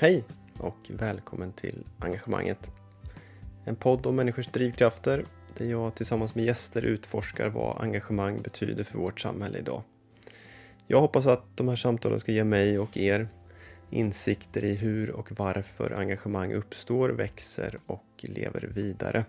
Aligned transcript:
Hej 0.00 0.24
och 0.58 0.76
välkommen 0.88 1.52
till 1.52 1.86
Engagemanget. 1.98 2.70
En 3.64 3.76
podd 3.76 4.06
om 4.06 4.16
människors 4.16 4.46
drivkrafter 4.46 5.24
där 5.56 5.66
jag 5.66 5.94
tillsammans 5.94 6.34
med 6.34 6.44
gäster 6.44 6.82
utforskar 6.82 7.48
vad 7.48 7.80
engagemang 7.80 8.42
betyder 8.42 8.84
för 8.84 8.98
vårt 8.98 9.20
samhälle 9.20 9.58
idag. 9.58 9.82
Jag 10.86 11.00
hoppas 11.00 11.26
att 11.26 11.56
de 11.56 11.68
här 11.68 11.76
samtalen 11.76 12.20
ska 12.20 12.32
ge 12.32 12.44
mig 12.44 12.78
och 12.78 12.96
er 12.96 13.28
insikter 13.90 14.64
i 14.64 14.74
hur 14.74 15.10
och 15.10 15.32
varför 15.38 15.92
engagemang 15.92 16.52
uppstår, 16.52 17.08
växer 17.08 17.78
och 17.86 18.06
lever 18.20 18.70
vidare. 18.74 19.24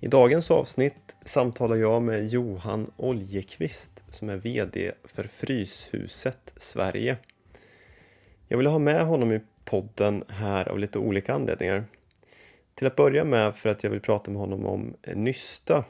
I 0.00 0.06
dagens 0.06 0.50
avsnitt 0.50 1.16
samtalar 1.26 1.76
jag 1.76 2.02
med 2.02 2.26
Johan 2.26 2.90
Oljekvist 2.96 4.04
som 4.08 4.28
är 4.28 4.36
VD 4.36 4.92
för 5.04 5.24
Fryshuset 5.24 6.54
Sverige. 6.56 7.16
Jag 8.48 8.58
vill 8.58 8.66
ha 8.66 8.78
med 8.78 9.06
honom 9.06 9.32
i 9.32 9.40
podden 9.68 10.24
här 10.28 10.68
av 10.68 10.78
lite 10.78 10.98
olika 10.98 11.34
anledningar. 11.34 11.84
Till 12.74 12.86
att 12.86 12.96
börja 12.96 13.24
med 13.24 13.54
för 13.54 13.68
att 13.68 13.84
jag 13.84 13.90
vill 13.90 14.00
prata 14.00 14.30
med 14.30 14.40
honom 14.40 14.66
om 14.66 14.96
Nysta, 15.14 15.84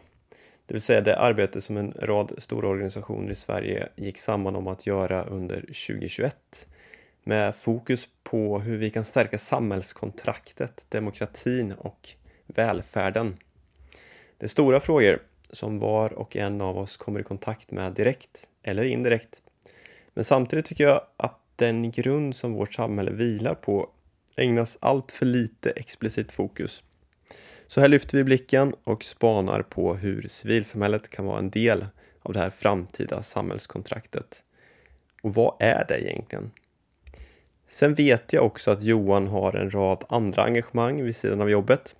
det 0.66 0.74
vill 0.74 0.82
säga 0.82 1.00
det 1.00 1.18
arbete 1.18 1.60
som 1.60 1.76
en 1.76 1.94
rad 1.98 2.32
stora 2.38 2.68
organisationer 2.68 3.30
i 3.30 3.34
Sverige 3.34 3.88
gick 3.96 4.18
samman 4.18 4.56
om 4.56 4.66
att 4.66 4.86
göra 4.86 5.24
under 5.24 5.60
2021 5.60 6.68
med 7.24 7.56
fokus 7.56 8.08
på 8.22 8.58
hur 8.58 8.76
vi 8.76 8.90
kan 8.90 9.04
stärka 9.04 9.38
samhällskontraktet, 9.38 10.86
demokratin 10.88 11.72
och 11.72 12.08
välfärden. 12.46 13.36
Det 14.38 14.46
är 14.46 14.48
stora 14.48 14.80
frågor 14.80 15.22
som 15.50 15.78
var 15.78 16.12
och 16.12 16.36
en 16.36 16.60
av 16.60 16.78
oss 16.78 16.96
kommer 16.96 17.20
i 17.20 17.24
kontakt 17.24 17.70
med 17.70 17.92
direkt 17.92 18.48
eller 18.62 18.84
indirekt. 18.84 19.42
Men 20.14 20.24
samtidigt 20.24 20.66
tycker 20.66 20.84
jag 20.84 21.00
att 21.16 21.40
den 21.58 21.90
grund 21.90 22.36
som 22.36 22.52
vårt 22.52 22.74
samhälle 22.74 23.10
vilar 23.10 23.54
på 23.54 23.90
ägnas 24.36 24.78
allt 24.80 25.12
för 25.12 25.26
lite 25.26 25.70
explicit 25.70 26.32
fokus. 26.32 26.84
Så 27.66 27.80
här 27.80 27.88
lyfter 27.88 28.18
vi 28.18 28.24
blicken 28.24 28.74
och 28.84 29.04
spanar 29.04 29.62
på 29.62 29.94
hur 29.94 30.28
civilsamhället 30.28 31.10
kan 31.10 31.24
vara 31.24 31.38
en 31.38 31.50
del 31.50 31.86
av 32.22 32.32
det 32.32 32.40
här 32.40 32.50
framtida 32.50 33.22
samhällskontraktet. 33.22 34.42
Och 35.22 35.34
vad 35.34 35.56
är 35.60 35.84
det 35.88 36.00
egentligen? 36.02 36.50
Sen 37.66 37.94
vet 37.94 38.32
jag 38.32 38.46
också 38.46 38.70
att 38.70 38.82
Johan 38.82 39.26
har 39.26 39.52
en 39.52 39.70
rad 39.70 40.04
andra 40.08 40.44
engagemang 40.44 41.04
vid 41.04 41.16
sidan 41.16 41.40
av 41.40 41.50
jobbet. 41.50 41.96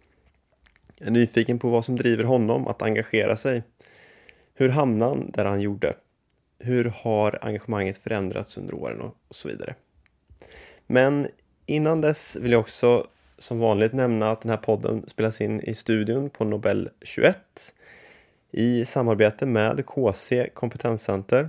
Jag 0.99 1.07
är 1.07 1.13
nyfiken 1.13 1.59
på 1.59 1.69
vad 1.69 1.85
som 1.85 1.97
driver 1.97 2.25
honom 2.25 2.67
att 2.67 2.83
engagera 2.83 3.37
sig. 3.37 3.63
Hur 4.55 4.69
hamnade 4.69 5.11
han 5.11 5.31
där 5.31 5.45
han 5.45 5.61
gjorde? 5.61 5.95
Hur 6.59 6.85
har 6.85 7.39
engagemanget 7.43 7.99
förändrats 7.99 8.57
under 8.57 8.75
åren 8.75 9.01
och, 9.01 9.15
så 9.31 9.49
vidare. 9.49 9.75
Men 10.87 11.29
innan 11.67 12.01
dess 12.01 12.37
vill 12.37 12.53
jag 12.53 12.61
också 12.61 13.07
som 13.39 13.59
vanligt 13.59 13.93
nämna 13.93 14.31
att 14.31 14.41
den 14.41 14.51
här 14.51 14.57
podden 14.57 15.05
spelas 15.07 15.41
in 15.41 15.61
i 15.61 15.75
studion 15.75 16.31
på 16.31 16.45
Nobel 16.45 16.91
21 17.03 17.39
i 18.51 18.85
samarbete 18.85 19.47
med 19.47 19.87
KC 19.87 20.49
Kompetenscenter. 20.55 21.49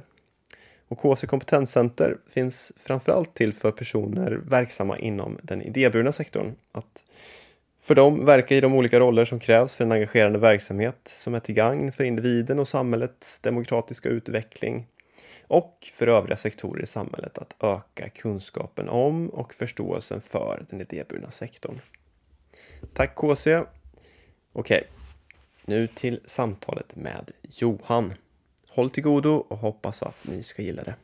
Och 0.87 0.97
KC 0.97 1.27
Kompetenscenter 1.27 2.17
finns 2.29 2.71
framförallt 2.77 3.33
till 3.33 3.53
för 3.53 3.71
personer 3.71 4.31
verksamma 4.31 4.97
inom 4.97 5.37
den 5.41 5.61
idéburna 5.61 6.11
sektorn. 6.11 6.55
Att 6.71 7.03
för 7.79 7.95
dem 7.95 8.25
verka 8.25 8.55
i 8.55 8.61
de 8.61 8.73
olika 8.73 8.99
roller 8.99 9.25
som 9.25 9.39
krävs 9.39 9.75
för 9.75 9.83
en 9.83 9.91
engagerande 9.91 10.39
verksamhet 10.39 10.99
som 11.05 11.33
är 11.33 11.39
till 11.39 11.55
gagn 11.55 11.91
för 11.91 12.03
individen 12.03 12.59
och 12.59 12.67
samhällets 12.67 13.39
demokratiska 13.39 14.09
utveckling 14.09 14.87
och 15.49 15.89
för 15.93 16.07
övriga 16.07 16.37
sektorer 16.37 16.83
i 16.83 16.85
samhället 16.85 17.37
att 17.37 17.55
öka 17.59 18.09
kunskapen 18.09 18.89
om 18.89 19.29
och 19.29 19.53
förståelsen 19.53 20.21
för 20.21 20.65
den 20.69 20.81
idéburna 20.81 21.31
sektorn. 21.31 21.79
Tack 22.93 23.15
KC! 23.15 23.63
Okej, 24.53 24.87
nu 25.65 25.87
till 25.87 26.19
samtalet 26.25 26.95
med 26.95 27.31
Johan. 27.41 28.13
Håll 28.69 28.89
till 28.89 29.03
godo 29.03 29.45
och 29.47 29.57
hoppas 29.57 30.03
att 30.03 30.15
ni 30.21 30.43
ska 30.43 30.61
gilla 30.61 30.83
det. 30.83 30.95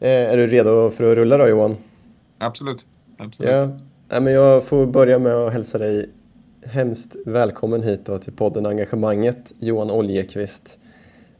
Eh, 0.00 0.32
är 0.32 0.36
du 0.36 0.46
redo 0.46 0.90
för 0.90 1.12
att 1.12 1.16
rulla 1.18 1.36
då 1.36 1.48
Johan? 1.48 1.76
Absolut. 2.38 2.86
Absolut. 3.18 3.50
Ja. 4.08 4.20
men 4.20 4.32
jag 4.32 4.64
får 4.64 4.86
börja 4.86 5.18
med 5.18 5.34
att 5.34 5.52
hälsa 5.52 5.78
dig 5.78 6.10
hemskt 6.70 7.16
välkommen 7.26 7.82
hit 7.82 8.06
då 8.06 8.18
till 8.18 8.32
podden 8.32 8.66
Engagemanget, 8.66 9.52
Johan 9.58 9.90
Oljekvist. 9.90 10.78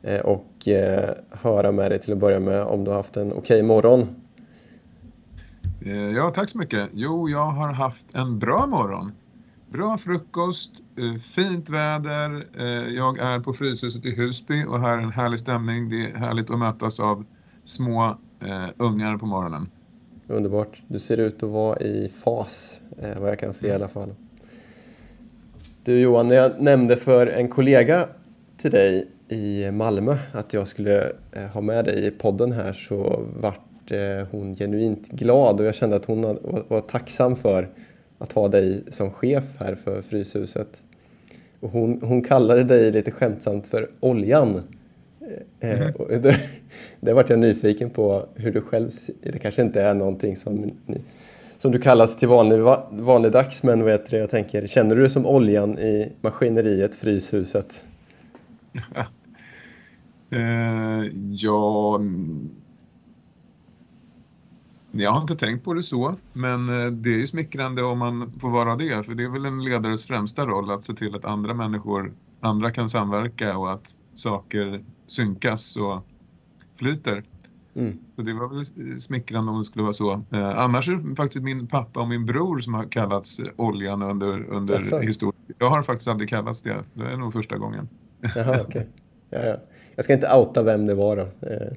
Eh, 0.02 0.20
och 0.20 0.68
eh, 0.68 1.14
höra 1.30 1.72
med 1.72 1.90
dig 1.90 2.00
till 2.00 2.12
att 2.12 2.18
börja 2.18 2.40
med 2.40 2.62
om 2.62 2.84
du 2.84 2.90
har 2.90 2.96
haft 2.96 3.16
en 3.16 3.32
okej 3.32 3.38
okay 3.38 3.62
morgon. 3.62 4.06
Eh, 5.84 5.96
ja, 5.96 6.32
tack 6.34 6.48
så 6.50 6.58
mycket. 6.58 6.88
Jo, 6.92 7.28
jag 7.28 7.46
har 7.46 7.72
haft 7.72 8.14
en 8.14 8.38
bra 8.38 8.66
morgon. 8.66 9.12
Bra 9.70 9.98
frukost, 9.98 10.70
fint 11.34 11.70
väder. 11.70 12.46
Jag 12.90 13.18
är 13.18 13.40
på 13.40 13.52
Fryshuset 13.52 14.06
i 14.06 14.14
Husby 14.14 14.64
och 14.64 14.80
här 14.80 14.98
är 14.98 15.02
en 15.02 15.12
härlig 15.12 15.40
stämning. 15.40 15.88
Det 15.88 16.10
är 16.10 16.14
härligt 16.14 16.50
att 16.50 16.58
mötas 16.58 17.00
av 17.00 17.24
små 17.64 18.18
ungar 18.76 19.16
på 19.16 19.26
morgonen. 19.26 19.68
Underbart. 20.26 20.82
Du 20.88 20.98
ser 20.98 21.20
ut 21.20 21.42
att 21.42 21.50
vara 21.50 21.78
i 21.78 22.08
fas, 22.08 22.80
vad 23.20 23.30
jag 23.30 23.38
kan 23.38 23.54
se 23.54 23.66
i 23.66 23.72
alla 23.72 23.88
fall. 23.88 24.14
Du 25.86 26.00
Johan, 26.00 26.28
när 26.28 26.36
jag 26.36 26.60
nämnde 26.60 26.96
för 26.96 27.26
en 27.26 27.48
kollega 27.48 28.08
till 28.56 28.70
dig 28.70 29.06
i 29.28 29.70
Malmö 29.70 30.16
att 30.32 30.54
jag 30.54 30.68
skulle 30.68 31.12
eh, 31.32 31.42
ha 31.42 31.60
med 31.60 31.84
dig 31.84 32.06
i 32.06 32.10
podden 32.10 32.52
här 32.52 32.72
så 32.72 33.22
vart 33.36 33.90
eh, 33.90 34.26
hon 34.30 34.56
genuint 34.56 35.08
glad 35.08 35.60
och 35.60 35.66
jag 35.66 35.74
kände 35.74 35.96
att 35.96 36.04
hon 36.04 36.22
var 36.68 36.80
tacksam 36.80 37.36
för 37.36 37.68
att 38.18 38.32
ha 38.32 38.48
dig 38.48 38.82
som 38.88 39.10
chef 39.10 39.44
här 39.58 39.74
för 39.74 40.02
Fryshuset. 40.02 40.84
Och 41.60 41.70
hon, 41.70 42.02
hon 42.02 42.22
kallade 42.22 42.64
dig 42.64 42.90
lite 42.90 43.10
skämtsamt 43.10 43.66
för 43.66 43.90
Oljan. 44.00 44.62
Mm. 45.60 45.92
Det, 46.22 46.40
det 47.00 47.12
vart 47.12 47.30
jag 47.30 47.38
nyfiken 47.38 47.90
på 47.90 48.26
hur 48.34 48.52
du 48.52 48.60
själv, 48.60 48.90
det 49.22 49.38
kanske 49.38 49.62
inte 49.62 49.82
är 49.82 49.94
någonting 49.94 50.36
som 50.36 50.70
ni 50.86 51.00
som 51.58 51.72
du 51.72 51.78
kallas 51.78 52.16
till 52.16 52.28
vanlig, 52.28 52.60
vanligdags, 52.90 53.62
men 53.62 53.82
vad 53.82 53.92
heter 53.92 54.10
det, 54.10 54.16
jag 54.16 54.30
tänker, 54.30 54.66
känner 54.66 54.94
du 54.94 55.00
dig 55.00 55.10
som 55.10 55.26
oljan 55.26 55.78
i 55.78 56.12
maskineriet 56.20 56.94
Fryshuset? 56.94 57.82
eh, 60.30 61.04
ja, 61.30 61.96
mm, 61.98 62.50
jag 64.92 65.10
har 65.10 65.20
inte 65.20 65.36
tänkt 65.36 65.64
på 65.64 65.74
det 65.74 65.82
så, 65.82 66.14
men 66.32 66.68
eh, 66.68 66.90
det 66.90 67.08
är 67.08 67.18
ju 67.18 67.26
smickrande 67.26 67.82
om 67.82 67.98
man 67.98 68.32
får 68.40 68.50
vara 68.50 68.76
det, 68.76 69.06
för 69.06 69.14
det 69.14 69.24
är 69.24 69.28
väl 69.28 69.46
en 69.46 69.64
ledares 69.64 70.06
främsta 70.06 70.46
roll 70.46 70.70
att 70.70 70.84
se 70.84 70.94
till 70.94 71.14
att 71.14 71.24
andra 71.24 71.54
människor, 71.54 72.12
andra 72.40 72.70
kan 72.70 72.88
samverka 72.88 73.58
och 73.58 73.72
att 73.72 73.96
saker 74.14 74.84
synkas 75.06 75.76
och 75.76 76.06
flyter. 76.78 77.24
Mm. 77.76 77.98
Så 78.16 78.22
det 78.22 78.32
var 78.32 78.48
väl 78.48 79.00
smickrande 79.00 79.52
om 79.52 79.58
det 79.58 79.64
skulle 79.64 79.82
vara 79.82 79.92
så. 79.92 80.12
Eh, 80.12 80.58
annars 80.58 80.88
är 80.88 80.92
det 80.92 81.16
faktiskt 81.16 81.44
min 81.44 81.66
pappa 81.66 82.00
och 82.00 82.08
min 82.08 82.26
bror 82.26 82.58
som 82.58 82.74
har 82.74 82.84
kallats 82.84 83.40
oljan 83.56 84.02
under, 84.02 84.50
under 84.50 85.00
historien. 85.00 85.40
Jag 85.58 85.70
har 85.70 85.82
faktiskt 85.82 86.08
aldrig 86.08 86.28
kallats 86.28 86.62
det. 86.62 86.84
Det 86.94 87.04
är 87.04 87.16
nog 87.16 87.32
första 87.32 87.56
gången. 87.58 87.88
Jaha, 88.36 88.60
okay. 88.60 88.82
ja, 89.30 89.38
ja. 89.44 89.56
Jag 89.94 90.04
ska 90.04 90.14
inte 90.14 90.34
outa 90.34 90.62
vem 90.62 90.86
det 90.86 90.94
var 90.94 91.16
då. 91.16 91.28
Eh, 91.48 91.72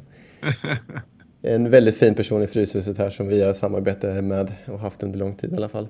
en 1.41 1.69
väldigt 1.69 1.97
fin 1.97 2.15
person 2.15 2.43
i 2.43 2.47
Fryshuset 2.47 2.97
här 2.97 3.09
som 3.09 3.27
vi 3.27 3.41
har 3.41 3.53
samarbete 3.53 4.21
med 4.21 4.53
och 4.67 4.79
haft 4.79 5.03
under 5.03 5.19
lång 5.19 5.35
tid 5.35 5.53
i 5.53 5.55
alla 5.55 5.69
fall. 5.69 5.87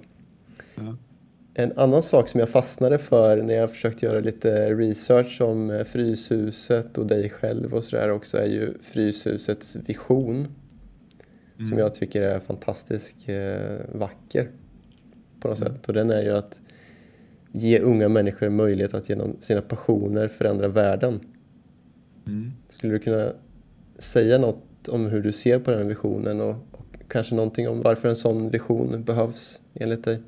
Ja. 0.76 0.96
En 1.54 1.78
annan 1.78 2.04
sak 2.04 2.28
som 2.28 2.40
jag 2.40 2.50
fastnade 2.50 2.98
för 2.98 3.44
när 3.44 3.54
jag 3.54 3.70
försökt 3.70 4.04
göra 4.04 4.20
lite 4.20 4.74
research 4.74 5.42
om 5.42 5.70
eh, 5.70 5.84
Fryshuset 5.84 6.98
och 6.98 7.08
dig 7.08 7.30
själv 7.30 7.74
och 7.74 7.84
sådär 7.84 8.12
också 8.12 8.38
är 8.38 8.46
ju 8.46 8.74
Fryshusets 8.82 9.76
vision. 9.76 10.48
Mm. 11.58 11.70
Som 11.70 11.78
jag 11.78 11.94
tycker 11.96 12.22
är 12.22 12.40
fantastiskt 12.40 13.30
eh, 13.30 13.98
vacker 14.00 14.50
på 15.40 15.48
något 15.48 15.62
mm. 15.62 15.74
sätt. 15.74 15.88
Och 15.88 15.94
den 15.94 16.10
är 16.10 16.22
ju 16.22 16.38
att 16.38 16.62
ge 17.52 17.80
unga 17.80 18.10
människor 18.10 18.50
möjlighet 18.50 18.94
att 18.94 19.10
genom 19.10 19.38
sina 19.40 19.62
passioner 19.62 20.28
förändra 20.28 20.68
världen. 20.68 21.20
Mm. 22.28 22.52
Skulle 22.70 22.94
du 22.94 23.00
kunna 23.00 23.32
säga 23.98 24.38
något 24.38 24.88
om 24.88 25.06
hur 25.06 25.22
du 25.22 25.32
ser 25.32 25.60
på 25.60 25.72
den 25.72 25.88
visionen 25.88 26.42
och, 26.42 26.56
och 26.72 26.86
kanske 27.08 27.36
någonting 27.36 27.70
om 27.70 27.82
varför 27.82 28.10
en 28.10 28.16
sån 28.16 28.50
vision 28.50 29.04
behövs 29.04 29.62
enligt 29.74 30.04
dig? 30.04 30.20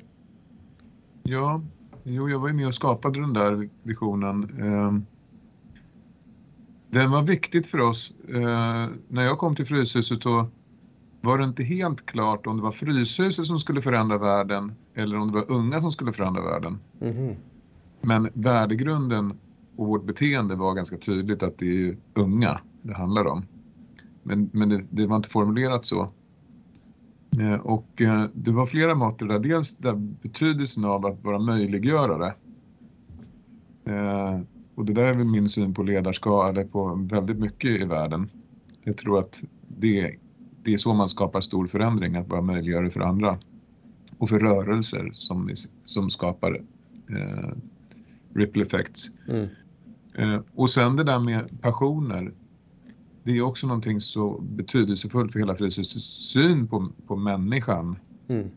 Ja, 1.22 1.62
jo, 2.02 2.28
jag 2.28 2.38
var 2.38 2.48
ju 2.48 2.54
med 2.54 2.66
och 2.66 2.74
skapade 2.74 3.20
den 3.20 3.32
där 3.32 3.68
visionen. 3.82 4.60
Ehm, 4.60 5.06
den 6.90 7.10
var 7.10 7.22
viktigt 7.22 7.66
för 7.66 7.80
oss. 7.80 8.12
Ehm, 8.28 8.90
när 9.08 9.22
jag 9.22 9.38
kom 9.38 9.54
till 9.54 9.66
Fryshuset 9.66 10.22
så 10.22 10.46
var 11.20 11.38
det 11.38 11.44
inte 11.44 11.62
helt 11.62 12.06
klart 12.06 12.46
om 12.46 12.56
det 12.56 12.62
var 12.62 12.72
Fryshuset 12.72 13.46
som 13.46 13.58
skulle 13.58 13.82
förändra 13.82 14.18
världen 14.18 14.72
eller 14.94 15.16
om 15.16 15.32
det 15.32 15.34
var 15.34 15.50
unga 15.50 15.80
som 15.80 15.92
skulle 15.92 16.12
förändra 16.12 16.42
världen. 16.42 16.78
Mm. 17.00 17.36
Men 18.00 18.28
värdegrunden 18.34 19.38
och 19.76 19.86
vårt 19.86 20.04
beteende 20.04 20.54
var 20.54 20.74
ganska 20.74 20.96
tydligt 20.96 21.42
att 21.42 21.58
det 21.58 21.88
är 21.88 21.96
unga 22.14 22.60
det 22.82 22.94
handlar 22.94 23.26
om. 23.26 23.46
Men, 24.22 24.50
men 24.52 24.68
det, 24.68 24.84
det 24.90 25.06
var 25.06 25.16
inte 25.16 25.28
formulerat 25.28 25.86
så. 25.86 26.10
Eh, 27.40 27.54
och 27.54 28.00
eh, 28.00 28.24
det 28.34 28.50
var 28.50 28.66
flera 28.66 28.94
mått 28.94 29.18
där. 29.18 29.38
Dels 29.38 29.76
där 29.76 29.94
betydelsen 29.94 30.84
av 30.84 31.06
att 31.06 31.24
vara 31.24 31.38
möjliggörare. 31.38 32.34
Eh, 33.84 34.40
och 34.74 34.84
det 34.84 34.92
där 34.92 35.02
är 35.02 35.14
väl 35.14 35.26
min 35.26 35.48
syn 35.48 35.74
på 35.74 35.82
ledarskap, 35.82 36.50
eller 36.50 36.64
på 36.64 37.06
väldigt 37.10 37.38
mycket 37.38 37.70
i 37.80 37.84
världen. 37.84 38.30
Jag 38.84 38.96
tror 38.96 39.18
att 39.18 39.42
det, 39.68 40.14
det 40.62 40.74
är 40.74 40.78
så 40.78 40.94
man 40.94 41.08
skapar 41.08 41.40
stor 41.40 41.66
förändring, 41.66 42.16
att 42.16 42.28
vara 42.28 42.42
möjliggörare 42.42 42.90
för 42.90 43.00
andra. 43.00 43.38
Och 44.18 44.28
för 44.28 44.38
rörelser 44.38 45.10
som, 45.12 45.50
som 45.84 46.10
skapar 46.10 46.62
eh, 47.10 47.52
ripple 48.34 48.62
effects. 48.62 49.10
Mm. 49.28 49.48
Eh, 50.14 50.40
och 50.54 50.70
sen 50.70 50.96
det 50.96 51.04
där 51.04 51.18
med 51.18 51.60
passioner. 51.60 52.32
Det 53.24 53.36
är 53.36 53.42
också 53.42 53.66
någonting 53.66 54.00
så 54.00 54.40
betydelsefullt 54.40 55.32
för 55.32 55.38
hela 55.38 55.54
Fryshuses 55.54 56.04
syn 56.04 56.68
på, 56.68 56.88
på 57.06 57.16
människan. 57.16 57.96
Mm. 58.28 58.50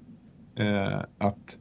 Eh, 0.56 1.00
att, 1.18 1.58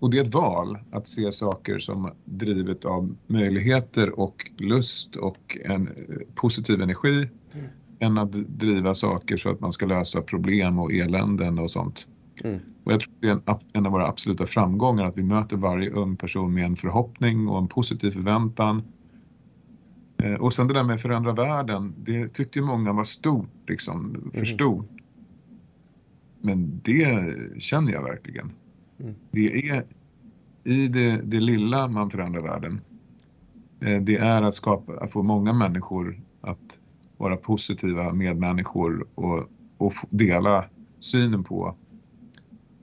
och 0.00 0.10
det 0.10 0.18
är 0.18 0.22
ett 0.22 0.34
val 0.34 0.78
att 0.90 1.08
se 1.08 1.32
saker 1.32 1.78
som 1.78 2.10
drivet 2.24 2.84
av 2.84 3.16
möjligheter 3.26 4.20
och 4.20 4.50
lust 4.58 5.16
och 5.16 5.58
en 5.64 5.88
eh, 5.88 5.94
positiv 6.34 6.82
energi 6.82 7.28
mm. 7.52 7.66
än 7.98 8.18
att 8.18 8.32
driva 8.32 8.94
saker 8.94 9.36
så 9.36 9.50
att 9.50 9.60
man 9.60 9.72
ska 9.72 9.86
lösa 9.86 10.22
problem 10.22 10.78
och 10.78 10.92
eländen 10.92 11.58
och 11.58 11.70
sånt. 11.70 12.06
Mm. 12.44 12.60
Och 12.84 12.92
jag 12.92 13.00
tror 13.00 13.14
det 13.20 13.28
är 13.28 13.32
en, 13.32 13.42
en, 13.72 13.86
av 13.86 13.92
våra 13.92 14.06
absoluta 14.06 14.46
framgångar 14.46 15.04
att 15.04 15.18
vi 15.18 15.22
möter 15.22 15.56
varje 15.56 15.90
ung 15.90 16.16
person 16.16 16.54
med 16.54 16.64
en 16.64 16.76
förhoppning 16.76 17.48
och 17.48 17.58
en 17.58 17.68
positiv 17.68 18.10
förväntan. 18.10 18.82
Eh, 20.18 20.34
och 20.34 20.52
sen 20.54 20.68
det 20.68 20.74
där 20.74 20.84
med 20.84 20.94
att 20.94 21.02
förändra 21.02 21.32
världen, 21.32 21.94
det 21.98 22.28
tyckte 22.28 22.58
ju 22.58 22.64
många 22.64 22.92
var 22.92 23.04
stort, 23.04 23.68
liksom, 23.68 24.14
för 24.14 24.38
mm. 24.38 24.46
stort. 24.46 24.90
Men 26.40 26.80
det 26.84 27.34
känner 27.58 27.92
jag 27.92 28.02
verkligen. 28.02 28.52
Mm. 28.98 29.14
Det 29.30 29.68
är 29.68 29.84
i 30.64 30.88
det, 30.88 31.20
det, 31.24 31.40
lilla 31.40 31.88
man 31.88 32.10
förändrar 32.10 32.42
världen. 32.42 32.80
Eh, 33.80 34.02
det 34.02 34.16
är 34.16 34.42
att, 34.42 34.54
skapa, 34.54 35.00
att 35.00 35.12
få 35.12 35.22
många 35.22 35.52
människor 35.52 36.20
att 36.40 36.80
vara 37.16 37.36
positiva 37.36 38.12
medmänniskor 38.12 39.06
och, 39.14 39.50
och 39.78 39.92
dela 40.10 40.64
synen 41.00 41.44
på 41.44 41.76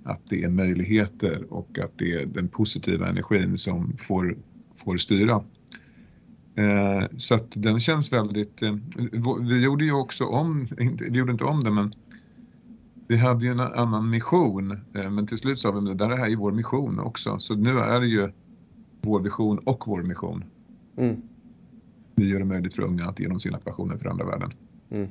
att 0.03 0.21
det 0.29 0.43
är 0.43 0.49
möjligheter 0.49 1.53
och 1.53 1.79
att 1.79 1.91
det 1.97 2.13
är 2.13 2.25
den 2.25 2.47
positiva 2.47 3.09
energin 3.09 3.57
som 3.57 3.97
får, 3.97 4.37
får 4.77 4.97
styra. 4.97 5.43
Eh, 6.55 7.07
så 7.17 7.35
att 7.35 7.47
den 7.53 7.79
känns 7.79 8.13
väldigt... 8.13 8.61
Eh, 8.61 8.75
vi 9.41 9.63
gjorde 9.63 9.85
ju 9.85 9.93
också 9.93 10.25
om, 10.25 10.67
vi 10.99 11.17
gjorde 11.17 11.31
inte 11.31 11.43
om 11.43 11.63
det 11.63 11.71
men 11.71 11.93
vi 13.07 13.17
hade 13.17 13.45
ju 13.45 13.51
en 13.51 13.59
annan 13.59 14.09
mission 14.09 14.71
eh, 14.71 15.09
men 15.09 15.27
till 15.27 15.37
slut 15.37 15.59
sa 15.59 15.71
vi 15.71 15.77
att 15.77 15.97
det 15.97 16.07
där 16.07 16.09
är 16.09 16.27
ju 16.27 16.35
vår 16.35 16.51
mission 16.51 16.99
också 16.99 17.39
så 17.39 17.55
nu 17.55 17.79
är 17.79 17.99
det 17.99 18.07
ju 18.07 18.31
vår 19.01 19.19
vision 19.19 19.57
och 19.57 19.83
vår 19.87 20.03
mission. 20.03 20.43
Mm. 20.97 21.21
Vi 22.15 22.29
gör 22.29 22.39
det 22.39 22.45
möjligt 22.45 22.73
för 22.73 22.81
unga 22.81 23.05
att 23.05 23.19
genom 23.19 23.39
sina 23.39 23.57
passioner 23.57 23.97
förändra 23.97 24.25
världen. 24.25 24.51
Mm. 24.89 25.09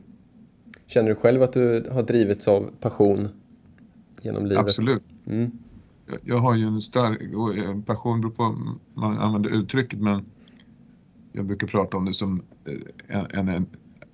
Känner 0.86 1.08
du 1.08 1.14
själv 1.14 1.42
att 1.42 1.52
du 1.52 1.88
har 1.92 2.02
drivits 2.02 2.48
av 2.48 2.70
passion 2.80 3.28
genom 4.20 4.46
livet? 4.46 4.58
Absolut. 4.58 5.02
Mm. 5.26 5.50
Jag 6.22 6.38
har 6.38 6.56
ju 6.56 6.66
en 6.66 6.82
stark 6.82 7.20
passion, 7.86 8.20
beror 8.20 8.32
på 8.32 8.58
man 8.94 9.18
använder 9.18 9.50
uttrycket, 9.50 10.00
men 10.00 10.24
jag 11.32 11.44
brukar 11.44 11.66
prata 11.66 11.96
om 11.96 12.04
det 12.04 12.14
som 12.14 12.42
eh, 13.08 13.22
en, 13.38 13.48
en, 13.48 13.66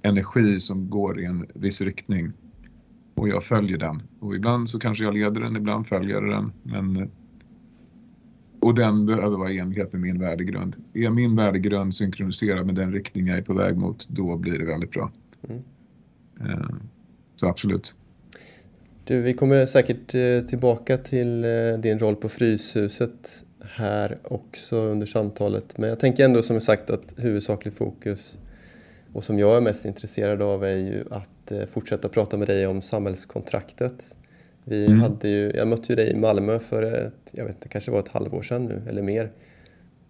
energi 0.03 0.61
som 0.61 0.91
går 0.91 1.21
i 1.21 1.25
en 1.25 1.47
viss 1.55 1.81
riktning 1.81 2.33
och 3.15 3.29
jag 3.29 3.45
följer 3.45 3.79
den. 3.79 4.03
Och 4.21 4.37
ibland 4.37 4.69
så 4.69 4.79
kanske 4.79 5.05
jag 5.05 5.15
leder 5.15 5.41
den, 5.41 5.57
ibland 5.57 5.87
följer 5.87 6.15
jag 6.15 6.31
den. 6.31 6.53
Men, 6.63 7.11
och 8.61 8.75
den 8.75 9.07
behöver 9.07 9.37
vara 9.37 9.51
i 9.51 9.59
enlighet 9.59 9.93
med 9.93 10.03
min 10.03 10.21
värdegrund. 10.21 10.77
Är 10.95 11.11
min 11.11 11.37
värdegrund 11.37 11.95
synkroniserad 11.95 12.67
med 12.67 12.75
den 12.75 12.93
riktning 12.93 13.27
jag 13.27 13.39
är 13.39 13.43
på 13.43 13.55
väg 13.55 13.77
mot, 13.77 14.09
då 14.09 14.37
blir 14.37 14.59
det 14.59 14.65
väldigt 14.65 14.91
bra. 14.91 15.13
Mm. 15.49 15.63
Eh, 16.41 16.69
så 17.37 17.49
absolut. 17.49 17.95
Du, 19.05 19.23
vi 19.23 19.35
kommer 19.35 19.67
säkert 19.67 20.15
eh, 20.15 20.41
tillbaka 20.49 20.99
till 20.99 21.45
eh, 21.45 21.51
din 21.83 21.99
roll 21.99 22.17
på 22.17 22.29
Fryshuset 22.29 23.45
här 23.71 24.19
också 24.23 24.77
under 24.77 25.07
samtalet. 25.07 25.79
Men 25.79 25.89
jag 25.89 25.99
tänker 25.99 26.25
ändå 26.25 26.43
som 26.43 26.61
sagt 26.61 26.91
att 26.91 27.15
huvudsakligt 27.17 27.77
fokus 27.77 28.39
och 29.13 29.25
som 29.25 29.39
jag 29.39 29.57
är 29.57 29.61
mest 29.61 29.85
intresserad 29.85 30.43
av 30.43 30.65
är 30.65 30.77
ju 30.77 31.05
att 31.11 31.53
eh, 31.53 31.67
fortsätta 31.67 32.09
prata 32.09 32.37
med 32.37 32.49
dig 32.49 32.67
om 32.67 32.83
samhällskontraktet. 32.83 34.15
Vi 34.65 34.87
mm. 34.87 35.01
hade 35.01 35.29
ju, 35.29 35.53
jag 35.55 35.69
mötte 35.69 35.93
ju 35.93 35.97
dig 35.97 36.11
i 36.11 36.17
Malmö 36.17 36.59
för 36.59 36.83
ett, 36.83 37.31
jag 37.33 37.45
vet 37.45 37.55
inte, 37.55 37.69
kanske 37.69 37.91
var 37.91 37.99
ett 37.99 38.09
halvår 38.09 38.43
sedan 38.43 38.65
nu 38.65 38.83
eller 38.89 39.03
mer. 39.03 39.31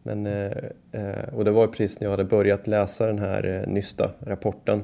Men, 0.03 0.27
och 1.33 1.45
det 1.45 1.51
var 1.51 1.67
precis 1.67 2.01
när 2.01 2.07
jag 2.07 2.11
hade 2.11 2.25
börjat 2.25 2.67
läsa 2.67 3.07
den 3.07 3.19
här 3.19 3.65
nysta 3.69 4.11
rapporten 4.21 4.83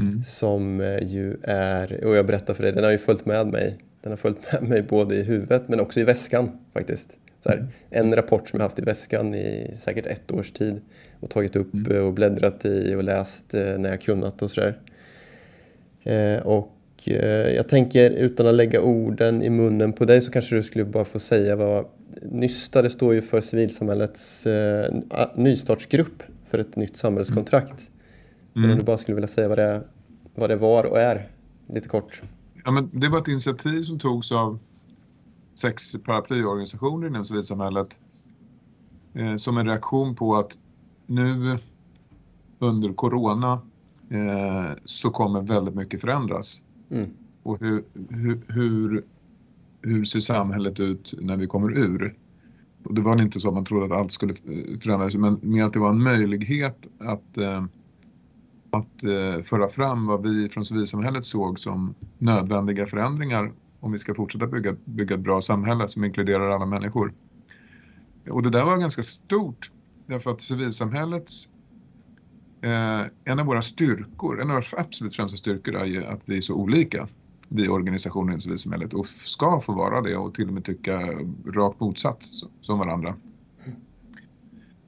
Mm. 0.00 0.22
Som 0.24 0.80
eh, 0.80 1.04
ju 1.04 1.36
är, 1.42 2.04
och 2.04 2.16
jag 2.16 2.26
berättar 2.26 2.54
för 2.54 2.62
dig, 2.62 2.72
den 2.72 2.84
har 2.84 2.90
ju 2.90 2.98
följt 2.98 3.26
med 3.26 3.46
mig. 3.46 3.76
Den 4.02 4.12
har 4.12 4.16
följt 4.16 4.52
med 4.52 4.62
mig 4.62 4.82
både 4.82 5.14
i 5.16 5.22
huvudet 5.22 5.68
men 5.68 5.80
också 5.80 6.00
i 6.00 6.04
väskan 6.04 6.58
faktiskt. 6.72 7.16
Så 7.40 7.48
här, 7.48 7.66
en 7.90 8.16
rapport 8.16 8.48
som 8.48 8.60
jag 8.60 8.64
haft 8.64 8.78
i 8.78 8.82
väskan 8.82 9.34
i 9.34 9.74
säkert 9.76 10.06
ett 10.06 10.32
års 10.32 10.52
tid 10.52 10.80
och 11.20 11.30
tagit 11.30 11.56
upp 11.56 11.74
mm. 11.74 12.04
och 12.04 12.12
bläddrat 12.12 12.64
i 12.64 12.94
och 12.94 13.04
läst 13.04 13.54
eh, 13.54 13.78
när 13.78 13.90
jag 13.90 14.00
kunnat 14.00 14.42
och 14.42 14.50
sådär. 14.50 14.78
Eh, 16.02 16.42
och 16.42 16.76
jag 17.54 17.68
tänker 17.68 18.10
utan 18.10 18.46
att 18.46 18.54
lägga 18.54 18.80
orden 18.80 19.42
i 19.42 19.50
munnen 19.50 19.92
på 19.92 20.04
dig 20.04 20.20
så 20.20 20.30
kanske 20.32 20.56
du 20.56 20.62
skulle 20.62 20.84
bara 20.84 21.04
få 21.04 21.18
säga 21.18 21.56
vad 21.56 21.86
Nysta, 22.22 22.82
det 22.82 22.90
står 22.90 23.14
ju 23.14 23.22
för 23.22 23.40
civilsamhällets 23.40 24.46
nystartsgrupp 25.34 26.22
för 26.48 26.58
ett 26.58 26.76
nytt 26.76 26.96
samhällskontrakt. 26.96 27.70
Mm. 27.70 27.82
Men 28.54 28.70
om 28.70 28.78
du 28.78 28.84
bara 28.84 28.98
skulle 28.98 29.14
vilja 29.14 29.28
säga 29.28 29.48
vad 29.48 29.58
det, 29.58 29.82
vad 30.34 30.50
det 30.50 30.56
var 30.56 30.84
och 30.84 31.00
är, 31.00 31.28
lite 31.68 31.88
kort. 31.88 32.22
Ja, 32.64 32.70
men 32.70 32.90
det 32.92 33.08
var 33.08 33.18
ett 33.18 33.28
initiativ 33.28 33.82
som 33.82 33.98
togs 33.98 34.32
av 34.32 34.58
sex 35.54 35.92
paraplyorganisationer 36.04 37.06
inom 37.06 37.24
civilsamhället 37.24 37.98
eh, 39.14 39.36
som 39.36 39.58
en 39.58 39.66
reaktion 39.66 40.14
på 40.14 40.36
att 40.36 40.58
nu 41.06 41.58
under 42.58 42.92
corona 42.92 43.60
eh, 44.10 44.76
så 44.84 45.10
kommer 45.10 45.40
väldigt 45.40 45.74
mycket 45.74 46.00
förändras. 46.00 46.62
Mm. 46.90 47.10
Och 47.42 47.60
hur, 47.60 47.84
hur, 48.08 48.40
hur, 48.48 49.04
hur, 49.82 50.04
ser 50.04 50.20
samhället 50.20 50.80
ut 50.80 51.14
när 51.20 51.36
vi 51.36 51.46
kommer 51.46 51.78
ur? 51.78 52.14
Och 52.84 52.94
det 52.94 53.02
var 53.02 53.22
inte 53.22 53.40
så 53.40 53.48
att 53.48 53.54
man 53.54 53.64
trodde 53.64 53.86
att 53.86 54.00
allt 54.00 54.12
skulle 54.12 54.34
förändras 54.80 55.14
men 55.14 55.38
mer 55.42 55.64
att 55.64 55.72
det 55.72 55.78
var 55.78 55.90
en 55.90 56.02
möjlighet 56.02 56.86
att 56.98 57.38
eh, 57.38 57.64
att 58.70 59.04
eh, 59.04 59.42
föra 59.42 59.68
fram 59.68 60.06
vad 60.06 60.22
vi 60.22 60.48
från 60.48 60.64
civilsamhället 60.64 61.24
såg 61.24 61.58
som 61.58 61.94
nödvändiga 62.18 62.86
förändringar 62.86 63.52
om 63.80 63.92
vi 63.92 63.98
ska 63.98 64.14
fortsätta 64.14 64.46
bygga, 64.46 64.76
bygga 64.84 65.14
ett 65.14 65.20
bra 65.20 65.42
samhälle 65.42 65.88
som 65.88 66.04
inkluderar 66.04 66.50
alla 66.50 66.66
människor. 66.66 67.12
Och 68.30 68.42
det 68.42 68.50
där 68.50 68.64
var 68.64 68.76
ganska 68.76 69.02
stort 69.02 69.70
därför 70.06 70.30
att 70.30 70.40
civilsamhällets 70.40 71.48
eh, 72.62 73.02
en 73.24 73.38
av 73.38 73.46
våra 73.46 73.62
styrkor, 73.62 74.40
en 74.40 74.50
av 74.50 74.54
våra 74.54 74.80
absolut 74.80 75.16
främsta 75.16 75.36
styrkor 75.36 75.74
är 75.74 75.84
ju 75.84 76.04
att 76.04 76.28
vi 76.28 76.36
är 76.36 76.40
så 76.40 76.54
olika 76.54 77.08
vi 77.48 77.68
organisationer 77.68 78.36
i 78.36 78.40
civilsamhället 78.40 78.94
och 78.94 79.06
ska 79.06 79.60
få 79.60 79.72
vara 79.72 80.00
det 80.00 80.16
och 80.16 80.34
till 80.34 80.48
och 80.48 80.54
med 80.54 80.64
tycka 80.64 81.00
rakt 81.46 81.80
motsatt 81.80 82.28
som 82.60 82.78
varandra. 82.78 83.14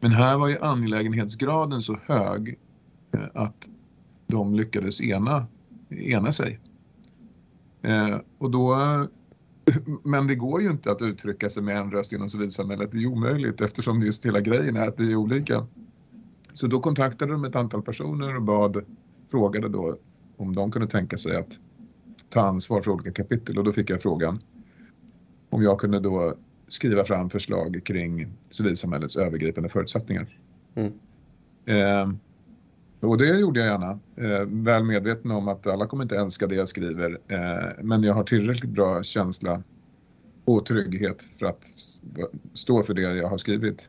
Men 0.01 0.13
här 0.13 0.39
var 0.39 0.49
ju 0.49 0.59
angelägenhetsgraden 0.59 1.83
så 1.83 1.99
hög 2.07 2.59
Eh, 3.15 3.29
att 3.35 3.69
de 4.27 4.55
lyckades 4.55 5.01
ena, 5.01 5.47
ena 5.91 6.33
sig. 6.33 6.61
Eh, 7.83 8.21
och 8.39 8.51
då, 8.51 8.77
men 10.03 10.27
det 10.27 10.35
går 10.35 10.63
ju 10.63 10.71
inte 10.71 10.91
att 10.91 11.03
uttrycka 11.03 11.49
sig 11.49 11.63
med 11.63 11.77
en 11.77 11.91
röst 11.91 12.13
inom 12.13 12.29
civilsamhället. 12.29 12.93
Det 12.93 12.99
är 12.99 13.07
omöjligt 13.07 13.61
eftersom 13.61 14.01
just 14.01 14.27
hela 14.27 14.41
grejen 14.41 14.77
är 14.77 14.89
att 14.89 15.01
vi 15.01 15.13
är 15.13 15.17
olika. 15.17 15.67
Så 16.53 16.67
då 16.67 16.81
kontaktade 16.81 17.33
de 17.33 17.45
ett 17.45 17.57
antal 17.57 17.83
personer 17.83 18.37
och 18.37 18.43
bad, 18.43 18.85
frågade 19.31 19.69
då 19.69 19.97
om 20.37 20.55
de 20.55 20.71
kunde 20.71 20.89
tänka 20.89 21.17
sig 21.17 21.37
att 21.37 21.59
ta 22.29 22.41
ansvar 22.41 22.81
för 22.81 22.91
olika 22.91 23.13
kapitel 23.13 23.59
och 23.59 23.65
då 23.65 23.73
fick 23.73 23.91
jag 23.91 24.03
frågan 24.03 24.39
om 25.51 25.63
jag 25.63 25.81
kunde 25.81 26.01
då 26.01 26.35
skriva 26.69 27.05
fram 27.05 27.31
förslag 27.31 27.81
kring 27.85 28.33
civilsamhällets 28.51 29.17
övergripande 29.17 29.69
förutsättningar. 29.69 30.27
Mm. 30.75 30.93
Eh, 31.65 32.15
och 33.03 33.19
det 33.19 33.39
gjorde 33.39 33.61
jag 33.61 33.69
gärna. 33.69 33.99
Eh, 34.17 34.47
väl 34.47 34.85
medveten 34.85 35.31
om 35.31 35.49
att 35.49 35.67
alla 35.67 35.87
kommer 35.87 36.05
inte 36.05 36.17
älska 36.17 36.47
det 36.47 36.55
jag 36.55 36.69
skriver. 36.69 37.19
Eh, 37.29 37.83
men 37.83 38.03
jag 38.03 38.15
har 38.15 38.25
tillräckligt 38.25 38.71
bra 38.71 39.03
känsla 39.03 39.63
och 40.45 40.67
trygghet 40.67 41.25
för 41.39 41.47
att 41.47 41.65
stå 42.55 42.83
för 42.83 42.95
det 42.95 43.03
jag 43.03 43.29
har 43.29 43.39
skrivit. 43.39 43.89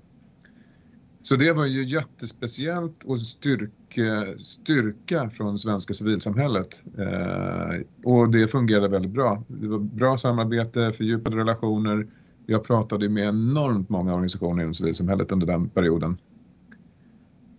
Så 1.21 1.35
det 1.35 1.51
var 1.51 1.65
ju 1.65 1.83
jättespeciellt 1.85 3.03
och 3.03 3.19
styrka, 3.19 4.37
styrka 4.37 5.29
från 5.29 5.59
svenska 5.59 5.93
civilsamhället. 5.93 6.83
Eh, 6.97 7.81
och 8.03 8.31
det 8.31 8.47
fungerade 8.47 8.87
väldigt 8.87 9.11
bra. 9.11 9.43
Det 9.47 9.67
var 9.67 9.79
bra 9.79 10.17
samarbete, 10.17 10.91
fördjupade 10.91 11.37
relationer. 11.37 12.07
Jag 12.45 12.63
pratade 12.63 13.09
med 13.09 13.27
enormt 13.27 13.89
många 13.89 14.11
organisationer 14.11 14.61
inom 14.61 14.73
civilsamhället 14.73 15.31
under 15.31 15.47
den 15.47 15.69
perioden. 15.69 16.17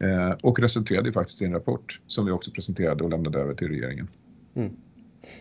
Eh, 0.05 0.31
och 0.43 0.61
resulterade 0.61 1.13
faktiskt 1.13 1.43
i 1.43 1.45
en 1.45 1.53
rapport 1.53 2.01
som 2.07 2.27
vi 2.27 2.33
också 2.33 2.51
presenterade 2.51 3.05
och 3.05 3.11
lämnade 3.11 3.39
över 3.39 3.55
till 3.55 3.69
regeringen. 3.69 4.09
Mm. 4.55 4.77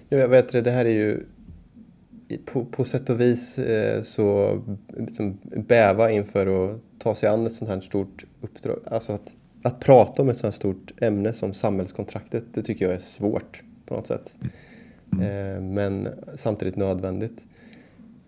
Jag 0.09 0.27
vet 0.27 0.51
det, 0.51 0.61
det 0.61 0.71
här 0.71 0.85
är 0.85 0.89
ju 0.89 1.23
på, 2.45 2.65
på 2.65 2.83
sätt 2.83 3.09
och 3.09 3.19
vis 3.19 3.59
eh, 3.59 4.01
så 4.01 4.59
liksom, 4.97 5.37
bäva 5.43 6.11
inför 6.11 6.65
att 6.65 6.81
ta 6.99 7.15
sig 7.15 7.29
an 7.29 7.45
ett 7.45 7.53
sånt 7.53 7.71
här 7.71 7.81
stort 7.81 8.25
uppdrag. 8.41 8.79
Alltså 8.85 9.11
att, 9.11 9.35
att 9.63 9.79
prata 9.79 10.21
om 10.21 10.29
ett 10.29 10.37
sånt 10.37 10.53
här 10.53 10.59
stort 10.59 10.91
ämne 11.01 11.33
som 11.33 11.53
samhällskontraktet, 11.53 12.43
det 12.53 12.61
tycker 12.61 12.85
jag 12.85 12.93
är 12.93 12.99
svårt 12.99 13.63
på 13.85 13.95
något 13.95 14.07
sätt. 14.07 14.33
Mm. 15.13 15.25
Eh, 15.25 15.61
men 15.61 16.07
samtidigt 16.35 16.75
nödvändigt. 16.75 17.45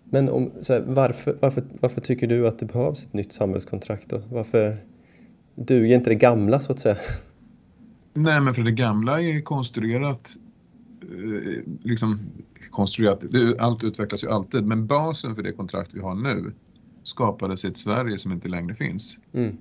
Men 0.04 0.30
om, 0.30 0.52
här, 0.70 0.84
varför, 0.88 1.38
varför, 1.42 1.64
varför 1.80 2.02
tycker 2.02 2.28
du 2.28 2.48
att 2.48 2.60
det 2.60 2.66
behövs 2.66 3.04
ett 3.04 3.14
nytt 3.14 3.34
samhällskontrakt 3.34 4.10
då? 4.10 4.22
Varför 4.32 4.78
duger 5.56 5.96
inte 5.96 6.10
det 6.10 6.16
gamla 6.16 6.60
så 6.60 6.72
att 6.72 6.80
säga? 6.80 6.98
Nej, 8.14 8.42
men 8.42 8.54
för 8.54 8.62
det 8.62 8.72
gamla 8.72 9.22
är 9.22 9.42
konstruerat 9.42 10.38
Eh, 11.12 11.64
liksom 11.84 12.20
konstruerat. 12.70 13.24
Allt 13.60 13.84
utvecklas 13.84 14.24
ju 14.24 14.30
alltid, 14.30 14.66
men 14.66 14.88
basen 14.88 15.36
för 15.36 15.44
det 15.44 15.52
kontrakt 15.52 15.94
vi 15.94 16.00
har 16.00 16.16
nu 16.16 16.54
skapades 17.04 17.66
i 17.66 17.68
ett 17.68 17.78
Sverige 17.78 18.18
som 18.18 18.32
inte 18.32 18.50
längre 18.50 18.76
finns. 18.76 19.18
Mm. 19.34 19.58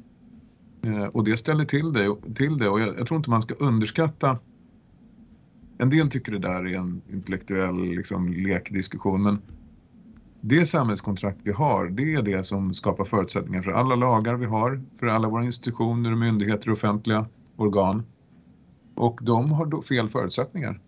Eh, 0.83 1.05
och 1.05 1.25
det 1.25 1.37
ställer 1.37 1.65
till 1.65 1.93
det, 1.93 2.17
till 2.35 2.59
det 2.59 2.69
och 2.69 2.81
jag, 2.81 2.99
jag, 2.99 3.07
tror 3.07 3.19
inte 3.19 3.31
man 3.31 3.43
ska 3.43 3.55
underskatta 3.55 4.39
en 5.79 5.91
del 5.91 6.09
tycker 6.09 6.33
det 6.33 6.39
där 6.39 6.67
är 6.67 6.77
en 6.77 7.03
intellektuell 7.13 7.83
liksom, 7.83 8.33
lekdiskussion 8.33 9.23
men 9.23 9.39
det 10.47 10.67
samhällskontrakt 10.67 11.41
vi 11.43 11.53
har, 11.53 11.89
det 11.89 12.15
är 12.15 12.23
det 12.23 12.43
som 12.43 12.75
skapar 12.75 13.05
förutsättningar 13.05 13.63
för 13.63 13.73
alla 13.73 13.95
lagar 13.95 14.35
vi 14.35 14.47
har, 14.47 14.83
för 14.97 15.07
alla 15.07 15.29
våra 15.29 15.45
institutioner, 15.45 16.15
myndigheter 16.15 16.69
och 16.69 16.73
offentliga 16.73 17.27
organ. 17.57 18.03
Och 18.95 19.21
de 19.23 19.53
har 19.53 19.67
då 19.67 19.83
fel 19.83 20.09
förutsättningar. 20.09 20.81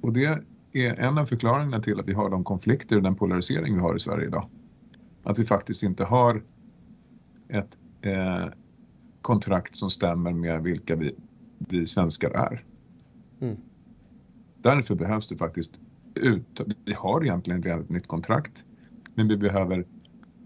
Och 0.00 0.12
det 0.12 0.42
är 0.72 1.00
en 1.00 1.18
av 1.18 1.26
förklaringarna 1.26 1.82
till 1.82 2.00
att 2.00 2.08
vi 2.08 2.12
har 2.12 2.30
de 2.30 2.44
konflikter 2.44 2.96
och 2.96 3.02
den 3.02 3.14
polarisering 3.14 3.74
vi 3.74 3.80
har 3.80 3.96
i 3.96 4.00
Sverige 4.00 4.26
idag. 4.26 4.48
Att 5.22 5.38
vi 5.38 5.44
faktiskt 5.44 5.82
inte 5.82 6.04
har 6.04 6.42
ett 7.48 7.78
eh, 8.02 8.46
kontrakt 9.22 9.76
som 9.76 9.90
stämmer 9.90 10.32
med 10.32 10.62
vilka 10.62 10.96
vi, 10.96 11.14
vi 11.58 11.86
svenskar 11.86 12.30
är. 12.30 12.64
Mm. 13.40 13.56
Därför 14.62 14.94
behövs 14.94 15.28
det 15.28 15.36
faktiskt 15.36 15.80
ut, 16.14 16.60
vi 16.84 16.92
har 16.92 17.24
egentligen 17.24 17.62
redan 17.62 17.80
ett 17.80 17.90
nytt 17.90 18.06
kontrakt 18.06 18.64
men 19.14 19.28
vi 19.28 19.36
behöver 19.36 19.84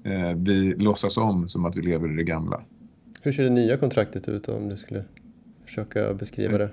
eh, 0.04 0.36
vi 0.36 0.74
låtsas 0.74 1.16
om 1.16 1.48
som 1.48 1.64
att 1.64 1.76
vi 1.76 1.82
lever 1.82 2.12
i 2.12 2.16
det 2.16 2.24
gamla. 2.24 2.64
Hur 3.22 3.32
ser 3.32 3.44
det 3.44 3.50
nya 3.50 3.76
kontraktet 3.76 4.28
ut 4.28 4.48
om 4.48 4.68
du 4.68 4.76
skulle 4.76 5.04
försöka 5.64 6.14
beskriva 6.14 6.58
det? 6.58 6.70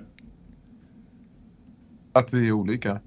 Att 2.12 2.34
vi 2.34 2.48
är 2.48 2.52
olika. 2.52 3.00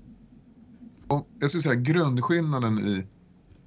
Och 1.08 1.28
jag 1.40 1.50
skulle 1.50 1.62
säga 1.62 1.76
grundskillnaden 1.76 2.80
i 2.80 3.06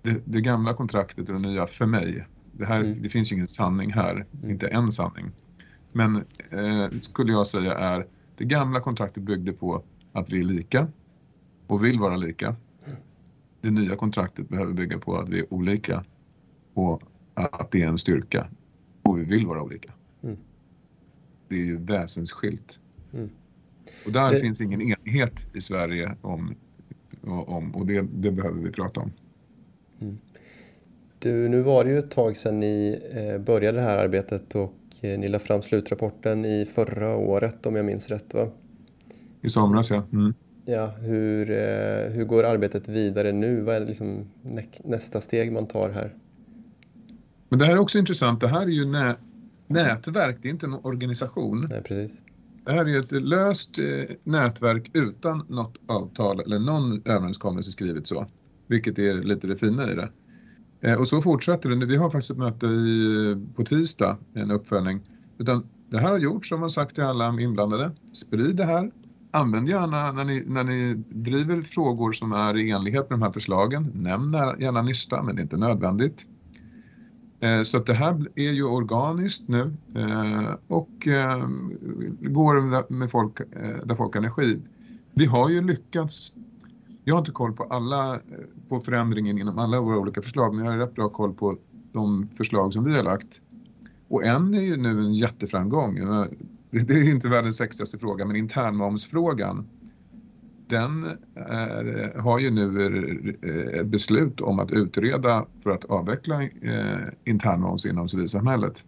det, 0.02 0.20
det 0.24 0.40
gamla 0.40 0.74
kontraktet 0.74 1.28
och 1.28 1.34
det 1.34 1.48
nya 1.48 1.66
för 1.66 1.86
mig. 1.86 2.26
Det, 2.52 2.64
här, 2.64 2.80
mm. 2.80 3.02
det 3.02 3.08
finns 3.08 3.32
ju 3.32 3.36
ingen 3.36 3.48
sanning 3.48 3.92
här, 3.92 4.12
mm. 4.12 4.50
inte 4.50 4.68
en 4.68 4.92
sanning. 4.92 5.30
Men 5.92 6.16
eh, 6.50 6.90
skulle 7.00 7.32
jag 7.32 7.46
säga 7.46 7.74
är 7.74 8.06
det 8.36 8.44
gamla 8.44 8.80
kontraktet 8.80 9.22
byggde 9.22 9.52
på 9.52 9.82
att 10.12 10.32
vi 10.32 10.40
är 10.40 10.44
lika 10.44 10.88
och 11.66 11.84
vill 11.84 12.00
vara 12.00 12.16
lika. 12.16 12.56
Det 13.60 13.70
nya 13.70 13.96
kontraktet 13.96 14.48
behöver 14.48 14.72
bygga 14.72 14.98
på 14.98 15.16
att 15.16 15.28
vi 15.28 15.38
är 15.38 15.54
olika 15.54 16.04
och 16.74 17.02
att 17.34 17.70
det 17.70 17.82
är 17.82 17.88
en 17.88 17.98
styrka 17.98 18.48
och 19.02 19.18
vi 19.18 19.24
vill 19.24 19.46
vara 19.46 19.62
olika. 19.62 19.92
Mm. 20.22 20.36
Det 21.48 21.54
är 21.54 21.64
ju 21.64 21.76
väsensskilt. 21.76 22.80
Mm. 23.12 23.30
Och 24.06 24.12
där 24.12 24.32
det... 24.32 24.40
finns 24.40 24.60
ingen 24.60 24.80
enighet 24.80 25.46
i 25.54 25.60
Sverige 25.60 26.16
om, 26.20 26.54
om 27.22 27.74
och 27.74 27.86
det, 27.86 28.06
det 28.14 28.30
behöver 28.30 28.60
vi 28.60 28.70
prata 28.70 29.00
om. 29.00 29.12
Mm. 30.00 30.18
Du, 31.18 31.48
nu 31.48 31.62
var 31.62 31.84
det 31.84 31.90
ju 31.90 31.98
ett 31.98 32.10
tag 32.10 32.36
sedan 32.36 32.60
ni 32.60 33.02
eh, 33.12 33.38
började 33.38 33.78
det 33.78 33.84
här 33.84 33.98
arbetet 33.98 34.54
och 34.54 34.74
eh, 35.00 35.18
ni 35.18 35.28
lade 35.28 35.44
fram 35.44 35.62
slutrapporten 35.62 36.44
i 36.44 36.64
förra 36.64 37.16
året 37.16 37.66
om 37.66 37.76
jag 37.76 37.84
minns 37.84 38.08
rätt 38.08 38.34
va? 38.34 38.48
I 39.40 39.48
somras 39.48 39.90
ja. 39.90 40.02
Mm. 40.12 40.34
Ja, 40.70 40.86
hur, 40.86 41.50
eh, 41.50 42.12
hur 42.12 42.24
går 42.24 42.44
arbetet 42.44 42.88
vidare 42.88 43.32
nu? 43.32 43.60
Vad 43.60 43.76
är 43.76 43.86
liksom 43.86 44.24
nästa 44.84 45.20
steg 45.20 45.52
man 45.52 45.66
tar 45.66 45.90
här? 45.90 46.14
Men 47.48 47.58
det 47.58 47.66
här 47.66 47.72
är 47.72 47.78
också 47.78 47.98
intressant. 47.98 48.40
Det 48.40 48.48
här 48.48 48.62
är 48.62 48.66
ju 48.66 48.84
nä 48.84 49.16
nätverk, 49.66 50.38
det 50.42 50.48
är 50.48 50.50
inte 50.50 50.66
en 50.66 50.74
organisation. 50.74 51.66
Nej, 51.70 51.82
precis. 51.82 52.18
Det 52.64 52.72
här 52.72 52.88
är 52.88 53.00
ett 53.00 53.12
löst 53.12 53.78
eh, 53.78 54.16
nätverk 54.24 54.90
utan 54.92 55.46
något 55.48 55.78
avtal 55.86 56.40
eller 56.40 56.58
någon 56.58 57.02
överenskommelse 57.04 57.70
skrivet 57.70 58.06
så. 58.06 58.26
Vilket 58.66 58.98
är 58.98 59.14
lite 59.14 59.46
det 59.46 59.56
fina 59.56 59.92
i 59.92 59.94
det. 59.94 60.10
Eh, 60.80 61.00
och 61.00 61.08
så 61.08 61.20
fortsätter 61.20 61.68
det. 61.68 61.86
Vi 61.86 61.96
har 61.96 62.10
faktiskt 62.10 62.30
ett 62.30 62.38
möte 62.38 62.66
i, 62.66 63.36
på 63.56 63.64
tisdag, 63.64 64.18
en 64.34 64.50
uppföljning. 64.50 65.00
Utan 65.38 65.68
det 65.90 65.98
här 65.98 66.10
har 66.10 66.18
gjorts 66.18 66.48
som 66.48 66.62
har 66.62 66.68
sagt 66.68 66.94
till 66.94 67.04
alla 67.04 67.40
inblandade. 67.40 67.90
Sprid 68.12 68.56
det 68.56 68.64
här. 68.64 68.90
Använd 69.30 69.68
gärna 69.68 70.12
när 70.12 70.24
ni, 70.24 70.44
när 70.46 70.64
ni 70.64 70.94
driver 71.08 71.62
frågor 71.62 72.12
som 72.12 72.32
är 72.32 72.56
i 72.56 72.70
enlighet 72.70 73.10
med 73.10 73.18
de 73.18 73.22
här 73.22 73.32
förslagen. 73.32 73.90
Nämn 73.94 74.32
gärna 74.32 74.82
Nysta, 74.82 75.22
men 75.22 75.36
det 75.36 75.40
är 75.40 75.42
inte 75.42 75.56
nödvändigt. 75.56 76.26
Eh, 77.40 77.62
så 77.62 77.76
att 77.76 77.86
det 77.86 77.94
här 77.94 78.26
är 78.34 78.52
ju 78.52 78.64
organiskt 78.64 79.48
nu 79.48 79.72
eh, 79.94 80.54
och 80.68 81.06
eh, 81.06 81.48
går 82.20 82.92
med 82.92 83.10
folk, 83.10 83.38
där 83.84 83.94
folk 83.94 84.14
har 84.14 84.20
energi. 84.20 84.58
Vi 85.14 85.26
har 85.26 85.48
ju 85.48 85.62
lyckats, 85.62 86.32
jag 87.04 87.14
har 87.14 87.18
inte 87.18 87.32
koll 87.32 87.52
på 87.52 87.64
alla, 87.64 88.20
på 88.68 88.80
förändringen 88.80 89.38
inom 89.38 89.58
alla 89.58 89.80
våra 89.80 89.98
olika 89.98 90.22
förslag 90.22 90.54
men 90.54 90.64
jag 90.64 90.72
har 90.72 90.78
rätt 90.78 90.94
bra 90.94 91.08
koll 91.08 91.34
på 91.34 91.56
de 91.92 92.28
förslag 92.28 92.72
som 92.72 92.84
vi 92.84 92.96
har 92.96 93.02
lagt. 93.02 93.42
Och 94.08 94.24
en 94.24 94.54
är 94.54 94.62
ju 94.62 94.76
nu 94.76 95.00
en 95.00 95.14
jätteframgång. 95.14 95.98
Det 96.70 96.92
är 96.94 97.10
inte 97.10 97.28
världens 97.28 97.56
sexigaste 97.56 97.98
fråga 97.98 98.24
men 98.24 98.36
internmomsfrågan 98.36 99.68
den 100.70 101.04
eh, 101.36 102.22
har 102.22 102.38
ju 102.38 102.50
nu 102.50 103.80
ett 103.80 103.86
beslut 103.86 104.40
om 104.40 104.58
att 104.58 104.72
utreda 104.72 105.46
för 105.62 105.70
att 105.70 105.84
avveckla 105.84 106.42
eh, 106.42 106.98
internmoms 107.24 107.86
inom 107.86 108.08
civilsamhället. 108.08 108.84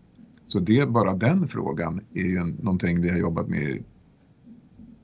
Så 0.47 0.61
det, 0.61 0.89
bara 0.89 1.15
den 1.15 1.47
frågan 1.47 2.01
är 2.15 2.23
ju 2.23 2.45
någonting 2.45 3.01
vi 3.01 3.09
har 3.09 3.19
jobbat 3.19 3.49
med 3.49 3.62
i 3.62 3.83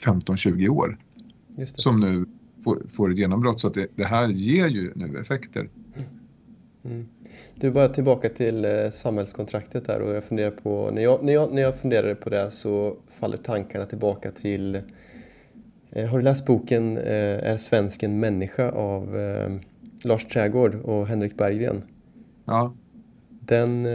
15-20 0.04 0.68
år. 0.68 0.98
Som 1.64 2.00
nu 2.00 2.26
får, 2.64 2.82
får 2.88 3.10
ett 3.10 3.18
genombrott 3.18 3.60
så 3.60 3.68
att 3.68 3.74
det, 3.74 3.86
det, 3.96 4.04
här 4.04 4.28
ger 4.28 4.66
ju 4.66 4.92
nu 4.94 5.18
effekter. 5.18 5.68
Mm. 6.84 7.06
Du, 7.54 7.70
bara 7.70 7.88
tillbaka 7.88 8.28
till 8.28 8.64
eh, 8.64 8.90
samhällskontraktet 8.90 9.86
där 9.86 10.00
och 10.00 10.14
jag 10.14 10.24
funderar 10.24 10.50
på, 10.50 10.90
när 10.90 11.02
jag, 11.02 11.24
när, 11.24 11.32
jag, 11.32 11.52
när 11.52 11.62
jag 11.62 11.74
funderade 11.74 12.14
på 12.14 12.30
det 12.30 12.50
så 12.50 12.96
faller 13.08 13.36
tankarna 13.36 13.86
tillbaka 13.86 14.30
till 14.30 14.82
Eh, 15.90 16.06
har 16.06 16.18
du 16.18 16.24
läst 16.24 16.46
boken 16.46 16.98
eh, 16.98 17.50
Är 17.50 17.56
svensken 17.56 18.20
människa 18.20 18.70
av 18.70 19.18
Lars 20.04 20.24
Trägård 20.24 20.74
och 20.74 21.06
Henrik 21.06 21.36
Berggren? 21.36 21.82
Ja. 22.44 22.74
Den 23.28 23.88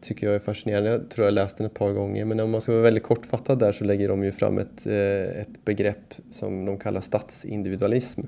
tycker 0.00 0.26
jag 0.26 0.34
är 0.34 0.38
fascinerande. 0.38 0.90
Jag 0.90 1.10
tror 1.10 1.24
jag 1.24 1.34
läst 1.34 1.56
den 1.56 1.66
ett 1.66 1.74
par 1.74 1.92
gånger. 1.92 2.24
Men 2.24 2.40
om 2.40 2.50
man 2.50 2.60
ska 2.60 2.72
vara 2.72 2.82
väldigt 2.82 3.02
kortfattad 3.02 3.58
där 3.58 3.72
så 3.72 3.84
lägger 3.84 4.08
de 4.08 4.24
ju 4.24 4.32
fram 4.32 4.58
ett, 4.58 4.86
ett 4.86 5.64
begrepp 5.64 6.14
som 6.30 6.64
de 6.64 6.78
kallar 6.78 7.00
statsindividualism. 7.00 8.20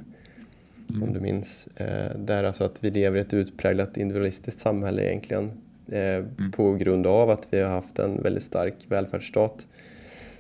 Mm. 0.91 1.03
Om 1.03 1.13
du 1.13 1.21
minns. 1.21 1.69
Där 2.17 2.45
alltså 2.45 2.65
att 2.65 2.85
vi 2.85 2.91
lever 2.91 3.19
i 3.19 3.21
ett 3.21 3.35
utpräglat 3.35 3.97
individualistiskt 3.97 4.61
samhälle 4.61 5.03
egentligen. 5.03 5.51
Mm. 5.93 6.53
På 6.53 6.75
grund 6.75 7.07
av 7.07 7.31
att 7.31 7.47
vi 7.51 7.61
har 7.61 7.71
haft 7.71 7.99
en 7.99 8.23
väldigt 8.23 8.43
stark 8.43 8.75
välfärdsstat 8.89 9.67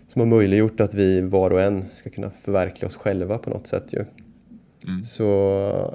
som 0.08 0.20
har 0.20 0.26
möjliggjort 0.26 0.80
att 0.80 0.94
vi 0.94 1.20
var 1.20 1.50
och 1.50 1.62
en 1.62 1.84
ska 1.94 2.10
kunna 2.10 2.30
förverkliga 2.30 2.86
oss 2.86 2.96
själva 2.96 3.38
på 3.38 3.50
något 3.50 3.66
sätt. 3.66 3.92
Ju. 3.92 4.04
Mm. 4.86 5.04
Så, 5.04 5.28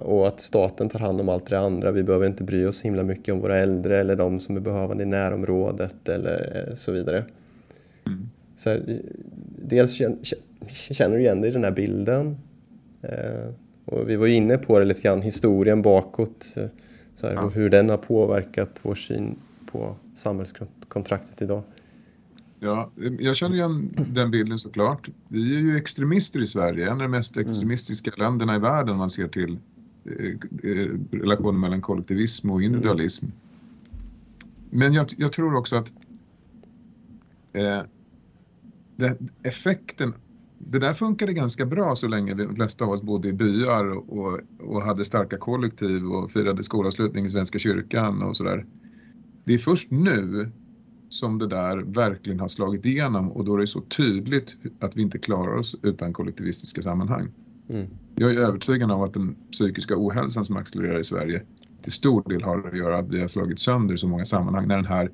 och 0.01 0.27
att 0.27 0.39
staten 0.39 0.89
tar 0.89 0.99
hand 0.99 1.21
om 1.21 1.29
allt 1.29 1.49
det 1.49 1.59
andra. 1.59 1.91
Vi 1.91 2.03
behöver 2.03 2.27
inte 2.27 2.43
bry 2.43 2.65
oss 2.65 2.81
himla 2.81 3.03
mycket 3.03 3.33
om 3.33 3.39
våra 3.39 3.57
äldre 3.57 3.99
eller 3.99 4.15
de 4.15 4.39
som 4.39 4.55
är 4.57 4.59
behövande 4.59 5.03
i 5.03 5.05
närområdet 5.05 6.09
eller 6.09 6.69
så 6.75 6.91
vidare. 6.91 7.25
Mm. 8.05 8.29
Så 8.57 8.69
här, 8.69 9.01
dels 9.65 10.01
känner 10.69 11.15
du 11.15 11.21
igen 11.21 11.41
dig 11.41 11.49
i 11.49 11.53
den 11.53 11.63
här 11.63 11.71
bilden. 11.71 12.37
Eh, 13.01 13.49
och 13.91 14.09
vi 14.09 14.15
var 14.15 14.27
inne 14.27 14.57
på 14.57 14.79
det 14.79 14.85
lite 14.85 15.01
grann, 15.01 15.21
historien 15.21 15.81
bakåt. 15.81 16.55
Så 17.15 17.27
här, 17.27 17.33
ja. 17.33 17.49
hur 17.49 17.69
den 17.69 17.89
har 17.89 17.97
påverkat 17.97 18.79
vår 18.81 18.95
syn 18.95 19.35
på 19.65 19.95
samhällskontraktet 20.15 21.41
idag? 21.41 21.63
Ja, 22.59 22.91
jag 23.19 23.35
känner 23.35 23.55
igen 23.55 23.89
den 24.07 24.31
bilden 24.31 24.57
såklart. 24.57 25.09
Vi 25.27 25.55
är 25.55 25.59
ju 25.59 25.77
extremister 25.77 26.39
i 26.39 26.45
Sverige, 26.45 26.85
en 26.85 26.91
av 26.91 26.97
de 26.97 27.11
mest 27.11 27.37
mm. 27.37 27.45
extremistiska 27.45 28.11
mm. 28.11 28.19
länderna 28.19 28.55
i 28.55 28.59
världen 28.59 28.89
om 28.89 28.97
man 28.97 29.09
ser 29.09 29.27
till 29.27 29.59
eh, 30.05 30.25
eh, 30.71 30.89
relationen 31.11 31.59
mellan 31.59 31.81
kollektivism 31.81 32.51
och 32.51 32.63
individualism. 32.63 33.25
Mm. 33.25 33.37
Men 34.69 34.93
jag, 34.93 35.07
jag, 35.17 35.33
tror 35.33 35.55
också 35.55 35.75
att 35.75 35.93
eh, 37.53 37.81
det, 38.95 39.17
effekten 39.43 40.13
det 40.59 40.79
där 40.79 40.93
funkade 40.93 41.33
ganska 41.33 41.65
bra 41.65 41.95
så 41.95 42.07
länge 42.07 42.33
de 42.33 42.55
flesta 42.55 42.85
av 42.85 42.91
oss 42.91 43.01
bodde 43.01 43.27
i 43.27 43.33
byar 43.33 43.91
och, 43.91 44.39
och 44.59 44.81
hade 44.81 45.05
starka 45.05 45.37
kollektiv 45.37 46.05
och 46.05 46.31
firade 46.31 46.63
skolavslutning 46.63 47.25
i 47.25 47.29
Svenska 47.29 47.59
kyrkan 47.59 48.23
och 48.23 48.37
sådär. 48.37 48.65
Det 49.43 49.53
är 49.53 49.57
först 49.57 49.91
nu 49.91 50.51
som 51.09 51.39
det 51.39 51.47
där 51.47 51.77
verkligen 51.77 52.39
har 52.39 52.47
slagit 52.47 52.85
igenom 52.85 53.31
och 53.31 53.45
då 53.45 53.55
är 53.55 53.59
det 53.59 53.67
så 53.67 53.81
tydligt 53.81 54.55
att 54.79 54.97
vi 54.97 55.01
inte 55.01 55.17
klarar 55.17 55.55
oss 55.55 55.75
utan 55.83 56.13
kollektivistiska 56.13 56.81
sammanhang. 56.81 57.27
Mm. 57.69 57.87
Jag 58.15 58.31
är 58.33 58.39
övertygad 58.39 58.91
om 58.91 59.01
att 59.01 59.13
den 59.13 59.35
psykiska 59.51 59.93
ohälsan 59.97 60.45
som 60.45 60.57
accelererar 60.57 60.99
i 60.99 61.03
Sverige 61.03 61.41
till 61.83 61.91
stor 61.91 62.29
del 62.29 62.43
har 62.43 62.67
att 62.67 62.77
göra 62.77 62.97
att 62.97 63.09
vi 63.09 63.19
har 63.19 63.27
slagit 63.27 63.59
sönder 63.59 63.95
så 63.95 64.07
många 64.07 64.25
sammanhang 64.25 64.67
när 64.67 64.75
den 64.75 64.85
här 64.85 65.11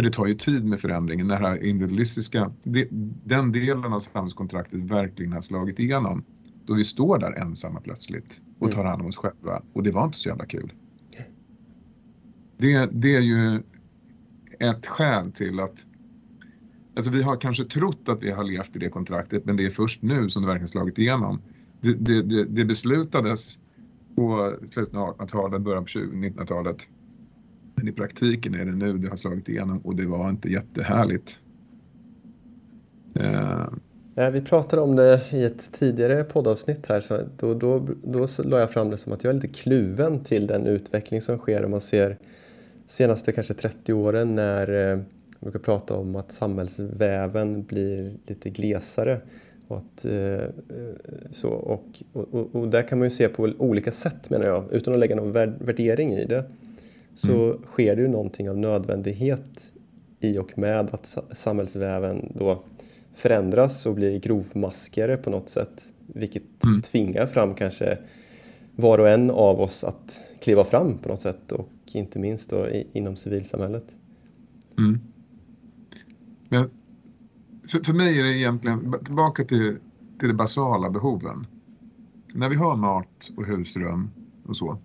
för 0.00 0.04
det 0.04 0.12
tar 0.12 0.26
ju 0.26 0.34
tid 0.34 0.64
med 0.64 0.80
förändringen 0.80 1.26
när 1.26 1.40
det 1.40 1.48
här 1.48 1.64
individualistiska, 1.64 2.50
den 3.24 3.52
delen 3.52 3.92
av 3.92 4.00
samhällskontraktet 4.00 4.80
verkligen 4.80 5.32
har 5.32 5.40
slagit 5.40 5.78
igenom. 5.78 6.24
Då 6.66 6.74
vi 6.74 6.84
står 6.84 7.18
där 7.18 7.32
ensamma 7.32 7.80
plötsligt 7.80 8.40
och 8.58 8.66
mm. 8.66 8.76
tar 8.76 8.84
hand 8.84 9.02
om 9.02 9.08
oss 9.08 9.16
själva 9.16 9.62
och 9.72 9.82
det 9.82 9.90
var 9.90 10.04
inte 10.04 10.18
så 10.18 10.28
jävla 10.28 10.46
kul. 10.46 10.72
Det, 12.58 12.88
det 12.92 13.16
är 13.16 13.20
ju 13.20 13.62
ett 14.60 14.86
skäl 14.86 15.32
till 15.32 15.60
att 15.60 15.86
Alltså 16.96 17.10
vi 17.10 17.22
har 17.22 17.36
kanske 17.36 17.64
trott 17.64 18.08
att 18.08 18.22
vi 18.22 18.30
har 18.30 18.44
levt 18.44 18.76
i 18.76 18.78
det 18.78 18.88
kontraktet 18.88 19.44
men 19.44 19.56
det 19.56 19.66
är 19.66 19.70
först 19.70 20.02
nu 20.02 20.28
som 20.28 20.42
det 20.42 20.48
verkligen 20.48 20.68
slagit 20.68 20.98
igenom. 20.98 21.42
Det, 21.80 21.94
det, 21.94 22.22
det, 22.22 22.44
det 22.44 22.64
beslutades 22.64 23.58
på 24.16 24.56
slutet 24.70 24.94
av 24.94 25.16
1800-talet, 25.16 25.62
början 25.62 25.84
på 25.84 25.90
1900-talet 25.90 26.88
men 27.80 27.88
i 27.88 27.92
praktiken 27.92 28.54
är 28.54 28.64
det 28.64 28.72
nu 28.72 28.98
det 28.98 29.08
har 29.08 29.16
slagit 29.16 29.48
igenom 29.48 29.78
och 29.78 29.96
det 29.96 30.06
var 30.06 30.30
inte 30.30 30.48
jättehärligt. 30.48 31.38
Eh. 33.14 34.30
Vi 34.32 34.40
pratade 34.40 34.82
om 34.82 34.96
det 34.96 35.20
i 35.30 35.44
ett 35.44 35.72
tidigare 35.72 36.24
poddavsnitt 36.24 36.86
här. 36.86 37.00
Så 37.00 37.20
då, 37.38 37.54
då, 37.54 37.88
då 38.02 38.28
la 38.44 38.60
jag 38.60 38.70
fram 38.70 38.90
det 38.90 38.98
som 38.98 39.12
att 39.12 39.24
jag 39.24 39.30
är 39.30 39.34
lite 39.34 39.48
kluven 39.48 40.24
till 40.24 40.46
den 40.46 40.66
utveckling 40.66 41.22
som 41.22 41.38
sker 41.38 41.64
om 41.64 41.70
man 41.70 41.80
ser 41.80 42.18
senaste 42.86 43.32
kanske 43.32 43.54
30 43.54 43.92
åren 43.92 44.34
när 44.34 44.90
eh, 44.90 44.96
man 44.96 45.04
brukar 45.40 45.58
prata 45.58 45.94
om 45.94 46.16
att 46.16 46.32
samhällsväven 46.32 47.62
blir 47.64 48.12
lite 48.26 48.50
glesare. 48.50 49.20
Och, 49.68 49.76
att, 49.76 50.04
eh, 50.04 50.34
eh, 50.34 50.40
så, 51.30 51.48
och, 51.48 52.02
och, 52.12 52.54
och, 52.54 52.68
där 52.68 52.82
kan 52.82 52.98
man 52.98 53.06
ju 53.06 53.14
se 53.14 53.28
på 53.28 53.42
olika 53.58 53.92
sätt 53.92 54.30
menar 54.30 54.46
jag, 54.46 54.64
utan 54.72 54.94
att 54.94 55.00
lägga 55.00 55.16
någon 55.16 55.32
värdering 55.58 56.12
i 56.12 56.24
det 56.24 56.44
så 57.14 57.50
mm. 57.50 57.62
sker 57.66 57.96
det 57.96 58.02
ju 58.02 58.08
någonting 58.08 58.50
av 58.50 58.58
nödvändighet 58.58 59.72
i 60.20 60.38
och 60.38 60.58
med 60.58 60.94
att 60.94 61.18
samhällsväven 61.32 62.32
då 62.34 62.62
förändras 63.14 63.86
och 63.86 63.94
blir 63.94 64.20
grovmaskigare 64.20 65.16
på 65.16 65.30
något 65.30 65.48
sätt. 65.48 65.94
Vilket 66.06 66.64
mm. 66.64 66.82
tvingar 66.82 67.26
fram 67.26 67.54
kanske 67.54 67.98
var 68.76 68.98
och 68.98 69.08
en 69.08 69.30
av 69.30 69.60
oss 69.60 69.84
att 69.84 70.22
kliva 70.40 70.64
fram 70.64 70.98
på 70.98 71.08
något 71.08 71.20
sätt 71.20 71.52
och 71.52 71.68
inte 71.92 72.18
minst 72.18 72.50
då 72.50 72.68
inom 72.92 73.16
civilsamhället. 73.16 73.84
Mm. 74.78 74.98
Men 76.48 76.70
för, 77.68 77.84
för 77.84 77.92
mig 77.92 78.18
är 78.18 78.22
det 78.22 78.38
egentligen 78.38 78.94
tillbaka 79.04 79.44
till, 79.44 79.76
till 80.18 80.28
de 80.28 80.34
basala 80.34 80.90
behoven. 80.90 81.46
När 82.34 82.48
vi 82.48 82.56
har 82.56 82.76
mat 82.76 83.30
och 83.36 83.44
husrum 83.44 84.10
och 84.46 84.56
så, 84.56 84.78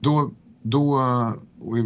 då 0.00 0.30
då, 0.70 0.96
och 1.60 1.78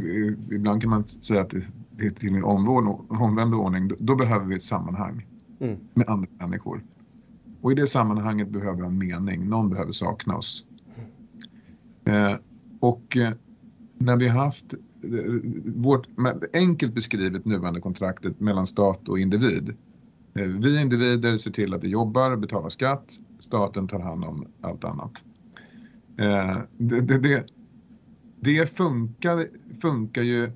ibland 0.52 0.80
kan 0.80 0.90
man 0.90 1.06
säga 1.06 1.40
att 1.40 1.54
det 1.90 2.06
är 2.06 2.10
till 2.10 2.34
en 2.34 2.44
omvänd 2.44 3.54
ordning, 3.54 3.90
då 3.98 4.16
behöver 4.16 4.46
vi 4.46 4.56
ett 4.56 4.62
sammanhang 4.62 5.26
mm. 5.60 5.78
med 5.94 6.08
andra 6.08 6.28
människor. 6.38 6.82
Och 7.60 7.72
i 7.72 7.74
det 7.74 7.86
sammanhanget 7.86 8.48
behöver 8.48 8.80
vi 8.80 8.86
en 8.86 8.98
mening, 8.98 9.48
någon 9.48 9.70
behöver 9.70 9.92
sakna 9.92 10.36
oss. 10.36 10.64
Eh, 12.04 12.34
och 12.80 13.16
eh, 13.16 13.32
när 13.98 14.16
vi 14.16 14.28
har 14.28 14.44
haft 14.44 14.74
eh, 14.74 14.80
vårt, 15.64 16.06
enkelt 16.52 16.94
beskrivet 16.94 17.44
nuvarande 17.44 17.80
kontraktet 17.80 18.40
mellan 18.40 18.66
stat 18.66 19.08
och 19.08 19.18
individ. 19.18 19.74
Eh, 20.34 20.42
vi 20.42 20.80
individer 20.80 21.36
ser 21.36 21.50
till 21.50 21.74
att 21.74 21.84
vi 21.84 21.88
jobbar, 21.88 22.36
betalar 22.36 22.68
skatt, 22.68 23.18
staten 23.38 23.88
tar 23.88 24.00
hand 24.00 24.24
om 24.24 24.46
allt 24.60 24.84
annat. 24.84 25.24
Eh, 26.16 26.58
det, 26.78 27.00
det, 27.00 27.18
det, 27.18 27.44
det 28.40 28.76
funkar, 28.76 29.46
funkar 29.82 30.22
ju 30.22 30.52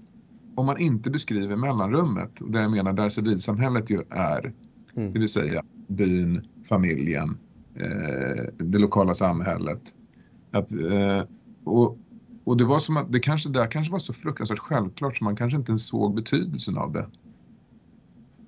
om 0.55 0.67
man 0.67 0.79
inte 0.79 1.11
beskriver 1.11 1.57
mellanrummet, 1.57 2.41
där 2.49 2.61
jag 2.61 2.71
menar 2.71 2.93
där 2.93 3.09
civilsamhället 3.09 3.91
ju 3.91 4.03
är, 4.11 4.53
mm. 4.95 5.13
det 5.13 5.19
vill 5.19 5.29
säga 5.29 5.63
byn, 5.87 6.47
familjen, 6.69 7.39
eh, 7.75 8.45
det 8.57 8.79
lokala 8.79 9.15
samhället. 9.15 9.81
Att, 10.51 10.73
eh, 10.73 11.23
och, 11.65 11.99
och 12.45 12.57
det 12.57 12.65
var 12.65 12.79
som 12.79 12.97
att 12.97 13.13
det 13.13 13.21
kanske, 13.21 13.49
där 13.49 13.67
kanske 13.67 13.93
var 13.93 13.99
så 13.99 14.13
fruktansvärt 14.13 14.59
självklart 14.59 15.17
så 15.17 15.25
man 15.25 15.37
kanske 15.37 15.59
inte 15.59 15.71
ens 15.71 15.87
såg 15.87 16.15
betydelsen 16.15 16.79
av 16.79 16.93
det. 16.93 17.07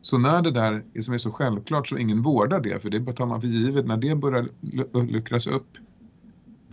Så 0.00 0.18
när 0.18 0.42
det 0.42 0.50
där 0.50 0.84
som 1.00 1.14
är 1.14 1.18
så 1.18 1.32
självklart 1.32 1.88
så 1.88 1.98
ingen 1.98 2.22
vårdar 2.22 2.60
det, 2.60 2.78
för 2.78 2.90
det 2.90 3.12
tar 3.12 3.26
man 3.26 3.40
för 3.40 3.48
givet, 3.48 3.86
när 3.86 3.96
det 3.96 4.14
börjar 4.14 4.48
luckras 5.12 5.46
upp, 5.46 5.68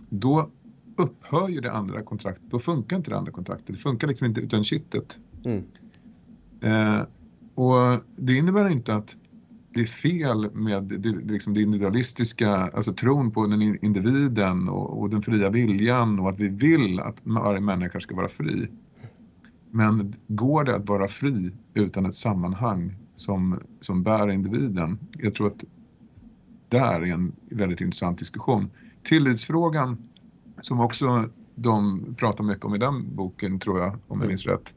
då 0.08 0.50
upphör 0.96 1.48
ju 1.48 1.60
det 1.60 1.72
andra 1.72 2.02
kontraktet, 2.02 2.50
då 2.50 2.58
funkar 2.58 2.96
inte 2.96 3.10
det 3.10 3.16
andra 3.16 3.32
kontraktet. 3.32 3.66
Det 3.66 3.76
funkar 3.76 4.08
liksom 4.08 4.26
inte 4.26 4.40
utan 4.40 4.64
kittet. 4.64 5.18
Mm. 5.44 5.64
Eh, 6.60 7.06
och 7.54 8.00
det 8.16 8.32
innebär 8.36 8.68
inte 8.68 8.94
att 8.94 9.16
det 9.74 9.80
är 9.80 9.86
fel 9.86 10.50
med 10.54 10.82
det, 10.82 11.08
liksom 11.08 11.54
det 11.54 11.62
individualistiska, 11.62 12.50
alltså 12.50 12.92
tron 12.92 13.30
på 13.30 13.46
den 13.46 13.62
individen 13.62 14.68
och, 14.68 15.00
och, 15.00 15.10
den 15.10 15.22
fria 15.22 15.50
viljan 15.50 16.20
och 16.20 16.28
att 16.28 16.40
vi 16.40 16.48
vill 16.48 17.00
att 17.00 17.16
varje 17.22 17.60
människa 17.60 18.00
ska 18.00 18.16
vara 18.16 18.28
fri. 18.28 18.68
Men 19.70 20.14
går 20.28 20.64
det 20.64 20.76
att 20.76 20.88
vara 20.88 21.08
fri 21.08 21.52
utan 21.74 22.06
ett 22.06 22.14
sammanhang 22.14 22.96
som, 23.16 23.60
som 23.80 24.02
bär 24.02 24.30
individen? 24.30 24.98
Jag 25.18 25.34
tror 25.34 25.46
att 25.46 25.64
där 26.68 27.00
är 27.00 27.12
en 27.12 27.32
väldigt 27.50 27.80
intressant 27.80 28.18
diskussion. 28.18 28.70
Tillitsfrågan 29.02 29.96
som 30.64 30.80
också 30.80 31.28
de 31.54 32.04
pratar 32.18 32.44
mycket 32.44 32.64
om 32.64 32.74
i 32.74 32.78
den 32.78 33.16
boken, 33.16 33.58
tror 33.58 33.80
jag, 33.80 33.88
om 33.92 34.00
jag 34.08 34.16
mm. 34.16 34.28
minns 34.28 34.46
rätt. 34.46 34.74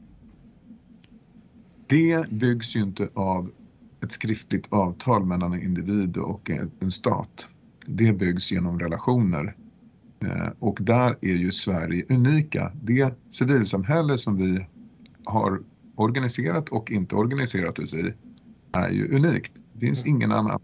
Det 1.86 2.30
byggs 2.30 2.76
ju 2.76 2.80
inte 2.80 3.08
av 3.14 3.50
ett 4.00 4.12
skriftligt 4.12 4.72
avtal 4.72 5.24
mellan 5.24 5.52
en 5.52 5.62
individ 5.62 6.16
och 6.16 6.50
en 6.80 6.90
stat. 6.90 7.48
Det 7.86 8.12
byggs 8.12 8.52
genom 8.52 8.78
relationer. 8.78 9.56
Eh, 10.20 10.48
och 10.58 10.78
där 10.80 11.18
är 11.20 11.34
ju 11.34 11.52
Sverige 11.52 12.04
unika. 12.08 12.72
Det 12.82 13.14
civilsamhälle 13.30 14.18
som 14.18 14.36
vi 14.36 14.66
har 15.24 15.60
organiserat 15.94 16.68
och 16.68 16.90
inte 16.90 17.14
organiserat 17.14 17.78
oss 17.78 17.94
i 17.94 18.14
är 18.72 18.88
ju 18.90 19.16
unikt. 19.16 19.52
Det 19.72 19.80
finns 19.80 20.04
mm. 20.04 20.16
ingen 20.16 20.32
annan 20.32 20.60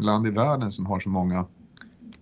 land 0.00 0.26
i 0.26 0.30
världen 0.30 0.72
som 0.72 0.86
har 0.86 1.00
så 1.00 1.08
många 1.08 1.46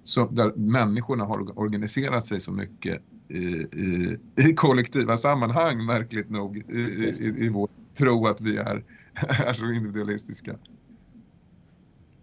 så 0.08 0.26
där 0.26 0.52
människorna 0.56 1.24
har 1.24 1.58
organiserat 1.58 2.26
sig 2.26 2.40
så 2.40 2.52
mycket 2.52 3.02
i, 3.28 3.38
i, 3.38 4.18
i 4.36 4.54
kollektiva 4.54 5.16
sammanhang, 5.16 5.84
märkligt 5.84 6.30
nog, 6.30 6.56
i, 6.56 6.78
i, 6.78 7.34
i 7.38 7.48
vår 7.48 7.68
tro 7.94 8.26
att 8.26 8.40
vi 8.40 8.56
är, 8.56 8.84
är 9.46 9.52
så 9.52 9.72
individualistiska. 9.72 10.56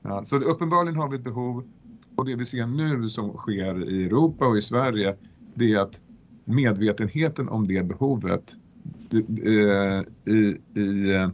Ja, 0.01 0.23
så 0.25 0.37
uppenbarligen 0.37 0.99
har 0.99 1.09
vi 1.09 1.15
ett 1.15 1.23
behov 1.23 1.67
och 2.15 2.25
det 2.25 2.35
vi 2.35 2.45
ser 2.45 2.65
nu 2.65 3.09
som 3.09 3.37
sker 3.37 3.89
i 3.89 4.05
Europa 4.05 4.47
och 4.47 4.57
i 4.57 4.61
Sverige 4.61 5.15
det 5.53 5.73
är 5.73 5.79
att 5.79 6.01
medvetenheten 6.45 7.49
om 7.49 7.67
det 7.67 7.83
behovet 7.83 8.55
eh, 9.45 10.33
i, 10.33 10.57
i, 10.81 11.29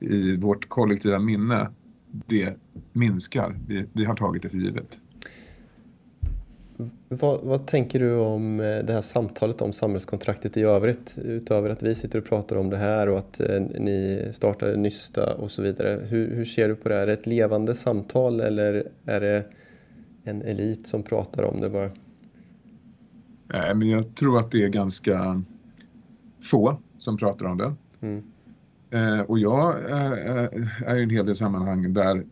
i 0.00 0.36
vårt 0.36 0.68
kollektiva 0.68 1.18
minne 1.18 1.70
det 2.26 2.56
minskar. 2.92 3.58
Vi, 3.66 3.86
vi 3.92 4.04
har 4.04 4.16
tagit 4.16 4.42
det 4.42 4.48
för 4.48 4.58
givet. 4.58 5.00
Vad, 7.08 7.40
vad, 7.42 7.66
tänker 7.66 8.00
du 8.00 8.14
om 8.14 8.60
eh, 8.60 8.84
det 8.84 8.92
här 8.92 9.00
samtalet 9.00 9.62
om 9.62 9.72
samhällskontraktet 9.72 10.56
i 10.56 10.62
övrigt? 10.62 11.18
Utöver 11.18 11.70
att 11.70 11.82
vi 11.82 11.94
sitter 11.94 12.18
och 12.18 12.24
pratar 12.24 12.56
om 12.56 12.70
det 12.70 12.76
här 12.76 13.08
och 13.08 13.18
att 13.18 13.40
eh, 13.40 13.60
ni 13.60 14.28
startade 14.32 14.76
Nysta 14.76 15.34
och 15.34 15.50
så 15.50 15.62
vidare. 15.62 16.00
Hur, 16.08 16.34
hur, 16.34 16.44
ser 16.44 16.68
du 16.68 16.74
på 16.74 16.88
det? 16.88 16.96
Är 16.96 17.06
det 17.06 17.12
ett 17.12 17.26
levande 17.26 17.74
samtal 17.74 18.40
eller 18.40 18.88
är 19.04 19.20
det 19.20 19.44
en 20.24 20.42
elit 20.42 20.86
som 20.86 21.02
pratar 21.02 21.42
om 21.42 21.60
det 21.60 21.70
bara? 21.70 21.90
Nej, 23.46 23.74
men 23.74 23.88
jag 23.88 24.14
tror 24.14 24.38
att 24.38 24.50
det 24.50 24.64
är 24.64 24.68
ganska 24.68 25.42
få 26.42 26.76
som 26.98 27.16
pratar 27.16 27.46
om 27.46 27.58
det. 27.58 27.74
Mm. 28.00 28.22
Eh, 28.90 29.20
och 29.20 29.38
jag 29.38 29.90
är, 29.90 30.12
är 30.86 30.96
i 30.96 31.02
en 31.02 31.10
hel 31.10 31.26
del 31.26 31.36
sammanhang 31.36 31.92
där 31.92 32.24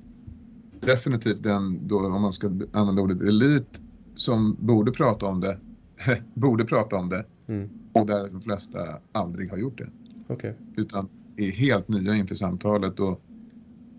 definitivt 0.80 1.42
den, 1.42 1.88
då, 1.88 2.06
om 2.06 2.22
man 2.22 2.32
ska 2.32 2.46
använda 2.72 3.02
ordet 3.02 3.22
elit, 3.22 3.80
som 4.18 4.56
borde 4.60 4.92
prata 4.92 5.26
om 5.26 5.40
det, 5.40 5.58
borde 6.34 6.64
prata 6.64 6.96
om 6.96 7.08
det 7.08 7.24
Mm. 7.48 7.68
och 7.92 8.06
där 8.06 8.28
de 8.28 8.40
flesta 8.40 8.98
aldrig 9.12 9.50
har 9.50 9.58
gjort 9.58 9.78
det. 9.78 9.88
Okej. 10.28 10.54
Utan 10.76 11.08
är 11.36 11.50
helt 11.50 11.88
nya 11.88 12.14
inför 12.14 12.34
samtalet 12.34 13.00
och 13.00 13.20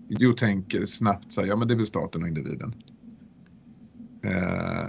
jo, 0.08 0.34
tänker 0.34 0.86
snabbt 0.86 1.32
så 1.32 1.42
här, 1.42 1.48
ja 1.48 1.56
men 1.56 1.68
det 1.68 1.74
är 1.74 1.76
väl 1.76 1.86
staten 1.86 2.22
och 2.22 2.28
individen. 2.28 2.74
Eh, 4.22 4.88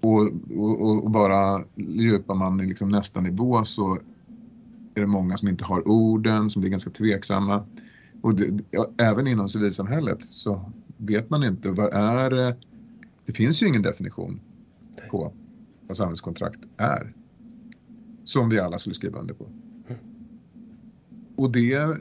och, 0.00 0.30
och, 0.56 1.04
och 1.04 1.10
bara 1.10 1.64
djupar 1.74 2.34
man 2.34 2.60
i 2.60 2.66
liksom 2.66 2.88
nästa 2.88 3.20
nivå 3.20 3.64
så 3.64 3.98
är 4.94 5.00
det 5.00 5.06
många 5.06 5.36
som 5.36 5.48
inte 5.48 5.64
har 5.64 5.88
orden, 5.88 6.50
som 6.50 6.60
blir 6.60 6.70
ganska 6.70 6.90
tveksamma. 6.90 7.64
Och 8.20 8.34
det, 8.34 8.64
ja, 8.70 8.90
även 8.98 9.26
inom 9.26 9.48
civilsamhället 9.48 10.22
så 10.22 10.72
vet 10.96 11.30
man 11.30 11.44
inte 11.44 11.70
vad 11.70 11.92
är 11.94 12.30
det? 12.30 12.56
Det 13.24 13.32
finns 13.32 13.62
ju 13.62 13.66
ingen 13.66 13.82
definition 13.82 14.40
på 15.12 15.32
vad 15.86 15.96
samhällskontrakt 15.96 16.60
är. 16.76 17.12
Som 18.24 18.48
vi 18.48 18.60
alla 18.60 18.78
skulle 18.78 18.94
skriva 18.94 19.18
under 19.18 19.34
på. 19.34 19.46
Och 21.36 21.52
det, 21.52 21.96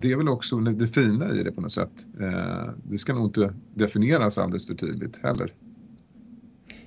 det 0.00 0.12
är 0.12 0.16
väl 0.16 0.28
också 0.28 0.56
det 0.56 0.88
fina 0.88 1.34
i 1.34 1.42
det 1.42 1.52
på 1.52 1.60
något 1.60 1.72
sätt. 1.72 2.06
Eh, 2.20 2.70
det 2.84 2.98
ska 2.98 3.14
nog 3.14 3.26
inte 3.26 3.54
definieras 3.74 4.38
alldeles 4.38 4.66
för 4.66 4.74
tydligt 4.74 5.18
heller. 5.22 5.54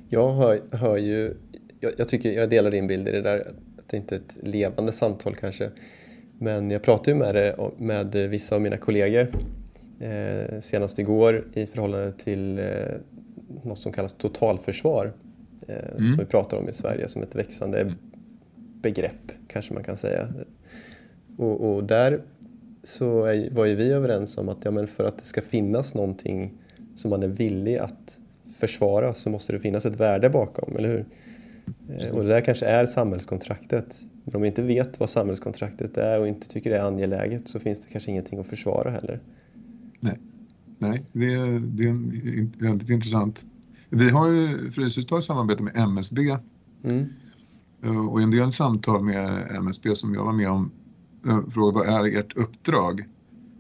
Jag 0.08 0.34
hör, 0.34 0.62
hör 0.72 0.98
ju, 0.98 1.38
jag, 1.80 1.94
jag, 1.98 2.08
tycker, 2.08 2.32
jag 2.32 2.50
delar 2.50 2.72
din 2.72 2.88
bild 2.88 3.08
i 3.08 3.12
det 3.12 3.22
där, 3.22 3.54
att 3.78 3.88
det 3.88 3.98
inte 3.98 4.16
är 4.16 4.20
ett 4.20 4.38
levande 4.42 4.92
samtal 4.92 5.36
kanske. 5.36 5.72
Men 6.38 6.72
jag 6.72 6.84
pratade 6.84 7.12
ju 7.12 7.18
med, 7.18 7.36
det, 7.36 7.72
med 7.78 8.30
vissa 8.30 8.56
av 8.56 8.62
mina 8.62 8.78
kollegor 8.78 9.28
eh, 10.00 10.60
senast 10.62 11.00
igår 11.00 11.48
i 11.54 11.66
förhållande 11.66 12.12
till 12.12 12.60
eh, 12.60 12.66
något 13.64 13.80
som 13.80 13.92
kallas 13.92 14.14
totalförsvar. 14.14 15.14
Eh, 15.70 15.98
Mm. 15.98 16.10
Som 16.10 16.20
vi 16.20 16.26
pratar 16.26 16.58
om 16.58 16.70
i 16.70 16.74
Sverige 16.74 17.08
som 17.08 17.22
ett 17.22 17.36
växande 17.36 17.94
begrepp 18.82 19.32
kanske 19.48 19.74
man 19.74 19.84
kan 19.84 19.98
säga. 19.98 20.28
Och, 21.38 21.76
och 21.76 21.84
där 21.84 22.22
så 22.84 23.24
är, 23.26 23.50
var 23.52 23.66
ju 23.66 23.76
vi 23.76 23.92
överens 23.92 24.38
om 24.38 24.50
att 24.50 24.58
ja, 24.66 24.72
men 24.72 24.88
för 24.88 25.04
att 25.04 25.18
det 25.18 25.24
ska 25.26 25.42
finnas 25.42 25.94
någonting 25.94 26.54
som 26.96 27.10
man 27.10 27.24
är 27.24 27.28
villig 27.28 27.78
att 27.78 28.20
försvara 28.56 29.14
så 29.14 29.30
måste 29.30 29.52
det 29.54 29.60
finnas 29.60 29.86
ett 29.86 30.00
värde 30.00 30.30
bakom, 30.30 30.76
eller 30.78 30.90
hur? 30.90 31.06
Eh, 31.98 32.12
Och 32.16 32.24
det 32.24 32.30
där 32.30 32.42
kanske 32.42 32.66
är 32.66 32.86
samhällskontraktet. 32.86 34.02
Men 34.24 34.36
om 34.36 34.42
vi 34.42 34.48
inte 34.48 34.62
vet 34.62 35.00
vad 35.00 35.10
samhällskontraktet 35.10 35.98
är 35.98 36.20
och 36.20 36.28
inte 36.28 36.48
tycker 36.48 36.70
det 36.70 36.78
är 36.78 36.84
angeläget 36.88 37.48
så 37.48 37.60
finns 37.60 37.80
det 37.80 37.92
kanske 37.92 38.12
ingenting 38.12 38.40
att 38.40 38.48
försvara 38.48 38.90
heller. 38.90 39.20
Nej, 40.78 41.06
det 41.14 41.26
är, 41.34 41.60
det 41.60 41.84
är 41.84 41.90
en, 41.90 42.54
väldigt 42.60 42.90
intressant. 42.90 43.46
Vi 43.90 44.10
har 44.10 44.30
ju 44.30 44.72
Fryshuset 44.72 45.10
har 45.10 45.22
samarbete 45.22 45.64
med 45.64 45.76
MSB 45.76 46.38
Mm. 46.84 47.06
eh, 47.84 48.08
och 48.08 48.20
i 48.20 48.24
en 48.24 48.32
del 48.32 48.52
samtal 48.52 49.04
med 49.04 49.52
MSB 49.56 49.96
som 49.96 50.14
jag 50.14 50.26
var 50.26 50.34
med 50.34 50.50
om 50.50 50.72
eh, 51.28 51.48
frågade 51.50 51.92
vad 51.92 52.06
är 52.06 52.20
ert 52.20 52.38
uppdrag? 52.38 53.06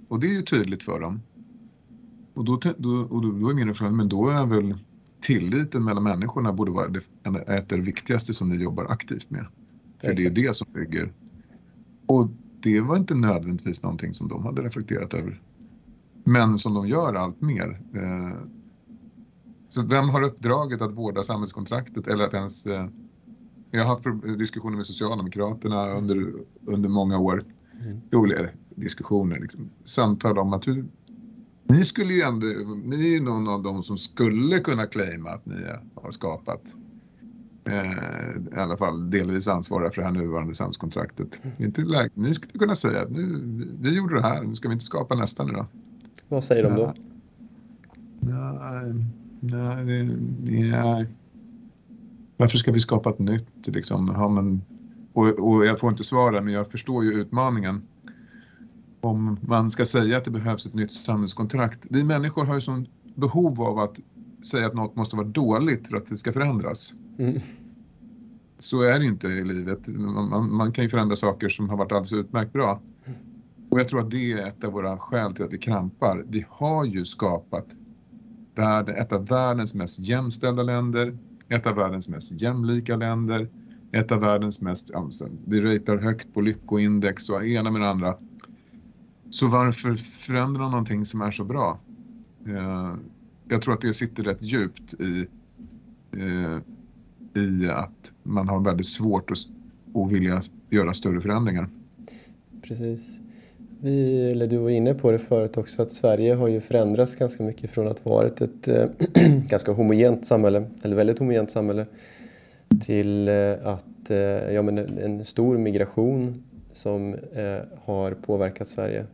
Och 0.07 0.19
det 0.19 0.27
är 0.27 0.33
ju 0.33 0.41
tydligt 0.41 0.83
för 0.83 0.99
dem. 0.99 1.21
Och 2.33 2.45
då, 2.45 2.59
då, 2.77 2.89
och 2.89 3.21
då, 3.21 3.31
då 3.31 3.49
är 3.49 3.53
min 3.53 3.75
fråga, 3.75 3.91
men 3.91 4.09
då 4.09 4.29
är 4.29 4.45
väl 4.45 4.75
tilliten 5.21 5.83
mellan 5.83 6.03
människorna 6.03 6.53
borde 6.53 6.71
vara 6.71 6.87
det, 6.87 7.01
ett 7.47 7.69
det 7.69 7.77
viktigaste 7.77 8.33
som 8.33 8.49
ni 8.49 8.63
jobbar 8.63 8.85
aktivt 8.85 9.29
med. 9.29 9.45
För 10.01 10.13
det 10.13 10.25
är 10.25 10.29
det 10.29 10.55
som 10.55 10.67
bygger. 10.73 11.13
Och 12.05 12.29
det 12.59 12.81
var 12.81 12.97
inte 12.97 13.15
nödvändigtvis 13.15 13.83
någonting 13.83 14.13
som 14.13 14.27
de 14.27 14.43
hade 14.43 14.61
reflekterat 14.61 15.13
över. 15.13 15.41
Men 16.23 16.57
som 16.57 16.73
de 16.73 16.87
gör 16.87 17.13
allt 17.13 17.41
mer. 17.41 17.81
Eh, 17.93 18.37
Så 19.69 19.82
vem 19.82 20.10
har 20.10 20.21
uppdraget 20.21 20.82
att 20.82 20.91
vårda 20.91 21.23
samhällskontraktet 21.23 22.08
eller 22.08 22.23
att 22.23 22.34
ens... 22.34 22.65
eh, 22.65 22.88
Jag 23.71 23.86
har 23.86 23.95
haft 23.95 24.38
diskussioner 24.38 24.77
med 24.77 24.86
Socialdemokraterna 24.86 25.89
under, 25.89 26.34
under 26.65 26.89
många 26.89 27.17
år. 27.19 27.43
Mm. 27.82 28.01
Roliga 28.12 28.47
diskussioner, 28.75 29.39
liksom. 29.39 29.69
samtal 29.84 30.38
om 30.38 30.53
att 30.53 30.67
hur, 30.67 30.86
ni 31.63 31.84
skulle 31.84 32.13
ju 32.13 32.21
ändå, 32.21 32.47
ni 32.86 32.95
är 32.95 33.10
ju 33.10 33.21
någon 33.21 33.47
av 33.47 33.63
de 33.63 33.84
som 33.84 33.97
skulle 33.97 34.60
kunna 34.60 34.86
claima 34.86 35.29
att 35.29 35.45
ni 35.45 35.55
har 35.95 36.12
skapat 36.12 36.75
eh, 37.65 38.58
i 38.58 38.60
alla 38.60 38.77
fall 38.77 39.10
delvis 39.10 39.47
ansvariga 39.47 39.91
för 39.91 40.01
det 40.01 40.08
här 40.08 40.13
nuvarande 40.15 40.55
samhällskontraktet. 40.55 41.41
Inte 41.58 41.82
läge, 41.82 42.12
ni 42.13 42.34
skulle 42.34 42.60
kunna 42.60 42.75
säga 42.75 43.01
att 43.01 43.12
nu, 43.12 43.41
vi 43.82 43.95
gjorde 43.95 44.15
det 44.15 44.21
här, 44.21 44.43
nu 44.43 44.55
ska 44.55 44.67
vi 44.67 44.73
inte 44.73 44.86
skapa 44.86 45.15
nästa 45.15 45.43
nu 45.43 45.51
då? 45.53 45.65
Vad 46.27 46.43
säger 46.43 46.63
de 46.63 46.75
då? 46.75 46.93
Nej, 48.19 48.93
nej, 49.39 49.86
det, 49.86 50.04
nej. 50.71 51.08
Varför 52.38 52.58
ska 52.58 52.71
vi 52.71 52.80
skapa 52.80 53.10
ett 53.10 53.19
nytt 53.19 53.67
liksom? 53.67 54.12
Ja, 54.13 54.30
men, 54.30 54.62
och, 55.13 55.28
och 55.28 55.65
jag 55.65 55.80
får 55.80 55.89
inte 55.89 56.04
svara 56.04 56.41
men 56.41 56.54
jag 56.54 56.71
förstår 56.71 57.04
ju 57.04 57.13
utmaningen. 57.13 57.82
Om 59.02 59.38
man 59.41 59.71
ska 59.71 59.86
säga 59.86 60.17
att 60.17 60.25
det 60.25 60.32
behövs 60.32 60.65
ett 60.65 60.73
nytt 60.73 60.93
samhällskontrakt. 60.93 61.86
Vi 61.89 62.04
människor 62.04 62.45
har 62.45 62.56
ju 62.56 62.62
sån 62.62 62.88
behov 63.15 63.62
av 63.62 63.80
att 63.80 63.99
säga 64.52 64.67
att 64.67 64.73
något 64.73 64.95
måste 64.95 65.15
vara 65.15 65.28
dåligt 65.28 65.88
för 65.88 65.97
att 65.97 66.06
det 66.06 66.17
ska 66.17 66.32
förändras. 66.32 66.93
Mm. 67.17 67.39
Så 68.60 68.82
är 68.82 68.99
det 68.99 69.06
inte 69.06 69.28
i 69.28 69.43
livet. 69.43 69.88
Man, 69.88 70.30
man, 70.30 70.54
man 70.54 70.71
kan 70.71 70.84
ju 70.84 70.89
förändra 70.89 71.15
saker 71.15 71.49
som 71.49 71.69
har 71.69 71.78
varit 71.78 71.91
alldeles 71.91 72.13
utmärkt 72.13 72.54
bra. 72.54 72.82
Och 73.69 73.80
jag 73.80 73.88
tror 73.88 73.99
att 73.99 74.12
det 74.12 74.32
är 74.32 74.47
ett 74.47 74.63
av 74.63 74.71
våra 74.71 74.97
skäl 74.97 75.34
till 75.34 75.45
att 75.45 75.54
vi 75.54 75.58
krampar. 75.58 76.25
Vi 76.28 76.45
har 76.49 76.86
ju 76.86 77.06
skapat 77.06 77.65
värld, 78.60 78.89
ett 78.89 79.12
av 79.12 79.28
världens 79.28 79.74
mest 79.74 80.00
jämställda 80.00 80.63
länder, 80.63 81.17
ett 81.50 81.67
av 81.67 81.76
världens 81.76 82.10
mest 82.10 82.41
jämlika 82.41 82.95
länder, 82.95 83.50
ett 83.91 84.12
av 84.12 84.19
världens 84.19 84.62
mest, 84.62 84.93
alltså, 84.93 85.30
vi 85.45 85.62
ratear 85.62 85.98
högt 85.98 86.34
på 86.34 86.41
lyckoindex 86.41 87.30
och 87.30 87.45
ena 87.45 87.72
med 87.72 87.82
det 87.82 87.89
andra. 87.89 88.17
Så 89.30 89.48
varför 89.48 89.95
förändra 89.95 90.69
någonting 90.69 91.06
som 91.06 91.22
är 91.22 91.32
så 91.32 91.43
bra? 91.43 91.80
Eh, 92.48 92.95
jag 93.50 93.62
tror 93.62 93.74
att 93.74 93.82
det 93.82 93.93
sitter 93.93 94.24
rätt 94.24 94.41
djupt 94.41 94.93
i, 94.93 95.28
eh, 96.12 96.60
i 97.43 97.69
att 97.69 98.12
man 98.24 98.50
har 98.50 98.60
väldigt 98.60 98.88
svårt 98.88 99.32
att, 99.32 99.38
att 99.95 100.12
vilja 100.12 100.41
göra 100.69 100.93
större 100.93 101.22
förändringar. 101.22 101.69
Precis. 102.62 103.19
Vi, 103.81 104.29
eller 104.31 104.47
du 104.47 104.57
var 104.57 104.69
inne 104.69 104.93
på 104.93 105.11
det 105.11 105.19
förut 105.19 105.57
också, 105.57 105.81
att 105.81 105.91
Sverige 105.91 106.33
har 106.33 106.47
ju 106.47 106.61
förändrats 106.61 107.15
ganska 107.15 107.43
mycket 107.43 107.69
från 107.69 107.87
att 107.87 108.05
varit 108.05 108.41
ett 108.41 108.67
eh, 108.67 108.87
ganska 109.47 109.71
homogent 109.71 110.25
samhälle, 110.25 110.63
eller 110.83 110.95
väldigt 110.95 111.19
homogent 111.19 111.51
samhälle, 111.51 111.85
till 112.85 113.27
eh, 113.27 113.51
att, 113.63 114.09
eh, 114.09 114.17
ja 114.53 114.61
men 114.61 114.77
en, 114.77 115.25
stor 115.25 115.57
migration 115.57 116.43
som 116.73 117.15
har 117.83 118.11
påverkat 118.11 118.67
Sverige. 118.67 119.05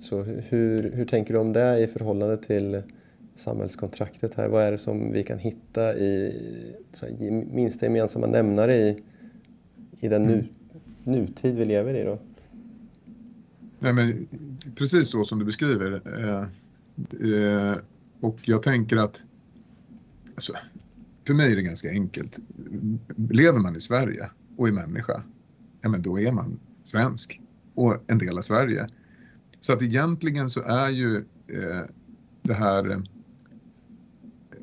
Så 0.00 0.22
hur, 0.22 0.44
hur, 0.48 0.90
hur 0.90 1.04
tänker 1.04 1.34
du 1.34 1.40
om 1.40 1.52
det 1.52 1.78
i 1.78 1.86
förhållande 1.86 2.36
till 2.36 2.82
samhällskontraktet 3.34 4.34
här? 4.34 4.48
Vad 4.48 4.62
är 4.62 4.72
det 4.72 4.78
som 4.78 5.12
vi 5.12 5.22
kan 5.22 5.38
hitta 5.38 5.96
i 5.96 6.34
så 6.92 7.06
här, 7.06 7.30
minsta 7.30 7.86
gemensamma 7.86 8.26
nämnare 8.26 8.74
i, 8.74 9.02
i 10.00 10.08
den 10.08 10.22
nu, 10.22 10.44
nutid 11.04 11.56
vi 11.56 11.64
lever 11.64 11.94
i 11.94 12.04
då? 12.04 12.18
Nej, 13.78 13.92
men 13.92 14.28
precis 14.74 15.08
så 15.08 15.24
som 15.24 15.38
du 15.38 15.44
beskriver. 15.44 16.02
Eh, 16.18 16.42
eh, 17.32 17.76
och 18.20 18.38
jag 18.42 18.62
tänker 18.62 18.96
att 18.96 19.24
alltså, 20.34 20.52
för 21.26 21.34
mig 21.34 21.52
är 21.52 21.56
det 21.56 21.62
ganska 21.62 21.90
enkelt. 21.90 22.38
Lever 23.16 23.58
man 23.58 23.76
i 23.76 23.80
Sverige 23.80 24.30
och 24.56 24.68
är 24.68 24.72
människa, 24.72 25.22
ja, 25.80 25.88
men 25.88 26.02
då 26.02 26.20
är 26.20 26.32
man 26.32 26.60
svensk 26.82 27.40
och 27.74 28.04
en 28.06 28.18
del 28.18 28.38
av 28.38 28.42
Sverige. 28.42 28.86
Så 29.60 29.72
att 29.72 29.82
egentligen 29.82 30.50
så 30.50 30.62
är 30.62 30.88
ju 30.88 31.16
eh, 31.46 31.82
det 32.42 32.54
här 32.54 33.02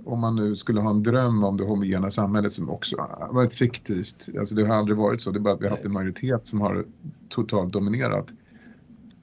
om 0.06 0.20
man 0.20 0.36
nu 0.36 0.56
skulle 0.56 0.82
ha 0.82 0.90
en 0.90 1.04
dröm 1.04 1.44
om 1.44 1.58
det 1.58 1.64
homogena 1.64 2.10
samhället 2.10 2.54
som 2.54 2.70
också 2.70 2.98
har 2.98 3.34
varit 3.34 3.54
fiktivt. 3.54 4.30
Alltså 4.40 4.56
det 4.56 4.68
har 4.68 4.76
aldrig 4.76 4.98
varit 4.98 5.22
så, 5.22 5.32
det 5.32 5.40
är 5.40 5.42
bara 5.42 5.54
att 5.54 5.62
vi 5.62 5.66
har 5.66 5.72
haft 5.72 5.86
en 5.86 5.94
majoritet 5.94 6.48
som 6.48 6.62
har 6.62 6.86
totalt 7.30 7.74
dominerat. 7.74 8.28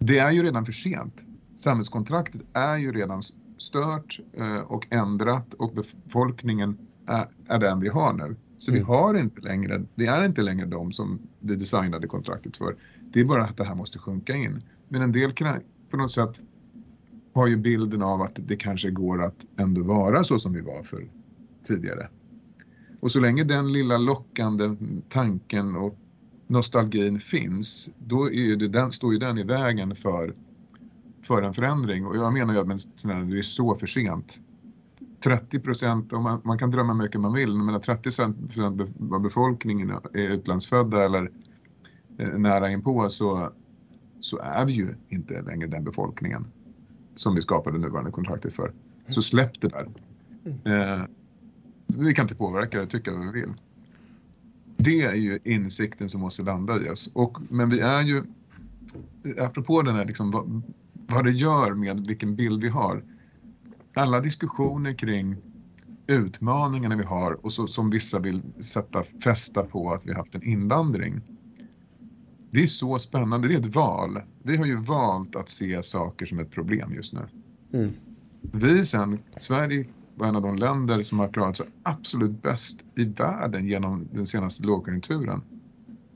Det 0.05 0.19
är 0.19 0.31
ju 0.31 0.43
redan 0.43 0.65
för 0.65 0.73
sent. 0.73 1.27
Samhällskontraktet 1.57 2.43
är 2.53 2.77
ju 2.77 2.93
redan 2.93 3.23
stört 3.59 4.21
eh, 4.33 4.59
och 4.59 4.87
ändrat 4.91 5.55
och 5.55 5.73
befolkningen 5.75 6.79
är, 7.07 7.29
är 7.49 7.59
den 7.59 7.81
vi 7.81 7.89
har 7.89 8.13
nu. 8.13 8.37
Så 8.59 8.73
vi 8.73 8.79
Mm. 8.79 8.89
har 8.89 9.19
inte 9.19 9.41
längre, 9.41 9.83
det 9.95 10.07
är 10.07 10.25
inte 10.25 10.43
längre 10.43 10.67
de 10.67 10.93
som 10.93 11.19
vi 11.41 11.55
designade 11.57 12.07
kontraktet 12.07 12.57
för. 12.57 12.77
Det 13.13 13.21
är 13.21 13.25
bara 13.25 13.45
att 13.45 13.57
det 13.57 13.65
här 13.65 13.75
måste 13.75 13.99
sjunka 13.99 14.35
in. 14.35 14.63
Men 14.89 15.03
en 15.03 15.13
del 15.13 15.33
kan 15.33 15.61
på 15.91 15.97
något 15.97 16.13
sätt 16.13 16.41
har 17.35 17.47
ju 17.47 17.57
bilden 17.57 18.03
av 18.03 18.23
att 18.23 18.33
det 18.35 18.57
kanske 18.57 18.91
går 18.91 19.25
att 19.25 19.47
ändå 19.57 19.83
vara 19.83 20.25
så 20.25 20.39
som 20.39 20.53
vi 20.53 20.61
var 20.61 20.83
för 20.83 21.09
tidigare. 21.67 22.09
Och 23.01 23.11
så 23.11 23.21
länge 23.21 23.45
den 23.45 23.73
lilla 23.73 23.99
lockande 23.99 24.77
tanken 25.09 25.77
och 25.77 25.99
nostalgin 26.51 27.21
finns, 27.21 27.91
då 27.99 28.29
det, 28.29 28.69
den, 28.69 28.93
står 28.93 29.13
ju 29.13 29.19
den 29.19 29.39
i 29.39 29.43
vägen 29.43 29.95
för, 29.95 30.35
för 31.23 31.43
en 31.43 31.55
förändring. 31.55 32.07
Och 32.07 32.17
jag 32.17 32.33
menar 32.33 32.55
ju 32.55 32.61
att 32.61 32.69
det 33.31 33.39
är 33.39 33.43
så 33.43 33.75
för 33.75 33.87
sent. 33.87 34.41
30 35.25 35.61
procent, 35.61 36.13
man, 36.13 36.41
man 36.45 36.59
kan 36.59 36.71
drömma 36.71 36.95
mycket 36.95 37.21
man 37.21 37.33
vill, 37.33 37.55
men 37.55 37.81
30 37.81 38.03
procent 38.03 38.59
av 39.13 39.21
befolkningen 39.21 39.91
är 39.91 40.29
utlandsfödda 40.29 41.05
eller 41.05 41.31
eh, 42.19 42.39
nära 42.39 42.71
inpå 42.71 43.11
så, 43.11 43.53
så 44.21 44.39
är 44.39 44.67
vi 44.67 44.73
ju 44.73 44.95
inte 45.09 45.43
längre 45.43 45.67
den 45.67 45.85
befolkningen 45.85 46.47
som 47.15 47.35
vi 47.35 47.41
skapade 47.41 47.79
nuvarande 47.79 48.11
kontraktet 48.11 48.53
för. 48.53 48.73
Så 49.09 49.23
släpp 49.23 49.61
det 49.61 49.69
där. 49.69 49.89
Eh, 50.45 51.03
vi 51.99 52.15
kan 52.15 52.25
inte 52.25 52.35
påverka 52.35 52.81
det, 52.81 52.87
tycka 52.87 53.13
vad 53.13 53.33
vi 53.33 53.41
vill. 53.41 53.55
Det 54.83 55.03
är 55.03 55.15
ju 55.15 55.39
insikten 55.45 56.09
som 56.09 56.21
måste 56.21 56.43
landa 56.43 56.87
i 56.87 56.89
oss. 56.89 57.11
Och, 57.15 57.39
men 57.49 57.69
vi 57.69 57.81
är 57.81 58.03
ju, 58.03 58.25
apropå 59.39 59.83
den 59.83 59.97
här, 59.97 60.05
liksom, 60.05 60.31
vad, 60.31 60.63
vad 60.93 61.25
det 61.25 61.31
gör 61.31 61.75
med 61.75 62.07
vilken 62.07 62.37
bild 62.37 62.63
vi 62.63 62.69
har. 62.69 63.05
Alla 63.95 64.21
diskussioner 64.21 64.93
kring 64.93 65.37
utmaningarna 66.07 66.97
vi 66.97 67.05
har 67.05 67.45
och 67.45 67.53
så, 67.53 67.67
som 67.67 67.91
vissa 67.91 68.19
vill 68.19 68.43
sätta 68.61 69.03
fästa 69.03 69.63
på 69.63 69.93
att 69.93 70.07
vi 70.07 70.11
har 70.11 70.19
haft 70.19 70.35
en 70.35 70.43
invandring. 70.43 71.21
Det 72.51 72.63
är 72.63 72.67
så 72.67 72.99
spännande, 72.99 73.49
det 73.49 73.55
är 73.55 73.59
ett 73.59 73.75
val. 73.75 74.23
Vi 74.43 74.57
har 74.57 74.67
ju 74.67 74.77
valt 74.77 75.37
att 75.37 75.49
se 75.49 75.83
saker 75.83 76.27
som 76.27 76.39
ett 76.39 76.51
problem 76.51 76.95
just 76.95 77.13
nu. 77.13 77.21
Mm. 77.73 77.91
Vi 78.41 78.85
sen, 78.85 79.19
Sverige 79.41 79.85
var 80.15 80.27
en 80.27 80.37
av 80.37 80.43
de 80.43 80.57
länder 80.57 81.03
som 81.03 81.19
har 81.19 81.29
klarat 81.29 81.57
sig 81.57 81.67
absolut 81.83 82.43
bäst 82.43 82.85
i 82.97 83.05
världen 83.05 83.67
genom 83.67 84.09
den 84.13 84.27
senaste 84.27 84.67
lågkonjunkturen. 84.67 85.43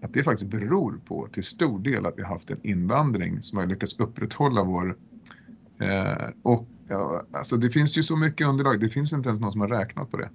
Att 0.03 0.13
det 0.13 0.23
faktiskt 0.23 0.51
beror 0.51 1.01
på 1.05 1.27
till 1.27 1.43
stor 1.43 1.79
del 1.79 2.07
att 2.07 2.15
vi 2.19 2.23
har 2.23 2.29
haft 2.29 2.51
en 2.51 2.61
invandring 2.63 3.43
som 3.43 3.59
har 3.59 3.67
lyckats 3.67 3.99
upprätthålla 3.99 4.65
vår... 4.65 4.97
Eh, 5.79 6.29
och 6.43 6.69
ja, 6.89 7.23
alltså 7.33 7.57
det 7.57 7.71
finns 7.71 7.99
ju 7.99 8.03
så 8.03 8.17
mycket 8.17 8.47
underlag, 8.47 8.81
det 8.81 8.89
finns 8.89 9.13
inte 9.13 9.29
ens 9.29 9.41
någon 9.41 9.53
som 9.53 9.61
har 9.61 9.69
räknat 9.69 10.11
på 10.11 10.17
det. 10.17 10.31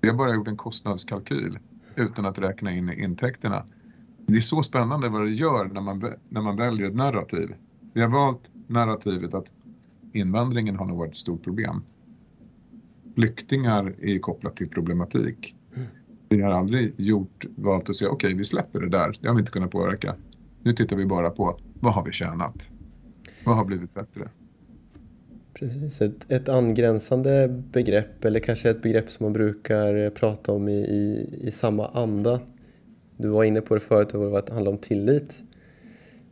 Vi 0.00 0.08
har 0.08 0.16
bara 0.16 0.34
gjort 0.34 0.48
en 0.48 0.56
kostnadskalkyl 0.56 1.58
utan 1.96 2.26
att 2.26 2.38
räkna 2.38 2.72
in 2.72 2.92
intäkterna. 2.92 3.64
Det 4.26 4.36
är 4.36 4.40
så 4.40 4.62
spännande 4.62 5.08
vad 5.08 5.26
det 5.26 5.32
gör 5.32 5.64
när 5.64 5.80
man, 5.80 6.12
när 6.28 6.40
man 6.40 6.56
väljer 6.56 6.86
ett 6.86 6.94
narrativ. 6.94 7.54
Vi 7.92 8.00
har 8.00 8.08
valt 8.08 8.42
narrativet 8.66 9.34
att 9.34 9.46
invandringen 10.12 10.76
har 10.76 10.86
nog 10.86 10.98
varit 10.98 11.10
ett 11.10 11.16
stort 11.16 11.44
problem 11.44 11.82
flyktingar 13.14 13.94
är 14.00 14.18
kopplat 14.18 14.56
till 14.56 14.68
problematik. 14.68 15.54
Mm. 15.76 15.88
Vi 16.28 16.42
har 16.42 16.50
aldrig 16.50 16.94
gjort, 16.96 17.44
valt 17.56 17.90
att 17.90 17.96
säga 17.96 18.10
okej 18.10 18.28
okay, 18.28 18.38
vi 18.38 18.44
släpper 18.44 18.80
det 18.80 18.88
där, 18.88 19.16
det 19.20 19.28
har 19.28 19.34
vi 19.34 19.40
inte 19.40 19.52
kunnat 19.52 19.70
påverka. 19.70 20.14
Nu 20.62 20.72
tittar 20.72 20.96
vi 20.96 21.06
bara 21.06 21.30
på 21.30 21.58
vad 21.80 21.94
har 21.94 22.04
vi 22.04 22.12
tjänat? 22.12 22.70
Vad 23.44 23.56
har 23.56 23.64
blivit 23.64 23.94
bättre? 23.94 24.28
Precis, 25.54 26.00
ett, 26.00 26.32
ett 26.32 26.48
angränsande 26.48 27.48
begrepp 27.72 28.24
eller 28.24 28.40
kanske 28.40 28.70
ett 28.70 28.82
begrepp 28.82 29.10
som 29.10 29.24
man 29.24 29.32
brukar 29.32 30.10
prata 30.10 30.52
om 30.52 30.68
i, 30.68 30.78
i, 30.78 31.28
i 31.40 31.50
samma 31.50 31.88
anda. 31.88 32.40
Du 33.16 33.28
var 33.28 33.44
inne 33.44 33.60
på 33.60 33.74
det 33.74 33.80
förut, 33.80 34.14
och 34.14 34.42
det 34.44 34.52
handlar 34.52 34.72
om 34.72 34.78
tillit. 34.78 35.42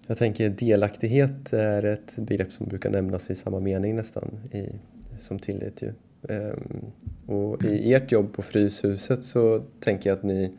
Jag 0.06 0.18
tänker 0.18 0.50
delaktighet 0.50 1.52
är 1.52 1.84
ett 1.84 2.16
begrepp 2.16 2.52
som 2.52 2.68
brukar 2.68 2.90
nämnas 2.90 3.30
i 3.30 3.34
samma 3.34 3.60
mening 3.60 3.96
nästan 3.96 4.40
i, 4.52 4.68
som 5.20 5.38
tillit. 5.38 5.82
Ju. 5.82 5.92
Ehm, 6.22 6.92
och 7.26 7.64
i 7.64 7.94
ert 7.94 8.12
jobb 8.12 8.32
på 8.32 8.42
Fryshuset 8.42 9.24
så 9.24 9.62
tänker 9.80 10.10
jag 10.10 10.16
att 10.16 10.24
ni 10.24 10.52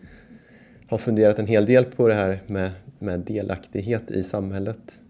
har 0.87 0.97
funderat 0.97 1.39
en 1.39 1.47
hel 1.47 1.65
del 1.65 1.85
på 1.85 2.07
det 2.07 2.13
här 2.13 2.41
med, 2.47 2.71
med 2.99 3.19
delaktighet 3.19 4.11
i 4.11 4.23
samhället. 4.23 5.01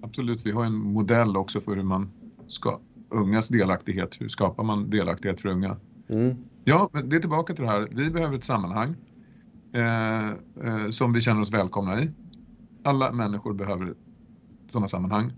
Absolut, 0.00 0.46
vi 0.46 0.50
har 0.50 0.64
en 0.64 0.74
modell 0.74 1.36
också 1.36 1.60
för 1.60 1.76
hur 1.76 1.82
man 1.82 2.10
ska, 2.48 2.80
ungas 3.08 3.48
delaktighet, 3.48 4.20
hur 4.20 4.28
skapar 4.28 4.64
man 4.64 4.90
delaktighet 4.90 5.40
för 5.40 5.48
unga? 5.48 5.76
Mm. 6.08 6.36
Ja, 6.64 6.90
men 6.92 7.08
det 7.08 7.16
är 7.16 7.20
tillbaka 7.20 7.54
till 7.54 7.64
det 7.64 7.70
här, 7.70 7.88
vi 7.90 8.10
behöver 8.10 8.36
ett 8.36 8.44
sammanhang 8.44 8.94
eh, 9.72 10.28
eh, 10.28 10.88
som 10.90 11.12
vi 11.12 11.20
känner 11.20 11.40
oss 11.40 11.54
välkomna 11.54 12.02
i. 12.02 12.10
Alla 12.82 13.12
människor 13.12 13.54
behöver 13.54 13.94
sådana 14.68 14.88
sammanhang 14.88 15.32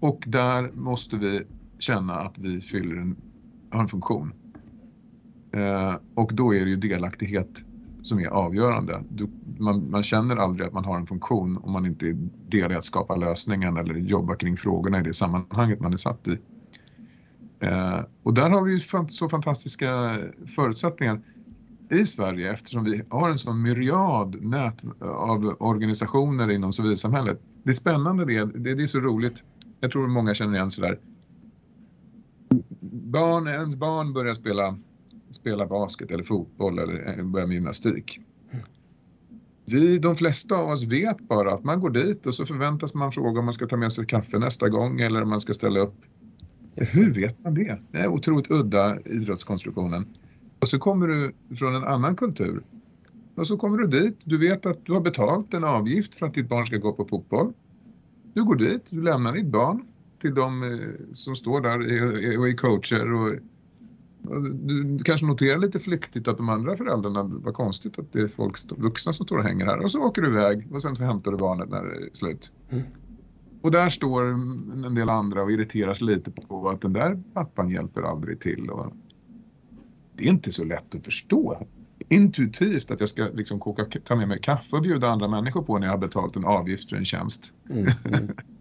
och 0.00 0.24
där 0.26 0.70
måste 0.74 1.16
vi 1.16 1.42
känna 1.78 2.14
att 2.14 2.38
vi 2.38 2.60
fyller 2.60 2.96
en 2.96 3.16
har 3.74 3.82
en 3.82 3.88
funktion. 3.88 4.32
Eh, 5.52 5.94
och 6.14 6.30
då 6.34 6.54
är 6.54 6.64
det 6.64 6.70
ju 6.70 6.76
delaktighet 6.76 7.64
som 8.02 8.18
är 8.18 8.26
avgörande. 8.26 9.04
Du, 9.10 9.28
man, 9.58 9.90
man, 9.90 10.02
känner 10.02 10.36
aldrig 10.36 10.66
att 10.66 10.72
man 10.72 10.84
har 10.84 10.96
en 10.96 11.06
funktion 11.06 11.58
om 11.62 11.72
man 11.72 11.86
inte 11.86 12.06
är 12.06 12.16
del 12.48 12.72
i 12.72 12.74
att 12.74 12.84
skapa 12.84 13.16
lösningen 13.16 13.76
eller 13.76 13.94
jobba 13.94 14.36
kring 14.36 14.56
frågorna 14.56 15.00
i 15.00 15.02
det 15.02 15.14
sammanhanget 15.14 15.80
man 15.80 15.92
är 15.92 15.96
satt 15.96 16.28
i. 16.28 16.38
Eh, 17.60 18.00
och 18.22 18.34
där 18.34 18.50
har 18.50 18.62
vi 18.64 18.72
ju 18.72 18.78
så 19.08 19.28
fantastiska 19.28 20.18
förutsättningar 20.56 21.20
i 21.90 22.04
Sverige 22.04 22.52
eftersom 22.52 22.84
vi 22.84 23.02
har 23.08 23.30
en 23.30 23.38
sån 23.38 23.62
myriad 23.62 24.44
nät 24.44 24.84
av 25.00 25.56
organisationer 25.58 26.50
inom 26.50 26.72
civilsamhället. 26.72 27.40
Det 27.62 27.74
spännande 27.74 28.24
det, 28.24 28.44
det, 28.44 28.74
det 28.74 28.82
är 28.82 28.86
så 28.86 29.00
roligt. 29.00 29.44
Jag 29.80 29.92
tror 29.92 30.08
många 30.08 30.34
känner 30.34 30.54
igen 30.54 30.70
sig 30.70 30.82
där 30.82 30.98
barn, 33.14 33.46
ens 33.46 33.78
barn 33.78 34.12
börjar 34.12 34.34
spela, 34.34 34.78
spela 35.30 35.66
basket 35.66 36.10
eller 36.10 36.22
fotboll 36.22 36.78
eller 36.78 37.18
eh, 37.18 37.24
börjar 37.24 37.46
med 37.46 37.54
gymnastik. 37.54 38.20
Vi, 39.66 39.98
de 39.98 40.16
flesta 40.16 40.56
av 40.56 40.68
oss 40.68 40.84
vet 40.84 41.18
bara 41.18 41.54
att 41.54 41.64
man 41.64 41.80
går 41.80 41.90
dit 41.90 42.26
och 42.26 42.34
så 42.34 42.46
förväntas 42.46 42.94
man 42.94 43.12
fråga 43.12 43.38
om 43.38 43.44
man 43.44 43.54
ska 43.54 43.66
ta 43.66 43.76
med 43.76 43.92
sig 43.92 44.06
kaffe 44.06 44.38
nästa 44.38 44.68
gång 44.68 45.00
eller 45.00 45.22
om 45.22 45.28
man 45.28 45.40
ska 45.40 45.52
ställa 45.52 45.80
upp. 45.80 45.94
Hur 46.76 47.14
vet 47.14 47.44
man 47.44 47.54
det? 47.54 47.78
Det 47.92 47.98
är 47.98 48.08
otroligt 48.08 48.50
udda 48.50 48.98
idrottskonstruktionen. 49.04 50.06
Och 50.60 50.68
så 50.68 50.78
kommer 50.78 51.06
du 51.06 51.32
från 51.56 51.74
en 51.74 51.84
annan 51.84 52.16
kultur. 52.16 52.62
Och 53.34 53.46
så 53.46 53.56
kommer 53.56 53.78
du 53.78 53.86
dit, 54.00 54.18
du 54.24 54.38
vet 54.38 54.66
att 54.66 54.86
du 54.86 54.92
har 54.92 55.00
betalt 55.00 55.54
en 55.54 55.64
avgift 55.64 56.14
för 56.14 56.26
att 56.26 56.34
ditt 56.34 56.48
barn 56.48 56.66
ska 56.66 56.76
gå 56.76 56.92
på 56.92 57.04
fotboll. 57.04 57.52
Du 58.34 58.44
går 58.44 58.56
dit, 58.56 58.82
du 58.90 59.02
lämnar 59.02 59.32
ditt 59.32 59.46
barn 59.46 59.82
till 60.24 60.34
de 60.34 60.62
eh, 60.62 61.12
som 61.12 61.36
står 61.36 61.60
där 61.60 61.78
och 62.38 62.48
är 62.48 62.56
coacher. 62.56 63.12
Och, 63.12 63.30
du 64.54 64.98
kanske 65.04 65.26
noterar 65.26 65.58
lite 65.58 65.78
flyktigt 65.78 66.28
att 66.28 66.36
de 66.36 66.48
andra 66.48 66.76
föräldrarna, 66.76 67.22
vad 67.22 67.54
konstigt 67.54 67.98
att 67.98 68.12
det 68.12 68.20
är 68.20 68.28
folk, 68.28 68.56
vuxna 68.76 69.12
som 69.12 69.26
står 69.26 69.38
och 69.38 69.44
hänger 69.44 69.66
här. 69.66 69.78
Och 69.78 69.90
så 69.90 70.00
åker 70.00 70.22
du 70.22 70.28
iväg 70.28 70.68
och 70.72 70.82
sen 70.82 70.96
så 70.96 71.04
hämtar 71.04 71.30
du 71.30 71.36
barnet 71.36 71.68
när 71.68 71.84
det 71.84 71.96
är 71.96 72.08
slut. 72.12 72.52
Mm. 72.70 72.84
Och 73.62 73.70
där 73.70 73.90
står 73.90 74.24
en 74.86 74.94
del 74.94 75.10
andra 75.10 75.42
och 75.42 75.52
irriterar 75.52 75.94
sig 75.94 76.06
lite 76.06 76.30
på 76.30 76.68
att 76.68 76.80
den 76.80 76.92
där 76.92 77.22
pappan 77.34 77.70
hjälper 77.70 78.02
aldrig 78.02 78.40
till. 78.40 78.70
Och 78.70 78.92
det 80.16 80.24
är 80.24 80.28
inte 80.28 80.50
så 80.50 80.64
lätt 80.64 80.94
att 80.94 81.04
förstå 81.04 81.66
intuitivt 82.08 82.90
att 82.90 83.00
jag 83.00 83.08
ska 83.08 83.24
liksom 83.24 83.60
koka, 83.60 83.84
ta 84.04 84.16
med 84.16 84.28
mig 84.28 84.38
kaffe 84.40 84.76
och 84.76 84.82
bjuda 84.82 85.08
andra 85.08 85.28
människor 85.28 85.62
på 85.62 85.78
när 85.78 85.86
jag 85.86 85.92
har 85.92 85.98
betalt 85.98 86.36
en 86.36 86.44
avgift 86.44 86.90
för 86.90 86.96
en 86.96 87.04
tjänst. 87.04 87.54
Mm, 87.70 87.86
mm. 88.04 88.28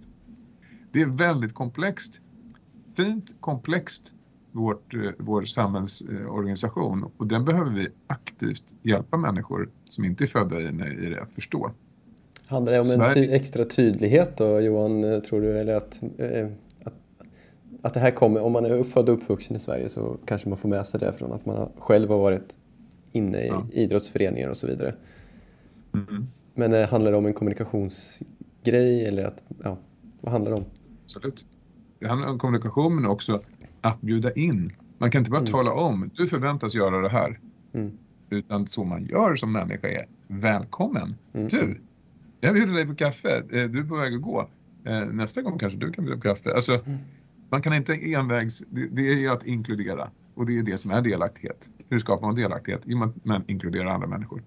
Det 0.93 1.01
är 1.01 1.07
väldigt 1.07 1.53
komplext. 1.53 2.21
Fint, 2.95 3.35
komplext, 3.39 4.13
vårt, 4.51 4.93
eh, 4.93 5.11
vår 5.17 5.43
samhällsorganisation 5.43 7.11
och 7.17 7.27
den 7.27 7.45
behöver 7.45 7.71
vi 7.71 7.87
aktivt 8.07 8.63
hjälpa 8.81 9.17
människor 9.17 9.69
som 9.83 10.05
inte 10.05 10.23
är 10.23 10.27
födda 10.27 10.61
i, 10.61 10.65
i 11.05 11.09
det 11.09 11.21
att 11.21 11.31
förstå. 11.31 11.71
Handlar 12.45 12.73
det 12.73 12.79
om 12.79 12.85
Sverige... 12.85 13.23
en 13.23 13.29
ty 13.29 13.35
extra 13.35 13.65
tydlighet 13.65 14.37
då 14.37 14.59
Johan, 14.61 15.03
eh, 15.03 15.19
tror 15.19 15.41
du? 15.41 15.59
Eller 15.59 15.73
att, 15.73 16.01
eh, 16.17 16.47
att, 16.83 16.93
att 17.81 17.93
det 17.93 17.99
här 17.99 18.11
kommer, 18.11 18.41
om 18.41 18.51
man 18.51 18.65
är 18.65 18.83
född 18.83 19.09
och 19.09 19.15
uppvuxen 19.15 19.55
i 19.55 19.59
Sverige 19.59 19.89
så 19.89 20.17
kanske 20.25 20.49
man 20.49 20.57
får 20.57 20.69
med 20.69 20.87
sig 20.87 20.99
det 20.99 21.13
från 21.13 21.31
att 21.31 21.45
man 21.45 21.69
själv 21.77 22.09
har 22.09 22.17
varit 22.17 22.57
inne 23.11 23.41
i 23.41 23.47
ja. 23.47 23.67
idrottsföreningar 23.71 24.49
och 24.49 24.57
så 24.57 24.67
vidare. 24.67 24.95
Mm. 25.93 26.27
Men 26.53 26.87
handlar 26.87 27.11
det 27.11 27.17
om 27.17 27.25
en 27.25 27.33
kommunikationsgrej 27.33 29.05
eller 29.05 29.25
att, 29.25 29.43
ja, 29.63 29.77
vad 30.21 30.31
handlar 30.31 30.51
det 30.51 30.57
om? 30.57 30.65
Absolut. 31.15 31.45
Det 31.99 32.07
handlar 32.07 32.27
om 32.27 32.39
kommunikation 32.39 32.95
men 32.95 33.05
också 33.05 33.41
att 33.81 34.01
bjuda 34.01 34.33
in. 34.33 34.69
Man 34.97 35.11
kan 35.11 35.19
inte 35.19 35.31
bara 35.31 35.39
mm. 35.39 35.51
tala 35.51 35.71
om, 35.71 36.09
du 36.15 36.27
förväntas 36.27 36.75
göra 36.75 37.01
det 37.01 37.09
här. 37.09 37.39
Mm. 37.73 37.97
Utan 38.29 38.67
så 38.67 38.83
man 38.83 39.05
gör 39.05 39.35
som 39.35 39.51
människa 39.51 39.87
är, 39.87 40.07
välkommen. 40.27 41.15
Mm. 41.33 41.47
Du, 41.47 41.81
jag 42.41 42.53
bjuder 42.53 42.73
dig 42.73 42.87
på 42.87 42.95
kaffe, 42.95 43.37
eh, 43.37 43.69
du 43.69 43.79
är 43.79 43.83
på 43.83 43.95
väg 43.95 44.13
att 44.13 44.21
gå. 44.21 44.49
Eh, 44.85 45.05
nästa 45.05 45.41
gång 45.41 45.59
kanske 45.59 45.79
du 45.79 45.91
kan 45.91 46.05
bjuda 46.05 46.17
på 46.17 46.23
kaffe. 46.23 46.53
Alltså, 46.53 46.73
mm. 46.85 46.97
Man 47.49 47.61
kan 47.61 47.73
inte 47.73 47.93
envägs, 47.93 48.59
det, 48.69 49.25
är 49.25 49.31
att 49.31 49.45
inkludera. 49.45 50.09
Och 50.35 50.45
det 50.45 50.57
är 50.57 50.63
det 50.63 50.77
som 50.77 50.91
är 50.91 51.01
delaktighet. 51.01 51.69
Hur 51.89 51.99
skapar 51.99 52.27
man 52.27 52.35
delaktighet? 52.35 52.81
Jo, 52.85 53.11
man 53.23 53.43
inkluderar 53.47 53.85
andra 53.85 54.07
människor. 54.07 54.43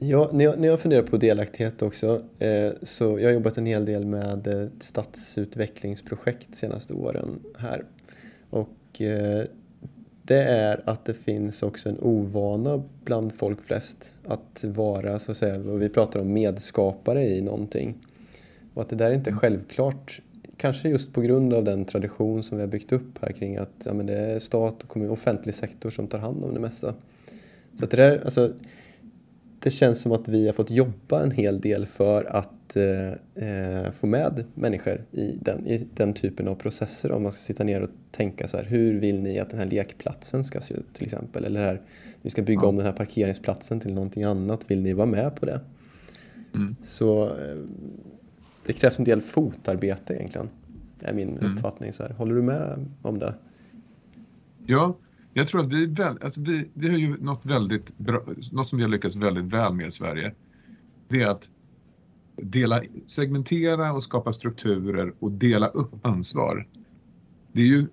Ja, 0.00 0.30
när 0.32 0.44
jag, 0.44 0.58
när 0.58 0.68
jag 0.68 0.80
funderar 0.80 1.02
på 1.02 1.16
delaktighet 1.16 1.82
också, 1.82 2.22
eh, 2.38 2.72
så 2.82 3.04
jag 3.04 3.28
har 3.28 3.32
jobbat 3.32 3.58
en 3.58 3.66
hel 3.66 3.84
del 3.84 4.06
med 4.06 4.46
eh, 4.46 4.68
stadsutvecklingsprojekt 4.78 6.46
de 6.50 6.56
senaste 6.56 6.94
åren 6.94 7.40
här. 7.58 7.84
Och 8.50 9.00
eh, 9.00 9.44
det 10.22 10.42
är 10.42 10.82
att 10.84 11.04
det 11.04 11.14
finns 11.14 11.62
också 11.62 11.88
en 11.88 11.98
ovana 12.00 12.82
bland 13.04 13.32
folk 13.32 13.62
flest 13.62 14.14
att 14.24 14.64
vara, 14.64 15.18
så 15.18 15.30
att 15.30 15.36
säga, 15.36 15.70
och 15.70 15.82
vi 15.82 15.88
pratar 15.88 16.20
om, 16.20 16.32
medskapare 16.32 17.28
i 17.28 17.40
någonting. 17.40 17.94
Och 18.74 18.82
att 18.82 18.88
det 18.88 18.96
där 18.96 19.10
är 19.10 19.14
inte 19.14 19.30
är 19.30 19.34
självklart, 19.34 20.20
kanske 20.56 20.88
just 20.88 21.12
på 21.12 21.20
grund 21.20 21.54
av 21.54 21.64
den 21.64 21.84
tradition 21.84 22.42
som 22.42 22.56
vi 22.56 22.62
har 22.62 22.68
byggt 22.68 22.92
upp 22.92 23.18
här 23.22 23.32
kring 23.32 23.56
att 23.56 23.82
ja, 23.84 23.94
men 23.94 24.06
det 24.06 24.16
är 24.16 24.38
stat 24.38 24.82
och 24.82 24.88
kommun, 24.88 25.10
offentlig 25.10 25.54
sektor 25.54 25.90
som 25.90 26.06
tar 26.06 26.18
hand 26.18 26.44
om 26.44 26.54
det 26.54 26.60
mesta. 26.60 26.94
Så 27.78 27.84
att 27.84 27.90
det 27.90 27.96
där, 27.96 28.24
alltså, 28.24 28.52
det 29.68 29.72
känns 29.72 30.00
som 30.00 30.12
att 30.12 30.28
vi 30.28 30.46
har 30.46 30.52
fått 30.52 30.70
jobba 30.70 31.22
en 31.22 31.30
hel 31.30 31.60
del 31.60 31.86
för 31.86 32.24
att 32.24 32.76
eh, 32.76 33.12
eh, 33.48 33.90
få 33.90 34.06
med 34.06 34.44
människor 34.54 35.04
i 35.12 35.38
den, 35.40 35.66
i 35.66 35.86
den 35.94 36.12
typen 36.12 36.48
av 36.48 36.54
processer. 36.54 37.12
Om 37.12 37.22
man 37.22 37.32
ska 37.32 37.38
sitta 37.38 37.64
ner 37.64 37.80
och 37.80 37.88
tänka 38.10 38.48
så 38.48 38.56
här, 38.56 38.64
hur 38.64 39.00
vill 39.00 39.22
ni 39.22 39.38
att 39.38 39.50
den 39.50 39.58
här 39.58 39.66
lekplatsen 39.66 40.44
ska 40.44 40.60
se 40.60 40.74
ut 40.74 40.94
till 40.94 41.04
exempel? 41.04 41.44
Eller 41.44 41.60
här, 41.60 41.80
vi 42.22 42.30
ska 42.30 42.42
bygga 42.42 42.66
om 42.66 42.76
den 42.76 42.86
här 42.86 42.92
parkeringsplatsen 42.92 43.80
till 43.80 43.94
någonting 43.94 44.24
annat, 44.24 44.70
vill 44.70 44.82
ni 44.82 44.92
vara 44.92 45.06
med 45.06 45.36
på 45.36 45.46
det? 45.46 45.60
Mm. 46.54 46.76
Så 46.82 47.24
eh, 47.24 47.56
det 48.66 48.72
krävs 48.72 48.98
en 48.98 49.04
del 49.04 49.20
fotarbete 49.20 50.14
egentligen, 50.14 50.48
är 51.00 51.12
min 51.12 51.38
mm. 51.38 51.52
uppfattning. 51.52 51.92
Så 51.92 52.02
här. 52.02 52.10
Håller 52.10 52.34
du 52.34 52.42
med 52.42 52.86
om 53.02 53.18
det? 53.18 53.34
Ja, 54.66 54.96
jag 55.38 55.46
tror 55.46 55.60
att 55.60 55.72
vi, 55.72 55.86
väl, 55.86 56.18
alltså 56.22 56.40
vi, 56.40 56.68
vi 56.74 56.90
har 56.90 56.98
ju 56.98 57.16
något, 57.20 57.46
väldigt 57.46 57.98
bra, 57.98 58.22
något 58.52 58.68
som 58.68 58.76
vi 58.76 58.82
har 58.82 58.90
lyckats 58.90 59.16
väldigt 59.16 59.44
väl 59.44 59.74
med 59.74 59.86
i 59.86 59.90
Sverige. 59.90 60.34
Det 61.08 61.22
är 61.22 61.26
att 61.28 61.50
dela, 62.36 62.82
segmentera 63.06 63.92
och 63.92 64.04
skapa 64.04 64.32
strukturer 64.32 65.12
och 65.18 65.32
dela 65.32 65.66
upp 65.66 66.06
ansvar. 66.06 66.68
Det 67.52 67.60
är 67.60 67.66
ju, 67.66 67.86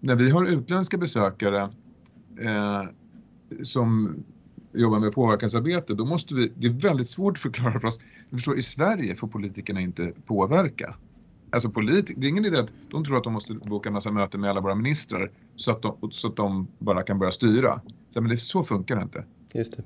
när 0.00 0.14
vi 0.14 0.30
har 0.30 0.46
utländska 0.46 0.98
besökare 0.98 1.62
eh, 2.40 2.84
som 3.62 4.16
jobbar 4.72 4.98
med 4.98 5.12
påverkansarbete, 5.12 5.94
då 5.94 6.04
måste 6.04 6.34
vi, 6.34 6.52
det 6.56 6.66
är 6.66 6.72
väldigt 6.72 7.08
svårt 7.08 7.36
att 7.36 7.42
förklara 7.42 7.80
för 7.80 7.88
oss. 7.88 8.00
Förstår, 8.30 8.58
I 8.58 8.62
Sverige 8.62 9.14
får 9.14 9.28
politikerna 9.28 9.80
inte 9.80 10.12
påverka. 10.26 10.96
Alltså 11.50 11.70
politik, 11.70 12.16
det 12.18 12.26
är 12.26 12.28
ingen 12.28 12.44
idé 12.44 12.58
att 12.58 12.72
de 12.90 13.04
tror 13.04 13.16
att 13.16 13.24
de 13.24 13.32
måste 13.32 13.54
boka 13.54 13.88
en 13.88 13.92
massa 13.92 14.10
möten 14.10 14.40
med 14.40 14.50
alla 14.50 14.60
våra 14.60 14.74
ministrar 14.74 15.30
så 15.56 15.70
att 15.70 15.82
de, 15.82 16.10
så 16.10 16.28
att 16.28 16.36
de 16.36 16.68
bara 16.78 17.02
kan 17.02 17.18
börja 17.18 17.32
styra. 17.32 17.80
Så, 18.10 18.20
men 18.20 18.30
det, 18.30 18.36
så 18.36 18.62
funkar 18.62 18.96
det 18.96 19.02
inte. 19.02 19.24
Just 19.54 19.76
det. 19.76 19.82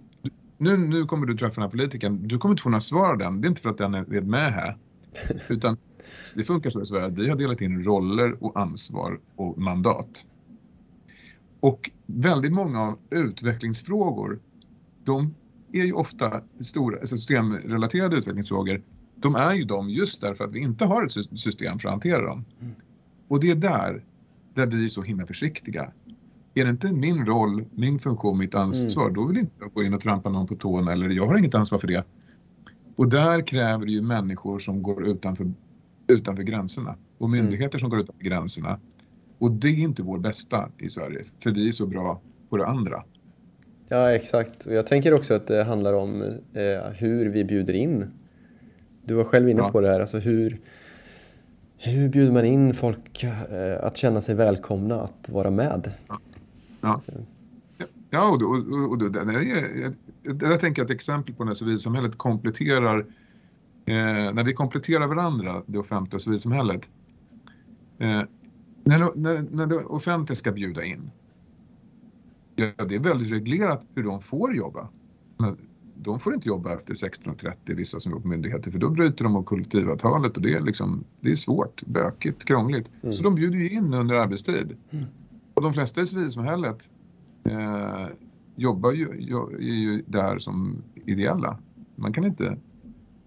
Nu, 0.58 0.76
nu 0.76 1.04
kommer 1.04 1.26
du 1.26 1.36
träffa 1.36 1.54
den 1.54 1.62
här 1.62 1.70
politikern, 1.70 2.28
du 2.28 2.38
kommer 2.38 2.52
inte 2.52 2.62
få 2.62 2.68
några 2.68 2.80
svar 2.80 3.10
av 3.10 3.18
den. 3.18 3.40
Det 3.40 3.46
är 3.46 3.48
inte 3.48 3.62
för 3.62 3.70
att 3.70 3.78
den 3.78 3.94
är 3.94 4.20
med 4.20 4.52
här. 4.52 4.78
Utan 5.48 5.76
det 6.34 6.44
funkar 6.44 6.70
så 6.70 6.82
i 6.82 6.86
Sverige 6.86 7.06
att 7.06 7.18
vi 7.18 7.28
har 7.28 7.36
delat 7.36 7.60
in 7.60 7.82
roller 7.84 8.44
och 8.44 8.60
ansvar 8.60 9.20
och 9.36 9.58
mandat. 9.58 10.24
Och 11.60 11.90
väldigt 12.06 12.52
många 12.52 12.80
av 12.80 12.98
utvecklingsfrågor, 13.10 14.40
de 15.04 15.34
är 15.72 15.84
ju 15.84 15.92
ofta 15.92 16.42
stora, 16.60 16.98
alltså 16.98 17.16
systemrelaterade 17.16 18.16
utvecklingsfrågor 18.16 18.82
de 19.20 19.34
är 19.34 19.54
ju 19.54 19.64
de 19.64 19.90
just 19.90 20.20
därför 20.20 20.44
att 20.44 20.52
vi 20.52 20.60
inte 20.60 20.84
har 20.84 21.04
ett 21.04 21.38
system 21.40 21.78
för 21.78 21.88
att 21.88 21.92
hantera 21.92 22.26
dem. 22.26 22.44
Mm. 22.60 22.74
Och 23.28 23.40
det 23.40 23.50
är 23.50 23.54
där, 23.54 24.04
där 24.54 24.66
vi 24.66 24.84
är 24.84 24.88
så 24.88 25.02
himla 25.02 25.26
försiktiga. 25.26 25.92
Är 26.54 26.64
det 26.64 26.70
inte 26.70 26.92
min 26.92 27.26
roll, 27.26 27.64
min 27.74 27.98
funktion, 27.98 28.38
mitt 28.38 28.54
ansvar, 28.54 29.04
mm. 29.04 29.14
då 29.14 29.26
vill 29.26 29.38
inte 29.38 29.52
jag 29.60 29.72
gå 29.72 29.82
in 29.82 29.94
och 29.94 30.00
trampa 30.00 30.30
någon 30.30 30.46
på 30.46 30.56
tån 30.56 30.88
eller 30.88 31.08
jag 31.08 31.26
har 31.26 31.38
inget 31.38 31.54
ansvar 31.54 31.78
för 31.78 31.88
det. 31.88 32.04
Och 32.96 33.10
där 33.10 33.46
kräver 33.46 33.86
det 33.86 33.92
ju 33.92 34.02
människor 34.02 34.58
som 34.58 34.82
går 34.82 35.06
utanför, 35.06 35.52
utanför 36.06 36.42
gränserna 36.42 36.96
och 37.18 37.28
mm. 37.28 37.40
myndigheter 37.40 37.78
mm. 37.78 37.80
som 37.80 37.90
går 37.90 38.00
utanför 38.00 38.24
gränserna. 38.24 38.80
Och 39.38 39.52
det 39.52 39.68
är 39.68 39.78
inte 39.78 40.02
vår 40.02 40.18
bästa 40.18 40.68
i 40.78 40.90
Sverige, 40.90 41.24
för 41.42 41.50
vi 41.50 41.68
är 41.68 41.72
så 41.72 41.86
bra 41.86 42.20
på 42.48 42.56
det 42.56 42.66
andra. 42.66 43.04
Ja, 43.88 44.10
exakt. 44.10 44.66
Och 44.66 44.74
jag 44.74 44.86
tänker 44.86 45.14
också 45.14 45.34
att 45.34 45.46
det 45.46 45.64
handlar 45.64 45.92
om 45.92 46.22
eh, 46.22 46.92
hur 46.94 47.30
vi 47.30 47.44
bjuder 47.44 47.74
in 47.74 48.10
du 49.10 49.16
var 49.16 49.24
själv 49.24 49.48
inne 49.48 49.60
ja. 49.60 49.68
på 49.68 49.80
det 49.80 49.88
här, 49.88 50.00
alltså 50.00 50.18
hur, 50.18 50.58
hur 51.78 52.08
bjuder 52.08 52.32
man 52.32 52.44
in 52.44 52.74
folk 52.74 53.22
eh, 53.24 53.84
att 53.84 53.96
känna 53.96 54.22
sig 54.22 54.34
välkomna 54.34 55.00
att 55.00 55.28
vara 55.28 55.50
med? 55.50 55.92
Ja, 56.08 56.20
ja. 56.80 57.00
ja 58.10 58.28
och, 58.28 58.42
och, 58.42 58.90
och, 58.90 58.98
det, 58.98 59.20
är, 59.20 59.92
jag, 60.22 60.52
jag 60.52 60.60
tänker 60.60 60.84
ett 60.84 60.90
exempel 60.90 61.34
på 61.34 61.44
när 61.44 61.54
civilsamhället 61.54 62.18
kompletterar, 62.18 62.98
eh, 63.86 63.94
när 64.34 64.44
vi 64.44 64.52
kompletterar 64.52 65.06
varandra, 65.06 65.62
det 65.66 65.78
offentliga 65.78 66.16
och 66.16 66.22
civilsamhället. 66.22 66.90
Eh, 67.98 68.22
när, 68.84 69.16
när, 69.16 69.46
när 69.50 69.66
det 69.66 69.76
offentliga 69.76 70.36
ska 70.36 70.52
bjuda 70.52 70.84
in, 70.84 71.10
ja, 72.56 72.84
det 72.88 72.94
är 72.94 72.98
väldigt 72.98 73.32
reglerat 73.32 73.86
hur 73.94 74.04
de 74.04 74.20
får 74.20 74.56
jobba 74.56 74.88
de 76.02 76.18
får 76.18 76.34
inte 76.34 76.48
jobba 76.48 76.74
efter 76.74 76.94
16.30, 76.94 77.54
vissa 77.64 78.00
som 78.00 78.12
jobbar 78.12 78.22
på 78.22 78.28
myndigheter, 78.28 78.70
för 78.70 78.78
då 78.78 78.90
bryter 78.90 79.24
de 79.24 79.32
mot 79.32 79.46
kollektivavtalet 79.46 80.36
och 80.36 80.42
det 80.42 80.54
är, 80.54 80.60
liksom, 80.60 81.04
det 81.20 81.30
är 81.30 81.34
svårt, 81.34 81.82
bökigt, 81.86 82.44
krångligt. 82.44 82.90
Mm. 83.02 83.12
Så 83.12 83.22
de 83.22 83.34
bjuder 83.34 83.58
ju 83.58 83.70
in 83.70 83.94
under 83.94 84.14
arbetstid. 84.14 84.76
Mm. 84.90 85.04
Och 85.54 85.62
de 85.62 85.72
flesta 85.72 86.00
i 86.00 86.06
civilsamhället 86.06 86.88
eh, 87.44 88.06
jobbar 88.56 88.92
ju, 88.92 89.08
är 89.58 89.74
ju 89.74 90.02
där 90.06 90.38
som 90.38 90.82
ideella. 91.04 91.58
Man 91.96 92.12
kan 92.12 92.24
inte 92.24 92.58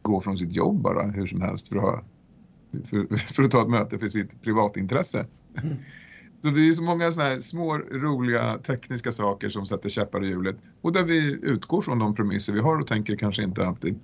gå 0.01 0.21
från 0.21 0.37
sitt 0.37 0.55
jobb 0.55 0.81
bara 0.81 1.03
hur 1.11 1.25
som 1.25 1.41
helst 1.41 1.67
för 1.67 1.75
att, 1.75 1.83
ha, 1.83 2.03
för, 2.83 3.17
för 3.17 3.43
att 3.43 3.51
ta 3.51 3.61
ett 3.61 3.69
möte 3.69 3.99
för 3.99 4.07
sitt 4.07 4.41
privatintresse. 4.41 5.25
Mm. 5.63 5.75
Så 6.43 6.49
det 6.49 6.67
är 6.67 6.71
så 6.71 6.83
många 6.83 7.11
såna 7.11 7.29
här 7.29 7.39
små 7.39 7.77
roliga 7.77 8.59
tekniska 8.63 9.11
saker 9.11 9.49
som 9.49 9.65
sätter 9.65 9.89
käppar 9.89 10.23
i 10.23 10.27
hjulet 10.27 10.55
och 10.81 10.93
där 10.93 11.03
vi 11.03 11.39
utgår 11.41 11.81
från 11.81 11.99
de 11.99 12.15
premisser 12.15 12.53
vi 12.53 12.59
har 12.59 12.79
och 12.79 12.87
tänker 12.87 13.15
kanske 13.15 13.43
inte 13.43 13.65
alltid 13.65 13.99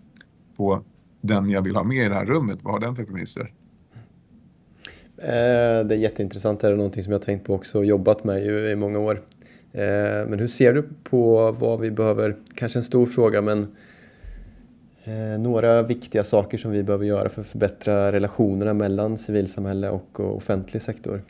på 0.57 0.83
den 1.21 1.49
jag 1.49 1.61
vill 1.61 1.75
ha 1.75 1.83
med 1.83 2.05
i 2.05 2.09
det 2.09 2.15
här 2.15 2.25
rummet. 2.25 2.59
Vad 2.61 2.73
har 2.73 2.79
den 2.79 2.95
för 2.95 3.03
premisser? 3.03 3.53
Eh, 5.17 5.85
det 5.85 5.95
är 5.95 5.97
jätteintressant. 5.97 6.59
Det 6.59 6.67
är 6.67 6.75
någonting 6.75 7.03
som 7.03 7.11
jag 7.11 7.21
tänkt 7.21 7.45
på 7.45 7.55
också 7.55 7.77
och 7.77 7.85
jobbat 7.85 8.23
med 8.23 8.45
i 8.71 8.75
många 8.75 8.99
år. 8.99 9.21
Eh, 9.71 9.81
men 10.27 10.39
hur 10.39 10.47
ser 10.47 10.73
du 10.73 10.89
på 11.03 11.51
vad 11.51 11.79
vi 11.79 11.91
behöver, 11.91 12.35
kanske 12.55 12.79
en 12.79 12.83
stor 12.83 13.05
fråga 13.05 13.41
men 13.41 13.75
eh, 15.03 15.39
några 15.39 15.81
viktiga 15.81 16.23
saker 16.23 16.57
som 16.57 16.71
vi 16.71 16.83
behöver 16.83 17.05
göra 17.05 17.29
för 17.29 17.41
att 17.41 17.47
förbättra 17.47 18.11
relationerna 18.11 18.73
mellan 18.73 19.17
civilsamhälle 19.17 19.89
och 19.89 20.19
offentlig 20.19 20.81
sektor? 20.81 21.21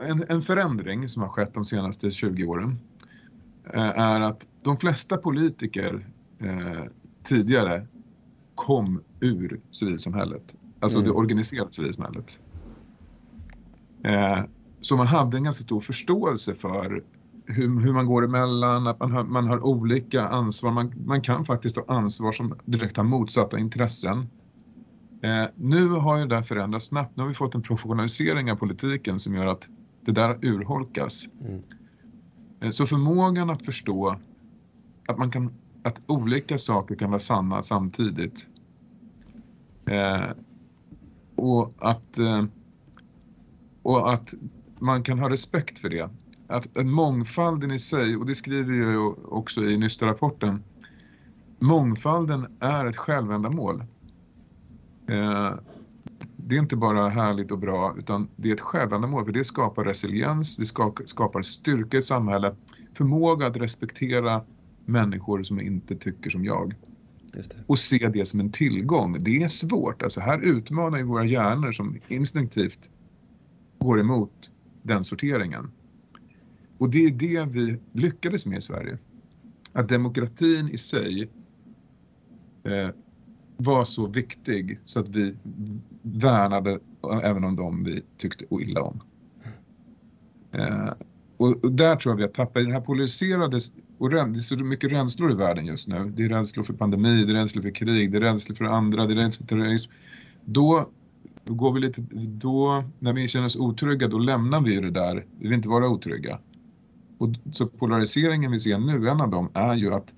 En, 0.00 0.24
en 0.28 0.42
förändring 0.42 1.08
som 1.08 1.22
har 1.22 1.28
skett 1.28 1.54
de 1.54 1.64
senaste 1.64 2.10
20 2.10 2.44
åren 2.44 2.78
eh, 3.74 3.98
är 3.98 4.20
att 4.20 4.46
de 4.62 4.76
flesta 4.76 5.16
politiker 5.16 6.06
eh, 6.38 6.84
tidigare 7.22 7.86
kom 8.54 9.02
ur 9.20 9.60
civilsamhället, 9.70 10.54
alltså 10.80 10.98
mm. 10.98 11.08
det 11.08 11.16
organiserade 11.16 11.72
civilsamhället. 11.72 12.40
Eh, 14.04 14.40
så 14.80 14.96
man 14.96 15.06
hade 15.06 15.36
en 15.36 15.44
ganska 15.44 15.64
stor 15.64 15.80
förståelse 15.80 16.54
för 16.54 17.02
hur, 17.46 17.80
hur 17.80 17.92
man 17.92 18.06
går 18.06 18.24
emellan, 18.24 18.86
att 18.86 19.00
man 19.00 19.12
har, 19.12 19.24
man 19.24 19.46
har 19.46 19.64
olika 19.64 20.28
ansvar. 20.28 20.70
Man, 20.70 20.92
man 21.06 21.22
kan 21.22 21.44
faktiskt 21.44 21.76
ha 21.76 21.84
ansvar 21.88 22.32
som 22.32 22.54
direkt 22.64 22.96
har 22.96 23.04
motsatta 23.04 23.58
intressen. 23.58 24.28
Eh, 25.22 25.44
nu 25.56 25.88
har 25.88 26.18
ju 26.18 26.26
det 26.26 26.42
förändrats 26.42 26.86
snabbt. 26.86 27.16
Nu 27.16 27.22
har 27.22 27.28
vi 27.28 27.34
fått 27.34 27.54
en 27.54 27.62
professionalisering 27.62 28.52
av 28.52 28.56
politiken 28.56 29.18
som 29.18 29.34
gör 29.34 29.46
att 29.46 29.68
det 30.04 30.12
där 30.12 30.38
urholkas. 30.44 31.28
Mm. 31.40 31.62
Eh, 32.60 32.70
så 32.70 32.86
förmågan 32.86 33.50
att 33.50 33.62
förstå 33.62 34.16
att, 35.08 35.18
man 35.18 35.30
kan, 35.30 35.54
att 35.82 36.00
olika 36.06 36.58
saker 36.58 36.94
kan 36.94 37.10
vara 37.10 37.18
sanna 37.18 37.62
samtidigt 37.62 38.46
eh, 39.86 40.30
och, 41.36 41.74
att, 41.78 42.18
eh, 42.18 42.44
och 43.82 44.12
att 44.12 44.34
man 44.78 45.02
kan 45.02 45.18
ha 45.18 45.30
respekt 45.30 45.78
för 45.78 45.88
det. 45.88 46.10
Att 46.46 46.84
mångfalden 46.84 47.70
i 47.70 47.78
sig, 47.78 48.16
och 48.16 48.26
det 48.26 48.34
skriver 48.34 48.92
jag 48.92 49.32
också 49.32 49.64
i 49.64 49.76
Nysta-rapporten, 49.76 50.62
mångfalden 51.58 52.56
är 52.60 52.86
ett 52.86 52.96
självändamål. 52.96 53.84
Eh, 55.10 55.54
det 56.36 56.54
är 56.56 56.58
inte 56.58 56.76
bara 56.76 57.08
härligt 57.08 57.50
och 57.50 57.58
bra 57.58 57.94
utan 57.98 58.28
det 58.36 58.50
är 58.50 58.54
ett 58.54 58.60
självändamål 58.60 59.24
för 59.24 59.32
det 59.32 59.44
skapar 59.44 59.84
resiliens, 59.84 60.56
det 60.56 60.64
skapar 61.06 61.42
styrka 61.42 61.98
i 61.98 62.02
samhället, 62.02 62.56
förmåga 62.94 63.46
att 63.46 63.56
respektera 63.56 64.44
människor 64.84 65.42
som 65.42 65.60
inte 65.60 65.96
tycker 65.96 66.30
som 66.30 66.44
jag. 66.44 66.74
Och 67.66 67.78
se 67.78 68.10
det 68.12 68.26
som 68.26 68.40
en 68.40 68.52
tillgång. 68.52 69.24
Det 69.24 69.42
är 69.42 69.48
svårt. 69.48 70.02
Alltså 70.02 70.20
här 70.20 70.38
utmanar 70.38 70.98
ju 70.98 71.04
våra 71.04 71.24
hjärnor 71.24 71.72
som 71.72 72.00
instinktivt 72.08 72.90
går 73.78 74.00
emot 74.00 74.50
den 74.82 75.04
sorteringen. 75.04 75.70
Och 76.78 76.90
det 76.90 77.04
är 77.04 77.10
det 77.10 77.54
vi 77.54 77.78
lyckades 77.92 78.46
med 78.46 78.58
i 78.58 78.60
Sverige. 78.60 78.98
Att 79.72 79.88
demokratin 79.88 80.68
i 80.68 80.78
sig 80.78 81.30
eh, 82.64 82.90
var 83.60 83.84
så 83.84 84.06
viktig 84.06 84.78
så 84.84 85.00
att 85.00 85.16
vi 85.16 85.34
värnade 86.02 86.78
även 87.22 87.44
om 87.44 87.56
dem 87.56 87.84
vi 87.84 88.02
tyckte 88.16 88.44
illa 88.50 88.82
om. 88.82 89.00
Eh, 90.52 90.92
och, 91.36 91.64
och, 91.64 91.72
där 91.72 91.96
tror 91.96 92.12
jag 92.12 92.16
vi 92.16 92.22
har 92.22 92.30
tappat 92.30 92.60
i 92.60 92.64
den 92.64 92.72
här 92.72 92.80
polariserade 92.80 93.60
och 93.98 94.10
det 94.10 94.20
är 94.20 94.34
så 94.34 94.56
mycket 94.56 94.92
rädslor 94.92 95.32
i 95.32 95.34
världen 95.34 95.66
just 95.66 95.88
nu. 95.88 96.12
Det 96.16 96.24
är 96.24 96.28
rädslor 96.28 96.64
för 96.64 96.72
pandemi, 96.72 97.24
det 97.24 97.32
är 97.32 97.34
rädslor 97.34 97.62
för 97.62 97.70
krig, 97.70 98.12
det 98.12 98.18
är 98.18 98.20
rädslor 98.20 98.56
för 98.56 98.64
andra, 98.64 99.06
det 99.06 99.12
är 99.12 99.16
rädslor 99.16 99.46
för 99.46 99.56
terrorism. 99.56 99.92
Då 100.44 100.90
går 101.44 101.72
vi 101.72 101.80
lite, 101.80 102.02
då, 102.28 102.84
när 102.98 103.12
vi 103.12 103.28
känner 103.28 103.46
oss 103.46 103.56
otrygga, 103.56 104.08
då 104.08 104.18
lämnar 104.18 104.60
vi 104.60 104.80
det 104.80 104.90
där, 104.90 105.26
vi 105.38 105.48
vill 105.48 105.52
inte 105.52 105.68
vara 105.68 105.88
otrygga. 105.88 106.38
Och 107.18 107.28
så 107.52 107.66
polariseringen 107.66 108.52
vi 108.52 108.58
ser 108.58 108.78
nu, 108.78 109.08
en 109.08 109.20
av 109.20 109.30
dem, 109.30 109.48
är 109.54 109.74
ju 109.74 109.94
att 109.94 110.14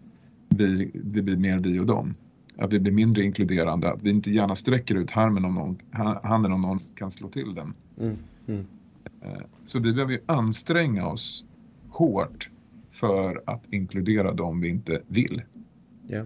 vi, 0.49 0.91
det 0.95 1.23
blir 1.23 1.37
mer 1.37 1.59
vi 1.59 1.79
och 1.79 1.87
dem. 1.87 2.15
Att 2.57 2.73
vi 2.73 2.79
blir 2.79 2.93
mindre 2.93 3.23
inkluderande, 3.23 3.93
att 3.93 4.03
vi 4.03 4.11
inte 4.11 4.31
gärna 4.31 4.57
sträcker 4.57 4.95
ut 4.95 5.11
handen 5.11 5.45
om 5.45 5.55
någon, 5.55 5.79
handen 6.23 6.53
om 6.53 6.63
någon 6.63 6.81
kan 6.95 7.11
slå 7.11 7.29
till 7.29 7.55
den. 7.55 7.75
Mm, 8.01 8.19
mm. 8.47 8.67
Eh, 9.23 9.43
så 9.67 9.79
vi 9.79 9.93
behöver 9.93 10.13
ju 10.13 10.21
anstränga 10.27 11.07
oss 11.07 11.45
hårt 11.89 12.51
för 12.91 13.43
att 13.47 13.63
inkludera 13.71 14.33
dem 14.33 14.61
vi 14.61 14.69
inte 14.69 15.01
vill. 15.07 15.43
Ja. 16.07 16.23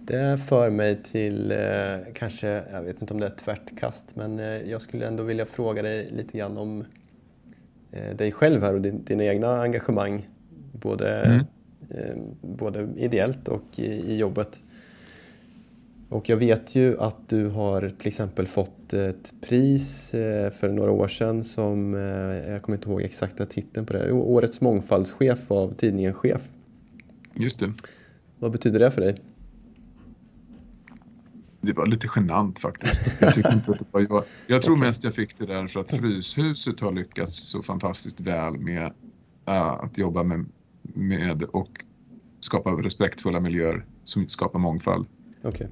Det 0.00 0.38
för 0.48 0.70
mig 0.70 1.02
till, 1.02 1.50
eh, 1.52 1.58
kanske, 2.14 2.46
jag 2.72 2.82
vet 2.82 3.00
inte 3.00 3.14
om 3.14 3.20
det 3.20 3.26
är 3.26 3.30
ett 3.30 3.38
tvärtkast, 3.38 4.16
men 4.16 4.38
eh, 4.38 4.44
jag 4.46 4.82
skulle 4.82 5.06
ändå 5.06 5.22
vilja 5.22 5.46
fråga 5.46 5.82
dig 5.82 6.10
lite 6.16 6.38
grann 6.38 6.58
om 6.58 6.84
dig 8.16 8.32
själv 8.32 8.62
här 8.62 8.74
och 8.74 8.80
din, 8.80 9.04
dina 9.04 9.24
egna 9.24 9.62
engagemang. 9.62 10.28
Både, 10.72 11.22
mm. 11.90 12.18
både 12.40 12.88
ideellt 12.96 13.48
och 13.48 13.78
i, 13.78 14.12
i 14.12 14.18
jobbet. 14.18 14.62
Och 16.08 16.28
jag 16.28 16.36
vet 16.36 16.74
ju 16.74 17.00
att 17.00 17.28
du 17.28 17.48
har 17.48 17.90
till 17.90 18.08
exempel 18.08 18.46
fått 18.46 18.92
ett 18.92 19.34
pris 19.40 20.14
eh, 20.14 20.50
för 20.50 20.68
några 20.68 20.90
år 20.90 21.08
sedan 21.08 21.44
som, 21.44 21.94
eh, 21.94 22.00
jag 22.52 22.62
kommer 22.62 22.78
inte 22.78 22.90
ihåg 22.90 23.02
exakta 23.02 23.46
titeln 23.46 23.86
på 23.86 23.92
det, 23.92 24.12
Årets 24.12 24.60
mångfaldschef 24.60 25.50
av 25.50 25.74
tidningen 25.74 26.14
Chef. 26.14 26.42
Just 27.34 27.58
det. 27.58 27.72
Vad 28.38 28.52
betyder 28.52 28.78
det 28.78 28.90
för 28.90 29.00
dig? 29.00 29.22
Det 31.60 31.72
var 31.72 31.86
lite 31.86 32.08
genant 32.16 32.58
faktiskt. 32.58 33.12
Jag, 33.20 33.36
inte 33.36 33.70
att 33.70 33.78
det 33.78 33.84
var 33.90 34.00
jag. 34.00 34.24
jag 34.46 34.62
tror 34.62 34.74
okay. 34.74 34.86
mest 34.86 35.04
jag 35.04 35.14
fick 35.14 35.38
det 35.38 35.46
där 35.46 35.66
för 35.66 35.80
att 35.80 35.90
Fryshuset 35.90 36.80
har 36.80 36.92
lyckats 36.92 37.50
så 37.50 37.62
fantastiskt 37.62 38.20
väl 38.20 38.58
med 38.58 38.84
uh, 39.48 39.54
att 39.54 39.98
jobba 39.98 40.22
med, 40.22 40.46
med 40.82 41.42
och 41.42 41.84
skapa 42.40 42.70
respektfulla 42.70 43.40
miljöer 43.40 43.84
som 44.04 44.28
skapar 44.28 44.58
mångfald. 44.58 45.06
Okay. 45.42 45.66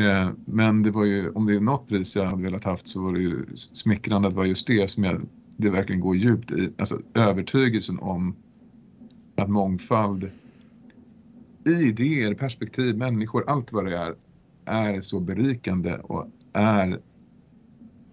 Eh, 0.00 0.30
men 0.44 0.82
det 0.82 0.90
var 0.90 1.04
ju, 1.04 1.30
om 1.30 1.46
det 1.46 1.54
är 1.56 1.60
något 1.60 1.88
pris 1.88 2.16
jag 2.16 2.24
hade 2.24 2.42
velat 2.42 2.64
haft 2.64 2.88
så 2.88 3.02
var 3.02 3.12
det 3.12 3.20
ju 3.20 3.46
smickrande 3.56 4.28
att 4.28 4.34
det 4.34 4.38
var 4.38 4.44
just 4.44 4.66
det 4.66 4.90
som 4.90 5.04
jag, 5.04 5.20
det 5.56 5.70
verkligen 5.70 6.00
går 6.00 6.16
djupt 6.16 6.50
i. 6.50 6.70
Alltså 6.78 7.00
övertygelsen 7.14 7.98
om 7.98 8.36
att 9.36 9.50
mångfald 9.50 10.30
i 11.66 11.70
idéer, 11.70 12.34
perspektiv, 12.34 12.96
människor, 12.96 13.50
allt 13.50 13.72
vad 13.72 13.84
det 13.84 13.96
är, 13.96 14.14
är 14.64 15.00
så 15.00 15.20
berikande 15.20 15.98
och 15.98 16.26
är... 16.52 17.00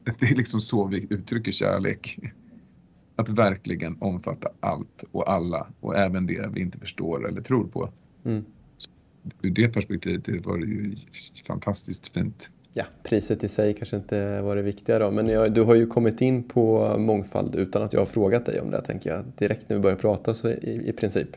Det 0.20 0.32
är 0.32 0.36
liksom 0.36 0.62
så 0.62 0.88
vi 0.88 1.08
uttrycker 1.10 1.52
kärlek. 1.52 2.20
Att 3.16 3.30
verkligen 3.30 3.98
omfatta 4.00 4.50
allt 4.60 5.04
och 5.12 5.32
alla 5.32 5.68
och 5.80 5.96
även 5.98 6.26
det 6.26 6.50
vi 6.54 6.62
inte 6.62 6.80
förstår 6.80 7.28
eller 7.28 7.42
tror 7.42 7.68
på. 7.68 7.90
Mm 8.26 8.46
ur 9.42 9.52
det 9.52 9.70
perspektivet 9.70 10.46
var 10.46 10.58
det 10.58 10.66
ju 10.66 10.96
fantastiskt 11.48 12.08
fint. 12.14 12.50
Ja, 12.74 12.84
priset 13.04 13.44
i 13.44 13.48
sig 13.48 13.74
kanske 13.74 13.96
inte 13.96 14.42
var 14.42 14.56
det 14.56 14.62
viktiga 14.62 15.00
då, 15.00 15.12
men 15.12 15.28
jag, 15.28 15.54
du 15.54 15.62
har 15.62 15.76
ju 15.76 15.88
kommit 15.88 16.22
in 16.22 16.44
på 16.44 16.96
mångfald 16.98 17.56
utan 17.56 17.84
att 17.84 17.94
jag 17.94 18.02
har 18.02 18.06
frågat 18.06 18.46
dig 18.46 18.62
om 18.62 18.72
det, 18.72 18.82
tänker 18.82 19.10
jag. 19.10 19.24
Direkt 19.38 19.70
när 19.70 19.78
vi 19.78 19.82
började 19.82 20.02
prata 20.02 20.34
så 20.34 20.50
i, 20.50 20.90
i 20.90 20.94
princip 20.94 21.30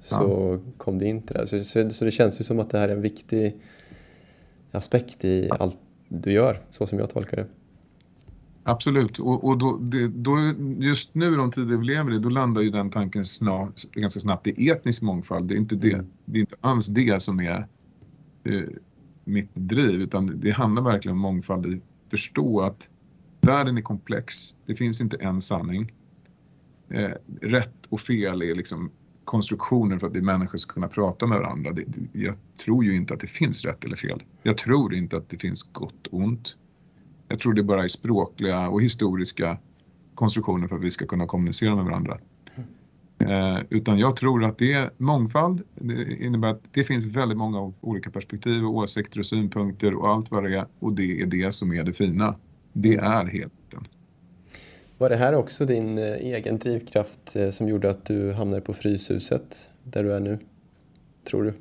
så 0.00 0.60
ja. 0.64 0.72
kom 0.76 0.98
du 0.98 1.06
in 1.06 1.22
till 1.22 1.36
det. 1.36 1.46
Så, 1.46 1.64
så, 1.64 1.90
så, 1.90 2.04
det 2.04 2.10
känns 2.10 2.40
ju 2.40 2.44
som 2.44 2.60
att 2.60 2.70
det 2.70 2.78
här 2.78 2.88
är 2.88 2.92
en 2.92 3.02
viktig 3.02 3.56
aspekt 4.70 5.24
i 5.24 5.48
allt 5.50 5.78
du 6.08 6.32
gör, 6.32 6.58
så 6.70 6.86
som 6.86 6.98
jag 6.98 7.10
tolkar 7.10 7.36
det. 7.36 7.46
Absolut, 8.68 9.18
och, 9.18 9.44
och 9.44 9.58
då, 9.58 9.76
det, 9.76 10.08
då, 10.08 10.54
just 10.78 11.14
nu 11.14 11.36
de 11.36 11.50
tider 11.50 11.76
vi 11.76 11.84
lever 11.84 12.14
i, 12.14 12.18
då 12.18 12.28
landar 12.28 12.62
ju 12.62 12.70
den 12.70 12.90
tanken 12.90 13.24
snart, 13.24 13.92
ganska 13.92 14.20
snabbt 14.20 14.46
i 14.46 14.70
etnisk 14.70 15.02
mångfald. 15.02 15.48
Det 15.48 15.54
är 15.54 15.58
inte, 15.58 15.76
det, 15.76 15.92
mm. 15.92 16.06
det 16.24 16.38
är 16.38 16.40
inte 16.40 16.56
alls 16.60 16.86
det 16.86 17.22
som 17.22 17.40
är 17.40 17.66
eh, 18.44 18.62
mitt 19.24 19.50
driv, 19.54 20.00
utan 20.00 20.40
det 20.40 20.50
handlar 20.50 20.82
verkligen 20.82 21.16
om 21.16 21.20
mångfald 21.20 21.66
i 21.66 21.80
förstå 22.10 22.60
att 22.60 22.88
världen 23.40 23.78
är 23.78 23.82
komplex. 23.82 24.54
Det 24.66 24.74
finns 24.74 25.00
inte 25.00 25.16
en 25.16 25.40
sanning. 25.40 25.92
Eh, 26.88 27.10
rätt 27.40 27.86
och 27.88 28.00
fel 28.00 28.42
är 28.42 28.54
liksom 28.54 28.90
konstruktioner 29.24 29.98
för 29.98 30.06
att 30.06 30.16
vi 30.16 30.22
människor 30.22 30.58
ska 30.58 30.72
kunna 30.72 30.88
prata 30.88 31.26
med 31.26 31.38
varandra. 31.38 31.72
Det, 31.72 31.84
jag 32.12 32.34
tror 32.64 32.84
ju 32.84 32.94
inte 32.94 33.14
att 33.14 33.20
det 33.20 33.26
finns 33.26 33.64
rätt 33.64 33.84
eller 33.84 33.96
fel. 33.96 34.22
Jag 34.42 34.58
tror 34.58 34.94
inte 34.94 35.16
att 35.16 35.28
det 35.28 35.38
finns 35.38 35.62
gott 35.62 36.06
och 36.06 36.18
ont. 36.18 36.56
Jag 37.28 37.40
tror 37.40 37.54
det 37.54 37.62
bara 37.62 37.84
är 37.84 37.88
språkliga 37.88 38.68
och 38.68 38.82
historiska 38.82 39.58
konstruktioner 40.14 40.68
för 40.68 40.76
att 40.76 40.82
vi 40.82 40.90
ska 40.90 41.06
kunna 41.06 41.26
kommunicera 41.26 41.76
med 41.76 41.84
varandra. 41.84 42.18
Eh, 43.18 43.58
utan 43.70 43.98
jag 43.98 44.16
tror 44.16 44.44
att 44.44 44.58
det 44.58 44.72
är 44.72 44.90
mångfald. 44.96 45.62
Det 45.74 46.16
innebär 46.16 46.48
att 46.48 46.62
det 46.72 46.84
finns 46.84 47.06
väldigt 47.06 47.38
många 47.38 47.72
olika 47.80 48.10
perspektiv 48.10 48.64
och 48.64 48.74
åsikter 48.74 49.18
och 49.18 49.26
synpunkter 49.26 49.94
och 49.94 50.08
allt 50.08 50.30
vad 50.30 50.44
det 50.44 50.56
är. 50.56 50.66
Och 50.78 50.92
det 50.92 51.20
är 51.22 51.26
det 51.26 51.52
som 51.52 51.72
är 51.72 51.84
det 51.84 51.92
fina. 51.92 52.34
Det 52.72 52.94
är 52.94 53.24
helheten. 53.24 53.84
Var 54.98 55.10
det 55.10 55.16
här 55.16 55.34
också 55.34 55.66
din 55.66 55.98
eh, 55.98 56.04
egen 56.04 56.58
drivkraft 56.58 57.36
eh, 57.36 57.50
som 57.50 57.68
gjorde 57.68 57.90
att 57.90 58.04
du 58.04 58.32
hamnade 58.32 58.60
på 58.60 58.74
Fryshuset 58.74 59.70
där 59.84 60.04
du 60.04 60.12
är 60.12 60.20
nu? 60.20 60.38
Tror 61.24 61.42
du? 61.42 61.52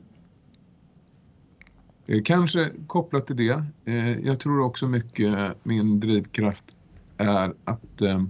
Eh, 2.08 2.22
kanske 2.24 2.72
kopplat 2.88 3.28
till 3.28 3.36
det. 3.36 3.66
Eh, 3.86 4.20
jag 4.20 4.40
tror 4.40 4.60
också 4.60 4.88
mycket 4.88 5.58
min 5.64 6.00
drivkraft 6.00 6.78
är 7.18 7.54
att 7.64 8.02
eh, 8.02 8.24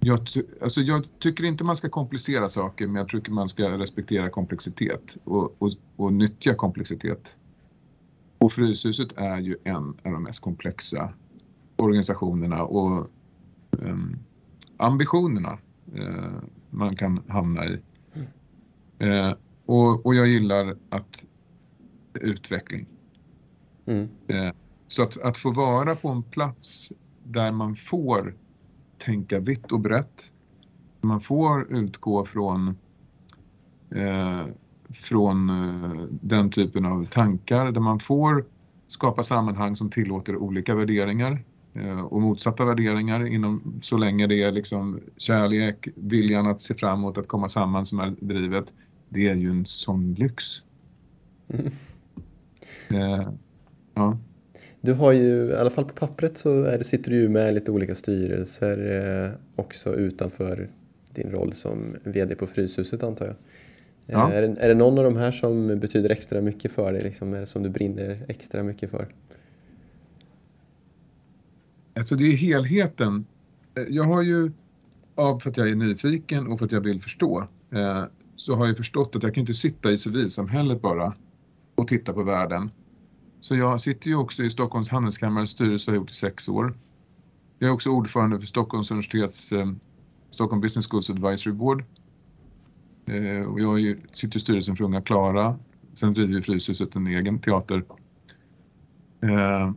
jag, 0.00 0.18
alltså 0.62 0.80
jag 0.80 1.04
tycker 1.18 1.44
inte 1.44 1.64
man 1.64 1.76
ska 1.76 1.88
komplicera 1.88 2.48
saker 2.48 2.86
men 2.86 2.96
jag 2.96 3.08
tycker 3.08 3.32
man 3.32 3.48
ska 3.48 3.78
respektera 3.78 4.30
komplexitet 4.30 5.16
och, 5.24 5.62
och, 5.62 5.70
och 5.96 6.12
nyttja 6.12 6.54
komplexitet. 6.54 7.36
Och 8.38 8.52
Fryshuset 8.52 9.12
är 9.16 9.38
ju 9.38 9.56
en 9.64 9.88
av 10.02 10.12
de 10.12 10.22
mest 10.22 10.40
komplexa 10.40 11.12
organisationerna 11.76 12.62
och 12.62 13.10
um, 13.70 14.18
ambitionerna 14.76 15.58
uh, 15.96 16.42
man 16.70 16.96
kan 16.96 17.22
hamna 17.28 17.66
i. 17.66 17.80
Uh, 19.04 19.34
och, 19.66 20.06
och 20.06 20.14
jag 20.14 20.26
gillar 20.28 20.76
att 20.90 21.24
utveckling. 22.14 22.86
Mm. 23.86 24.08
Eh, 24.28 24.52
så 24.88 25.02
att, 25.02 25.20
att 25.20 25.38
få 25.38 25.50
vara 25.50 25.96
på 25.96 26.08
en 26.08 26.22
plats 26.22 26.92
där 27.24 27.52
man 27.52 27.76
får 27.76 28.34
tänka 28.98 29.38
vitt 29.38 29.72
och 29.72 29.80
brett. 29.80 30.32
Man 31.00 31.20
får 31.20 31.72
utgå 31.72 32.24
från, 32.24 32.68
eh, 33.94 34.44
från 34.90 35.50
eh, 35.50 36.04
den 36.10 36.50
typen 36.50 36.84
av 36.84 37.04
tankar 37.04 37.72
där 37.72 37.80
man 37.80 37.98
får 37.98 38.44
skapa 38.88 39.22
sammanhang 39.22 39.76
som 39.76 39.90
tillåter 39.90 40.36
olika 40.36 40.74
värderingar 40.74 41.44
eh, 41.74 42.00
och 42.00 42.22
motsatta 42.22 42.64
värderingar 42.64 43.26
inom, 43.26 43.78
så 43.82 43.96
länge 43.96 44.26
det 44.26 44.42
är 44.42 44.52
liksom 44.52 45.00
kärlek, 45.16 45.88
viljan 45.96 46.46
att 46.46 46.60
se 46.60 46.74
framåt, 46.74 47.18
att 47.18 47.28
komma 47.28 47.48
samman 47.48 47.86
som 47.86 48.00
är 48.00 48.16
drivet. 48.20 48.72
Det 49.08 49.28
är 49.28 49.34
ju 49.34 49.50
en 49.50 49.66
sån 49.66 50.14
lyx. 50.14 50.44
Mm. 51.48 51.72
Eh, 52.90 53.28
ja. 53.94 54.18
Du 54.80 54.92
har 54.92 55.12
ju, 55.12 55.46
i 55.46 55.54
alla 55.54 55.70
fall 55.70 55.84
på 55.84 55.94
pappret 55.94 56.36
så 56.36 56.62
är 56.62 56.78
det, 56.78 56.84
sitter 56.84 57.10
du 57.10 57.16
ju 57.16 57.28
med 57.28 57.54
lite 57.54 57.70
olika 57.70 57.94
styrelser 57.94 59.04
eh, 59.24 59.30
också 59.56 59.94
utanför 59.94 60.68
din 61.14 61.30
roll 61.30 61.52
som 61.52 61.96
VD 62.04 62.34
på 62.34 62.46
Fryshuset 62.46 63.02
antar 63.02 63.26
jag. 63.26 63.34
Eh, 63.34 63.36
ja. 64.06 64.32
Är, 64.32 64.42
det, 64.42 64.60
är 64.60 64.68
det 64.68 64.74
någon 64.74 64.98
av 64.98 65.04
de 65.04 65.16
här 65.16 65.32
som 65.32 65.80
betyder 65.80 66.10
extra 66.10 66.40
mycket 66.40 66.72
för 66.72 66.92
dig? 66.92 67.02
Liksom, 67.02 67.34
är 67.34 67.40
det 67.40 67.46
som 67.46 67.62
du 67.62 67.68
brinner 67.68 68.24
extra 68.28 68.62
mycket 68.62 68.90
för? 68.90 69.08
Alltså 71.94 72.14
det 72.14 72.24
är 72.24 72.36
helheten. 72.36 73.24
Jag 73.88 74.04
har 74.04 74.22
ju, 74.22 74.52
av 75.14 75.38
för 75.38 75.50
att 75.50 75.56
jag 75.56 75.70
är 75.70 75.74
nyfiken 75.74 76.46
och 76.46 76.58
för 76.58 76.66
att 76.66 76.72
jag 76.72 76.80
vill 76.80 77.00
förstå, 77.00 77.46
så 78.36 78.54
har 78.54 78.66
jag 78.66 78.76
förstått 78.76 79.16
att 79.16 79.22
jag 79.22 79.34
kan 79.34 79.40
inte 79.40 79.54
sitta 79.54 79.90
i 79.90 79.96
civilsamhället 79.96 80.82
bara 80.82 81.14
och 81.80 81.88
titta 81.88 82.12
på 82.12 82.22
världen. 82.22 82.70
Så 83.40 83.56
jag 83.56 83.80
sitter 83.80 84.08
ju 84.08 84.16
också 84.16 84.42
i 84.42 84.50
Stockholms 84.50 84.90
handelskammares 84.90 85.50
styrelse 85.50 85.90
och 85.90 85.92
har 85.92 86.00
gjort 86.00 86.10
i 86.10 86.14
sex 86.14 86.48
år. 86.48 86.78
Jag 87.58 87.68
är 87.68 87.74
också 87.74 87.90
ordförande 87.90 88.40
för 88.40 88.46
Stockholms 88.46 88.90
universitets 88.90 89.52
eh, 89.52 89.72
Stockholm 90.30 90.60
Business 90.60 90.86
Schools 90.86 91.10
Advisory 91.10 91.52
Board. 91.52 91.84
Eh, 93.06 93.42
och 93.42 93.60
jag 93.60 93.80
ju, 93.80 94.00
sitter 94.12 94.36
i 94.36 94.40
styrelsen 94.40 94.76
för 94.76 94.84
Unga 94.84 95.00
Klara 95.00 95.58
sen 95.94 96.12
driver 96.12 96.34
vi 96.34 96.42
Fryshuset 96.42 96.96
en 96.96 97.06
egen 97.06 97.38
teater. 97.38 97.84
Eh, 99.22 99.72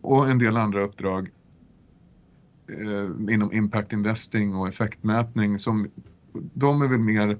och 0.00 0.30
en 0.30 0.38
del 0.38 0.56
andra 0.56 0.84
uppdrag 0.84 1.30
eh, 2.68 3.34
inom 3.34 3.52
impact 3.52 3.92
investing 3.92 4.54
och 4.54 4.68
effektmätning 4.68 5.58
som 5.58 5.90
de 6.32 6.82
är 6.82 6.88
väl 6.88 7.00
mer 7.00 7.38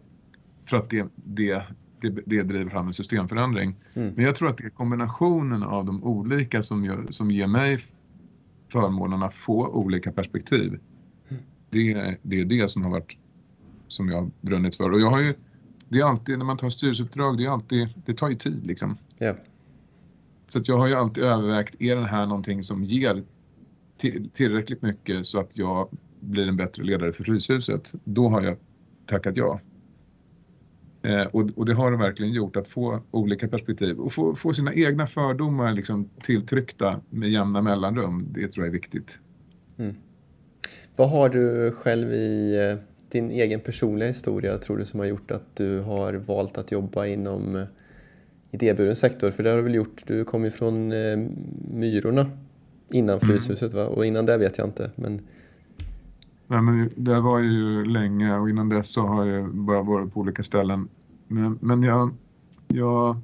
för 0.68 0.76
att 0.76 0.90
det, 0.90 1.06
det, 1.14 1.62
det, 2.10 2.22
det 2.26 2.42
driver 2.42 2.70
fram 2.70 2.86
en 2.86 2.92
systemförändring. 2.92 3.76
Mm. 3.94 4.12
Men 4.16 4.24
jag 4.24 4.34
tror 4.34 4.48
att 4.48 4.58
det 4.58 4.64
är 4.64 4.70
kombinationen 4.70 5.62
av 5.62 5.84
de 5.84 6.04
olika 6.04 6.62
som, 6.62 6.84
gör, 6.84 7.06
som 7.10 7.30
ger 7.30 7.46
mig 7.46 7.78
förmånen 8.72 9.22
att 9.22 9.34
få 9.34 9.68
olika 9.68 10.12
perspektiv. 10.12 10.80
Mm. 11.28 11.42
Det, 11.70 12.16
det 12.22 12.40
är 12.40 12.44
det 12.44 12.70
som 12.70 12.82
har 12.82 12.90
varit 12.90 13.16
som 13.86 14.08
jag 14.08 14.22
har 14.22 14.30
brunnit 14.40 14.76
för. 14.76 14.90
Och 14.90 15.00
jag 15.00 15.10
har 15.10 15.20
ju, 15.20 15.34
det 15.88 15.98
är 15.98 16.04
alltid, 16.04 16.38
när 16.38 16.44
man 16.44 16.56
tar 16.56 16.70
styrelseuppdrag, 16.70 17.38
det, 17.38 17.44
är 17.44 17.50
alltid, 17.50 17.88
det 18.06 18.14
tar 18.14 18.28
ju 18.28 18.36
tid 18.36 18.66
liksom. 18.66 18.98
Yeah. 19.20 19.36
Så 20.48 20.60
jag 20.64 20.78
har 20.78 20.86
ju 20.86 20.94
alltid 20.94 21.24
övervägt, 21.24 21.74
är 21.78 21.96
det 21.96 22.06
här 22.06 22.26
någonting 22.26 22.62
som 22.62 22.84
ger 22.84 23.24
tillräckligt 24.32 24.82
mycket 24.82 25.26
så 25.26 25.40
att 25.40 25.58
jag 25.58 25.88
blir 26.20 26.48
en 26.48 26.56
bättre 26.56 26.82
ledare 26.82 27.12
för 27.12 27.24
Fryshuset? 27.24 27.94
Då 28.04 28.28
har 28.28 28.42
jag 28.42 28.56
tackat 29.06 29.36
ja. 29.36 29.60
Eh, 31.06 31.26
och, 31.26 31.50
och, 31.56 31.66
det 31.66 31.74
har 31.74 31.90
det 31.90 31.96
verkligen 31.96 32.32
gjort, 32.32 32.56
att 32.56 32.68
få 32.68 33.00
olika 33.10 33.48
perspektiv 33.48 33.98
och 33.98 34.12
få, 34.12 34.34
få 34.34 34.52
sina 34.52 34.74
egna 34.74 35.06
fördomar 35.06 35.72
liksom 35.72 36.10
tilltryckta 36.22 37.00
med 37.10 37.30
jämna 37.30 37.62
mellanrum. 37.62 38.26
Det 38.30 38.48
tror 38.48 38.66
jag 38.66 38.68
är 38.68 38.72
viktigt. 38.72 39.20
Mm. 39.78 39.94
Vad 40.96 41.10
har 41.10 41.28
du 41.28 41.72
själv 41.72 42.12
i 42.12 42.56
eh, 42.70 42.78
din 43.08 43.30
egen 43.30 43.60
personliga 43.60 44.08
historia 44.08 44.58
tror 44.58 44.78
du 44.78 44.84
som 44.84 45.00
har 45.00 45.06
gjort 45.06 45.30
att 45.30 45.56
du 45.56 45.80
har 45.80 46.14
valt 46.14 46.58
att 46.58 46.72
jobba 46.72 47.06
inom 47.06 47.56
eh, 47.56 47.66
idéburen 48.50 48.96
sektor? 48.96 49.30
För 49.30 49.42
det 49.42 49.50
har 49.50 49.56
du 49.56 49.62
väl 49.62 49.74
gjort, 49.74 50.02
du 50.06 50.24
kom 50.24 50.44
ju 50.44 50.50
från 50.50 50.88
Myrorna 51.70 52.30
innan 52.90 53.18
mm. 53.18 53.20
Fryshuset 53.20 53.74
va? 53.74 53.86
Och 53.86 54.06
innan 54.06 54.26
det 54.26 54.38
vet 54.38 54.58
jag 54.58 54.66
inte. 54.66 54.90
Men... 54.94 55.20
Nej, 56.48 56.62
men 56.62 56.90
det 56.96 57.20
var 57.20 57.38
ju 57.38 57.84
länge 57.84 58.38
och 58.38 58.50
innan 58.50 58.68
dess 58.68 58.90
så 58.90 59.06
har 59.06 59.24
jag 59.24 59.54
bara 59.54 59.82
varit 59.82 60.14
på 60.14 60.20
olika 60.20 60.42
ställen. 60.42 60.88
Men, 61.28 61.58
men 61.62 61.82
jag, 61.82 62.14
jag, 62.68 63.16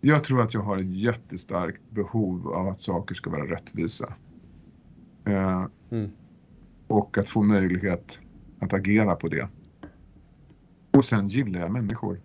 jag 0.00 0.24
tror 0.24 0.42
att 0.42 0.54
jag 0.54 0.60
har 0.60 0.76
ett 0.76 0.94
jättestarkt 0.94 1.90
behov 1.90 2.48
av 2.48 2.68
att 2.68 2.80
saker 2.80 3.14
ska 3.14 3.30
vara 3.30 3.50
rättvisa. 3.50 4.14
Eh, 5.24 5.66
mm. 5.90 6.10
Och 6.88 7.18
att 7.18 7.28
få 7.28 7.42
möjlighet 7.42 8.20
att 8.58 8.72
agera 8.72 9.14
på 9.14 9.28
det. 9.28 9.48
Och 10.90 11.04
sen 11.04 11.26
gillar 11.26 11.60
jag 11.60 11.72
människor. 11.72 12.20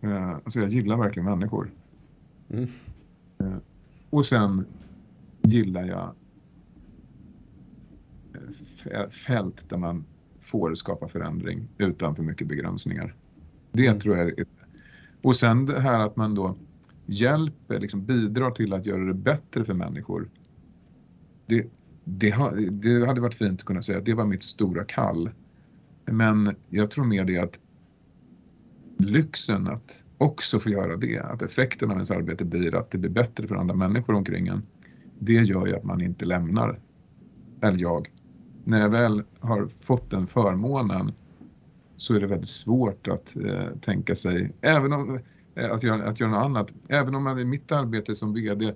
Eh, 0.00 0.30
alltså 0.30 0.60
jag 0.60 0.68
gillar 0.68 0.96
verkligen 0.96 1.24
människor. 1.24 1.70
Mm. 2.48 2.68
Eh, 3.38 3.56
och 4.10 4.26
sen 4.26 4.66
gillar 5.42 5.84
jag 5.84 6.14
fält 9.10 9.68
där 9.68 9.76
man 9.76 10.04
får 10.40 10.74
skapa 10.74 11.08
förändring 11.08 11.68
utan 11.78 12.16
för 12.16 12.22
mycket 12.22 12.48
begränsningar. 12.48 13.14
Det 13.72 13.86
mm. 13.86 14.00
tror 14.00 14.16
jag 14.16 14.28
är... 14.28 14.46
Och 15.22 15.36
sen 15.36 15.66
det 15.66 15.80
här 15.80 16.00
att 16.00 16.16
man 16.16 16.34
då 16.34 16.56
hjälper, 17.06 17.80
liksom 17.80 18.04
bidrar 18.04 18.50
till 18.50 18.72
att 18.72 18.86
göra 18.86 19.04
det 19.04 19.14
bättre 19.14 19.64
för 19.64 19.74
människor. 19.74 20.28
Det, 21.46 21.66
det, 22.04 22.34
det 22.70 23.06
hade 23.06 23.20
varit 23.20 23.34
fint 23.34 23.60
att 23.60 23.66
kunna 23.66 23.82
säga 23.82 23.98
att 23.98 24.04
det 24.04 24.14
var 24.14 24.26
mitt 24.26 24.42
stora 24.42 24.84
kall. 24.84 25.30
Men 26.04 26.56
jag 26.68 26.90
tror 26.90 27.04
mer 27.04 27.24
det 27.24 27.38
att 27.38 27.58
lyxen 28.98 29.66
att 29.66 30.04
också 30.18 30.58
få 30.58 30.70
göra 30.70 30.96
det, 30.96 31.18
att 31.18 31.42
effekten 31.42 31.90
av 31.90 31.96
ens 31.96 32.10
arbete 32.10 32.44
blir 32.44 32.74
att 32.74 32.90
det 32.90 32.98
blir 32.98 33.10
bättre 33.10 33.46
för 33.46 33.54
andra 33.54 33.74
människor 33.74 34.14
omkring 34.14 34.46
en, 34.46 34.62
det 35.18 35.32
gör 35.32 35.66
ju 35.66 35.76
att 35.76 35.84
man 35.84 36.02
inte 36.02 36.24
lämnar, 36.24 36.80
eller 37.60 37.78
jag. 37.78 38.08
När 38.64 38.80
jag 38.80 38.88
väl 38.88 39.22
har 39.40 39.66
fått 39.66 40.10
den 40.10 40.26
förmånen 40.26 41.12
så 41.96 42.14
är 42.14 42.20
det 42.20 42.26
väldigt 42.26 42.48
svårt 42.48 43.08
att 43.08 43.36
eh, 43.36 43.66
tänka 43.80 44.16
sig, 44.16 44.52
även 44.60 44.92
om, 44.92 45.20
eh, 45.54 45.70
att, 45.72 45.82
göra, 45.82 46.08
att 46.08 46.20
göra 46.20 46.30
något 46.30 46.44
annat. 46.44 46.74
Även 46.88 47.14
om 47.14 47.24
man 47.24 47.38
i 47.38 47.44
mitt 47.44 47.72
arbete 47.72 48.14
som 48.14 48.34
VD 48.34 48.74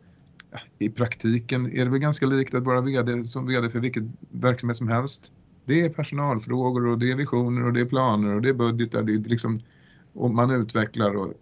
i 0.79 0.89
praktiken 0.89 1.67
är 1.67 1.85
det 1.85 1.91
väl 1.91 2.01
ganska 2.01 2.27
likt 2.27 2.55
att 2.55 2.65
vara 2.65 2.81
VD 2.81 3.25
som 3.25 3.47
VD 3.47 3.69
för 3.69 3.81
vilket 3.81 4.05
verksamhet 4.31 4.77
som 4.77 4.89
helst. 4.89 5.33
Det 5.65 5.81
är 5.81 5.89
personalfrågor 5.89 6.87
och 6.87 6.99
det 6.99 7.11
är 7.11 7.17
visioner 7.17 7.67
och 7.67 7.73
det 7.73 7.81
är 7.81 7.85
planer 7.85 8.35
och 8.35 8.43
det 8.43 8.49
är 8.49 8.55
budgetar. 8.55 9.03
Det 9.03 9.13
är 9.13 9.19
liksom, 9.19 9.61
och 10.13 10.31
man 10.31 10.51
utvecklar 10.51 11.17
och 11.17 11.33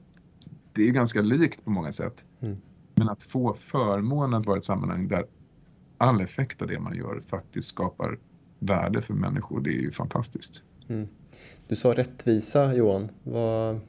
det 0.73 0.89
är 0.89 0.93
ganska 0.93 1.21
likt 1.21 1.65
på 1.65 1.71
många 1.71 1.93
sätt. 1.93 2.25
Mm. 2.41 2.57
Men 2.95 3.09
att 3.09 3.23
få 3.23 3.55
förmånen 3.55 4.35
att 4.35 4.47
vara 4.47 4.57
i 4.57 4.59
ett 4.59 4.65
sammanhang 4.65 5.09
där 5.09 5.25
all 5.99 6.21
effekt 6.21 6.63
av 6.63 6.69
det 6.69 6.81
man 6.81 6.97
gör 6.97 7.21
faktiskt 7.21 7.69
skapar 7.69 8.19
värde 8.59 9.03
för 9.03 9.15
människor, 9.15 9.61
det 9.61 9.71
är 9.71 9.81
ju 9.83 9.91
fantastiskt. 9.91 10.63
Mm. 10.89 11.09
Du 11.69 11.77
sa 11.77 11.95
rättvisa 11.95 12.75
Johan, 12.75 13.09
vad, 13.23 13.81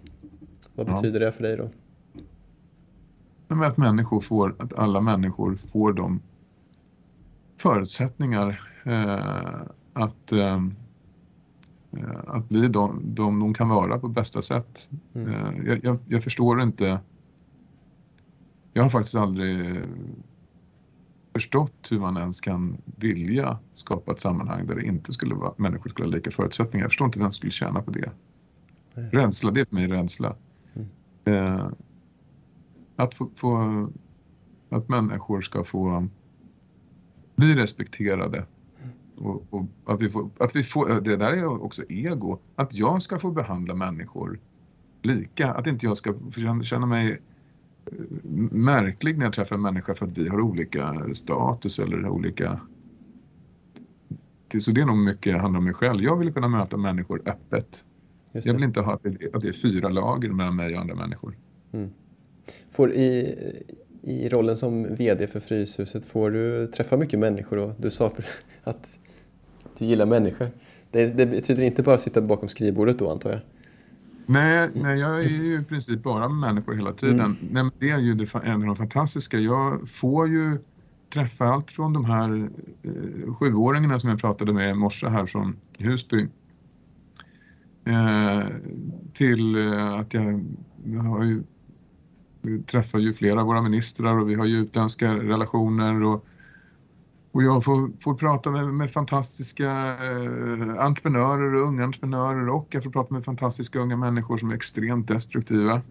vad 0.75 0.87
betyder 0.87 1.19
ja. 1.19 1.25
det 1.25 1.31
för 1.31 1.43
dig 1.43 1.57
då? 1.57 1.69
Men 3.47 3.63
att 3.63 3.77
människor 3.77 4.19
får, 4.19 4.55
att 4.59 4.73
alla 4.73 5.01
människor 5.01 5.55
får 5.55 5.93
de 5.93 6.21
förutsättningar 7.57 8.61
eh, 8.83 9.61
att, 9.93 10.31
eh, 10.31 10.63
att 12.27 12.49
bli 12.49 12.67
de, 12.67 13.01
de 13.03 13.39
de 13.39 13.53
kan 13.53 13.69
vara 13.69 13.99
på 13.99 14.07
bästa 14.07 14.41
sätt. 14.41 14.89
Mm. 15.13 15.27
Eh, 15.29 15.67
jag, 15.67 15.79
jag, 15.83 15.97
jag, 16.07 16.23
förstår 16.23 16.61
inte. 16.61 16.99
Jag 18.73 18.83
har 18.83 18.89
faktiskt 18.89 19.15
aldrig 19.15 19.79
förstått 21.37 21.87
hur 21.91 21.99
man 21.99 22.17
ens 22.17 22.41
kan 22.41 22.77
vilja 22.85 23.59
skapa 23.73 24.11
ett 24.11 24.19
sammanhang 24.19 24.67
där 24.67 24.75
det 24.75 24.85
inte 24.85 25.13
skulle 25.13 25.35
vara, 25.35 25.53
människor 25.57 25.89
skulle 25.89 26.07
ha 26.07 26.15
lika 26.15 26.31
förutsättningar. 26.31 26.83
Jag 26.83 26.91
förstår 26.91 27.05
inte 27.05 27.19
vem 27.19 27.31
skulle 27.31 27.51
tjäna 27.51 27.81
på 27.81 27.91
det. 27.91 28.11
Mm. 28.95 29.09
Rädsla, 29.11 29.51
det 29.51 29.61
är 29.61 29.65
för 29.65 29.75
mig 29.75 29.87
rädsla. 29.87 30.35
Mm. 30.73 30.87
Eh, 31.25 31.67
att, 32.95 33.13
få, 33.13 33.29
få, 33.35 33.89
att 34.69 34.89
människor 34.89 35.41
ska 35.41 35.63
få 35.63 36.07
bli 37.35 37.55
respekterade. 37.55 38.45
Och, 39.17 39.43
och, 39.49 39.65
att, 39.85 40.01
vi 40.01 40.09
får, 40.09 40.29
att 40.39 40.55
vi 40.55 40.63
får, 40.63 41.01
det 41.01 41.17
där 41.17 41.33
är 41.33 41.63
också 41.63 41.83
ego, 41.89 42.39
att 42.55 42.73
jag 42.73 43.01
ska 43.01 43.19
få 43.19 43.31
behandla 43.31 43.73
människor 43.73 44.39
lika. 45.01 45.53
Att 45.53 45.67
inte 45.67 45.85
jag 45.85 45.97
ska 45.97 46.13
känna 46.63 46.85
mig 46.85 47.21
märklig 48.51 49.17
när 49.17 49.25
jag 49.25 49.33
träffar 49.33 49.55
en 49.55 49.61
människa 49.61 49.93
för 49.93 50.05
att 50.05 50.17
vi 50.17 50.29
har 50.29 50.41
olika 50.41 51.05
status 51.13 51.79
eller 51.79 52.07
olika... 52.07 52.59
Så 54.59 54.71
det 54.71 54.81
är 54.81 54.85
nog 54.85 54.97
mycket 54.97 55.41
handlar 55.41 55.57
om 55.57 55.63
mig 55.63 55.73
själv. 55.73 56.03
Jag 56.03 56.17
vill 56.17 56.33
kunna 56.33 56.47
möta 56.47 56.77
människor 56.77 57.21
öppet. 57.25 57.83
Jag 58.31 58.53
vill 58.53 58.63
inte 58.63 58.79
ha 58.79 58.93
att 58.93 59.03
det, 59.03 59.47
är 59.47 59.53
fyra 59.53 59.89
lager 59.89 60.29
mellan 60.29 60.55
mig 60.55 60.75
och 60.75 60.81
andra 60.81 60.95
människor. 60.95 61.37
Mm. 61.71 61.89
Får 62.71 62.91
i, 62.91 63.35
I 64.01 64.29
rollen 64.29 64.57
som 64.57 64.95
VD 64.95 65.27
för 65.27 65.39
Fryshuset, 65.39 66.05
får 66.05 66.31
du 66.31 66.67
träffa 66.67 66.97
mycket 66.97 67.19
människor? 67.19 67.57
Och 67.57 67.71
du 67.77 67.91
sa 67.91 68.11
att 68.63 68.99
du 69.77 69.85
gillar 69.85 70.05
människor. 70.05 70.51
Det, 70.91 71.05
det 71.05 71.25
betyder 71.25 71.63
inte 71.63 71.83
bara 71.83 71.95
att 71.95 72.01
sitta 72.01 72.21
bakom 72.21 72.49
skrivbordet 72.49 72.99
då 72.99 73.11
antar 73.11 73.29
jag? 73.29 73.39
Nej, 74.29 74.69
nej, 74.75 74.99
jag 74.99 75.19
är 75.23 75.29
ju 75.29 75.59
i 75.59 75.63
princip 75.63 76.03
bara 76.03 76.29
med 76.29 76.37
människor 76.37 76.73
hela 76.73 76.93
tiden. 76.93 77.19
Mm. 77.19 77.37
Nej, 77.51 77.71
det 77.79 77.89
är 77.89 77.99
ju 77.99 78.13
det, 78.13 78.35
en 78.35 78.61
av 78.61 78.67
de 78.67 78.75
fantastiska. 78.75 79.39
Jag 79.39 79.89
får 79.89 80.27
ju 80.27 80.57
träffa 81.13 81.45
allt 81.45 81.71
från 81.71 81.93
de 81.93 82.05
här 82.05 82.49
eh, 82.83 83.33
sjuåringarna 83.33 83.99
som 83.99 84.09
jag 84.09 84.19
pratade 84.19 84.53
med 84.53 84.69
i 84.69 84.73
morse 84.73 85.07
här 85.07 85.25
från 85.25 85.55
Husby 85.77 86.27
eh, 87.85 88.45
till 89.13 89.55
eh, 89.55 89.93
att 89.93 90.13
jag, 90.13 90.45
jag 90.85 91.01
har 91.01 91.23
ju 91.23 91.43
träffar 92.65 92.99
ju 92.99 93.13
flera 93.13 93.41
av 93.41 93.47
våra 93.47 93.61
ministrar 93.61 94.19
och 94.19 94.29
vi 94.29 94.35
har 94.35 94.45
ju 94.45 94.57
utländska 94.57 95.13
relationer 95.13 96.03
och, 96.03 96.25
och 97.37 97.43
jag 97.43 97.63
får, 97.63 97.91
får 97.99 98.13
prata 98.13 98.51
med, 98.51 98.73
med 98.73 98.91
fantastiska 98.91 99.71
eh, 99.87 100.85
entreprenörer 100.85 101.55
och 101.55 101.67
unga 101.67 101.83
entreprenörer 101.83 102.49
och 102.49 102.67
jag 102.71 102.83
får 102.83 102.91
prata 102.91 103.13
med 103.13 103.25
fantastiska 103.25 103.79
unga 103.79 103.97
människor 103.97 104.37
som 104.37 104.51
är 104.51 104.55
extremt 104.55 105.07
destruktiva. 105.07 105.81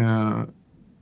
Eh, 0.00 0.42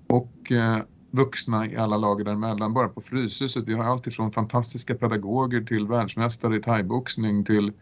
och 0.06 0.52
eh, 0.52 0.78
vuxna 1.10 1.66
i 1.66 1.76
alla 1.76 1.96
lager 1.96 2.24
däremellan. 2.24 2.74
Bara 2.74 2.88
på 2.88 3.00
Fryshuset, 3.00 3.68
vi 3.68 3.74
har 3.74 3.84
allt 3.84 4.06
ifrån 4.06 4.32
fantastiska 4.32 4.94
pedagoger 4.94 5.60
till 5.60 5.86
världsmästare 5.86 6.56
i 6.56 6.60
thaiboxning 6.60 7.44
till 7.44 7.72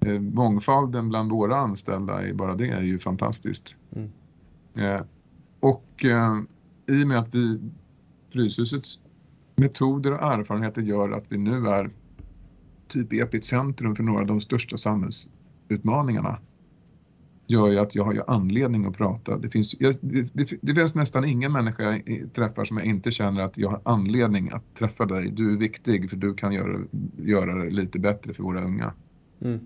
eh, 0.00 0.20
mångfalden 0.20 1.08
bland 1.08 1.30
våra 1.30 1.56
anställda, 1.56 2.34
bara 2.34 2.54
det 2.54 2.68
är 2.68 2.82
ju 2.82 2.98
fantastiskt. 2.98 3.76
Mm. 3.96 4.10
Eh, 4.78 5.02
och 5.60 6.04
eh, 6.04 6.38
i 6.86 7.04
och 7.04 7.08
med 7.08 7.18
att 7.18 7.34
vi, 7.34 7.60
Fryshusets 8.32 9.03
metoder 9.56 10.12
och 10.12 10.22
erfarenheter 10.22 10.82
gör 10.82 11.10
att 11.10 11.24
vi 11.28 11.38
nu 11.38 11.66
är 11.66 11.90
typ 12.88 13.12
epicentrum 13.12 13.96
för 13.96 14.02
några 14.02 14.20
av 14.20 14.26
de 14.26 14.40
största 14.40 14.76
samhällsutmaningarna. 14.76 16.38
gör 17.46 17.70
ju 17.70 17.78
att 17.78 17.94
jag 17.94 18.04
har 18.04 18.12
ju 18.12 18.20
anledning 18.26 18.86
att 18.86 18.96
prata. 18.96 19.38
Det 19.38 19.48
finns, 19.48 19.80
jag, 19.80 19.94
det, 20.00 20.32
det, 20.60 20.74
finns 20.74 20.94
nästan 20.94 21.24
ingen 21.24 21.52
människa 21.52 21.82
jag 21.82 22.30
träffar 22.34 22.64
som 22.64 22.76
jag 22.76 22.86
inte 22.86 23.10
känner 23.10 23.42
att 23.42 23.58
jag 23.58 23.70
har 23.70 23.80
anledning 23.84 24.50
att 24.52 24.74
träffa 24.74 25.06
dig. 25.06 25.30
Du 25.30 25.52
är 25.52 25.56
viktig 25.56 26.10
för 26.10 26.16
du 26.16 26.34
kan 26.34 26.52
göra, 26.52 26.80
göra 27.16 27.64
det 27.64 27.70
lite 27.70 27.98
bättre 27.98 28.34
för 28.34 28.42
våra 28.42 28.64
unga. 28.64 28.92
Mm. 29.42 29.60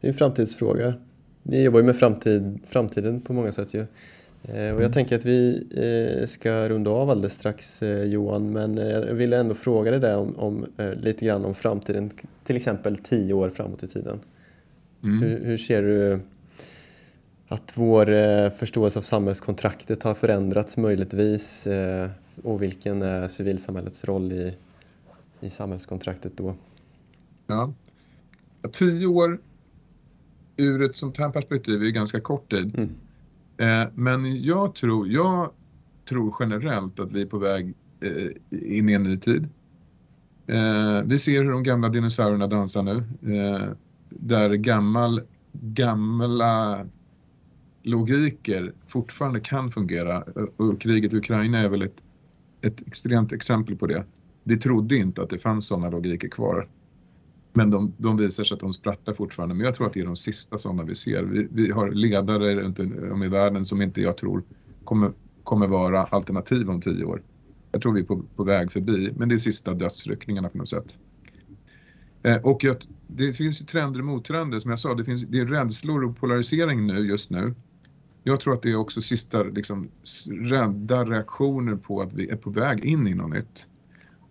Det 0.00 0.06
är 0.06 0.12
en 0.12 0.18
framtidsfråga. 0.18 0.94
Ni 1.42 1.64
jobbar 1.64 1.80
ju 1.80 1.86
med 1.86 1.96
framtid, 1.96 2.60
framtiden 2.66 3.20
på 3.20 3.32
många 3.32 3.52
sätt 3.52 3.74
ju. 3.74 3.86
Eh, 4.42 4.52
och 4.52 4.58
jag 4.58 4.80
mm. 4.80 4.92
tänker 4.92 5.16
att 5.16 5.24
vi 5.24 5.66
eh, 5.70 6.26
ska 6.26 6.68
runda 6.68 6.90
av 6.90 7.10
alldeles 7.10 7.34
strax 7.34 7.82
eh, 7.82 8.04
Johan, 8.04 8.52
men 8.52 8.76
jag 8.76 9.14
ville 9.14 9.36
ändå 9.36 9.54
fråga 9.54 9.90
dig 9.90 10.00
där 10.00 10.16
om, 10.16 10.36
om 10.36 10.66
lite 10.96 11.24
grann 11.24 11.44
om 11.44 11.54
framtiden, 11.54 12.10
till 12.44 12.56
exempel 12.56 12.96
tio 12.96 13.34
år 13.34 13.50
framåt 13.50 13.82
i 13.82 13.88
tiden. 13.88 14.20
Mm. 15.04 15.22
Hur, 15.22 15.44
hur, 15.44 15.56
ser 15.56 15.82
du 15.82 16.20
att 17.48 17.72
vår 17.74 18.50
förståelse 18.50 18.98
av 18.98 19.02
samhällskontraktet 19.02 20.02
har 20.02 20.14
förändrats 20.14 20.76
möjligtvis 20.76 21.68
och 22.42 22.62
vilken 22.62 23.02
är 23.02 23.28
civilsamhällets 23.28 24.04
roll 24.04 24.32
i, 24.32 24.54
i 25.40 25.50
samhällskontraktet 25.50 26.32
då? 26.36 26.54
Ja, 27.46 27.72
tio 28.72 29.06
år 29.06 29.38
ur 30.56 30.82
ett 30.82 30.96
sånt 30.96 31.18
här 31.18 31.30
perspektiv 31.30 31.82
är 31.82 31.90
ganska 31.90 32.20
kort 32.20 32.50
tid. 32.50 32.78
Mm. 32.78 32.90
Eh, 33.60 33.88
men 33.94 34.42
jag 34.42 34.74
tror, 34.74 35.08
jag 35.08 35.50
tror 36.08 36.34
generellt 36.40 37.00
att 37.00 37.12
vi 37.12 37.22
är 37.22 37.26
på 37.26 37.38
väg 37.38 37.74
eh, 38.00 38.76
in 38.76 38.88
i 38.88 38.92
en 38.92 39.02
ny 39.02 39.16
tid. 39.16 39.48
Eh, 40.46 41.02
vi 41.04 41.18
ser 41.18 41.42
hur 41.42 41.50
de 41.50 41.62
gamla 41.62 41.88
dinosaurierna 41.88 42.46
dansar 42.46 42.82
nu. 42.82 43.04
Där 44.08 44.54
gammal, 44.54 45.22
gamla 45.52 46.86
logiker 47.82 48.72
fortfarande 48.86 49.40
kan 49.40 49.70
fungera. 49.70 50.24
Och 50.56 50.80
kriget 50.80 51.12
i 51.12 51.16
Ukraina 51.16 51.58
är 51.58 51.68
väl 51.68 51.82
ett, 51.82 52.02
ett 52.60 52.80
extremt 52.86 53.32
exempel 53.32 53.76
på 53.76 53.86
det. 53.86 54.04
Vi 54.44 54.56
trodde 54.56 54.96
inte 54.96 55.22
att 55.22 55.30
det 55.30 55.38
fanns 55.38 55.66
sådana 55.66 55.90
logiker 55.90 56.28
kvar. 56.28 56.68
Men 57.52 57.70
de, 57.70 57.92
de 57.96 58.16
visar 58.16 58.44
sig 58.44 58.54
att 58.54 58.60
de 58.60 58.72
sprattlar 58.72 59.14
fortfarande. 59.14 59.54
Men 59.54 59.64
jag 59.64 59.74
tror 59.74 59.86
att 59.86 59.92
det 59.92 60.00
är 60.00 60.04
de 60.04 60.16
sista 60.16 60.58
sådana 60.58 60.82
vi 60.82 60.94
ser. 60.94 61.22
Vi, 61.22 61.48
vi 61.52 61.70
har 61.70 61.90
ledare 61.90 62.54
runt 62.54 62.78
om 63.12 63.22
i 63.22 63.28
världen 63.28 63.64
som 63.64 63.82
inte 63.82 64.00
jag 64.00 64.16
tror 64.16 64.42
kommer, 64.84 65.12
kommer 65.44 65.66
vara 65.66 66.04
alternativ 66.04 66.70
om 66.70 66.80
tio 66.80 67.04
år. 67.04 67.22
Jag 67.72 67.82
tror 67.82 67.92
vi 67.92 68.00
är 68.00 68.04
på, 68.04 68.22
på 68.36 68.44
väg 68.44 68.72
förbi, 68.72 69.12
men 69.16 69.28
det 69.28 69.34
är 69.34 69.38
sista 69.38 69.74
dödsryckningarna 69.74 70.48
på 70.48 70.58
något 70.58 70.68
sätt. 70.68 70.98
Eh, 72.22 72.36
och 72.36 72.64
jag, 72.64 72.76
det 73.06 73.32
finns 73.32 73.62
ju 73.62 73.64
trender 73.64 74.00
och 74.00 74.06
mottrender. 74.06 74.58
Som 74.58 74.70
jag 74.70 74.78
sa, 74.78 74.94
det, 74.94 75.04
finns, 75.04 75.22
det 75.22 75.38
är 75.38 75.46
rädslor 75.46 76.04
och 76.04 76.16
polarisering 76.16 76.86
nu 76.86 76.98
just 76.98 77.30
nu. 77.30 77.54
Jag 78.22 78.40
tror 78.40 78.54
att 78.54 78.62
det 78.62 78.70
är 78.70 78.76
också 78.76 79.00
sista 79.00 79.42
liksom, 79.42 79.88
rädda 80.30 81.04
reaktioner 81.04 81.76
på 81.76 82.02
att 82.02 82.12
vi 82.12 82.28
är 82.28 82.36
på 82.36 82.50
väg 82.50 82.84
in 82.84 83.06
i 83.06 83.14
något 83.14 83.30
nytt. 83.30 83.66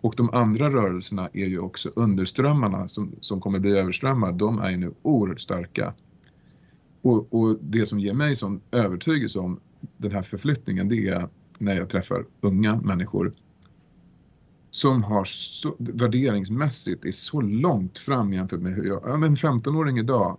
Och 0.00 0.14
de 0.16 0.30
andra 0.30 0.70
rörelserna 0.70 1.28
är 1.32 1.46
ju 1.46 1.58
också 1.58 1.90
underströmmarna 1.96 2.88
som, 2.88 3.12
som 3.20 3.40
kommer 3.40 3.58
bli 3.58 3.78
överströmmar. 3.78 4.32
De 4.32 4.58
är 4.58 4.70
ju 4.70 4.76
nu 4.76 4.94
oerhört 5.02 5.40
starka. 5.40 5.94
Och, 7.02 7.34
och 7.34 7.58
det 7.60 7.86
som 7.86 8.00
ger 8.00 8.14
mig 8.14 8.34
sån 8.34 8.60
övertygelse 8.70 9.38
om 9.38 9.60
den 9.96 10.12
här 10.12 10.22
förflyttningen 10.22 10.88
det 10.88 11.08
är 11.08 11.28
när 11.58 11.76
jag 11.76 11.88
träffar 11.88 12.24
unga 12.40 12.80
människor 12.80 13.32
som 14.70 15.02
har 15.02 15.24
så, 15.24 15.76
värderingsmässigt 15.78 17.04
är 17.04 17.12
så 17.12 17.40
långt 17.40 17.98
fram 17.98 18.32
jämfört 18.32 18.60
med 18.60 18.74
hur 18.74 18.84
jag, 18.84 19.02
ja 19.04 19.16
men 19.16 19.34
15-åring 19.34 19.98
idag 19.98 20.38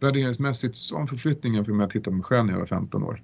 värderingsmässigt 0.00 0.76
som 0.76 1.06
förflyttning 1.06 1.54
jämfört 1.54 1.74
med 1.74 1.84
att 1.84 1.90
titta 1.90 2.10
på 2.10 2.16
mig 2.16 2.22
själv 2.24 2.46
när 2.46 2.52
jag 2.52 2.60
var 2.60 2.66
15 2.66 3.02
år. 3.02 3.22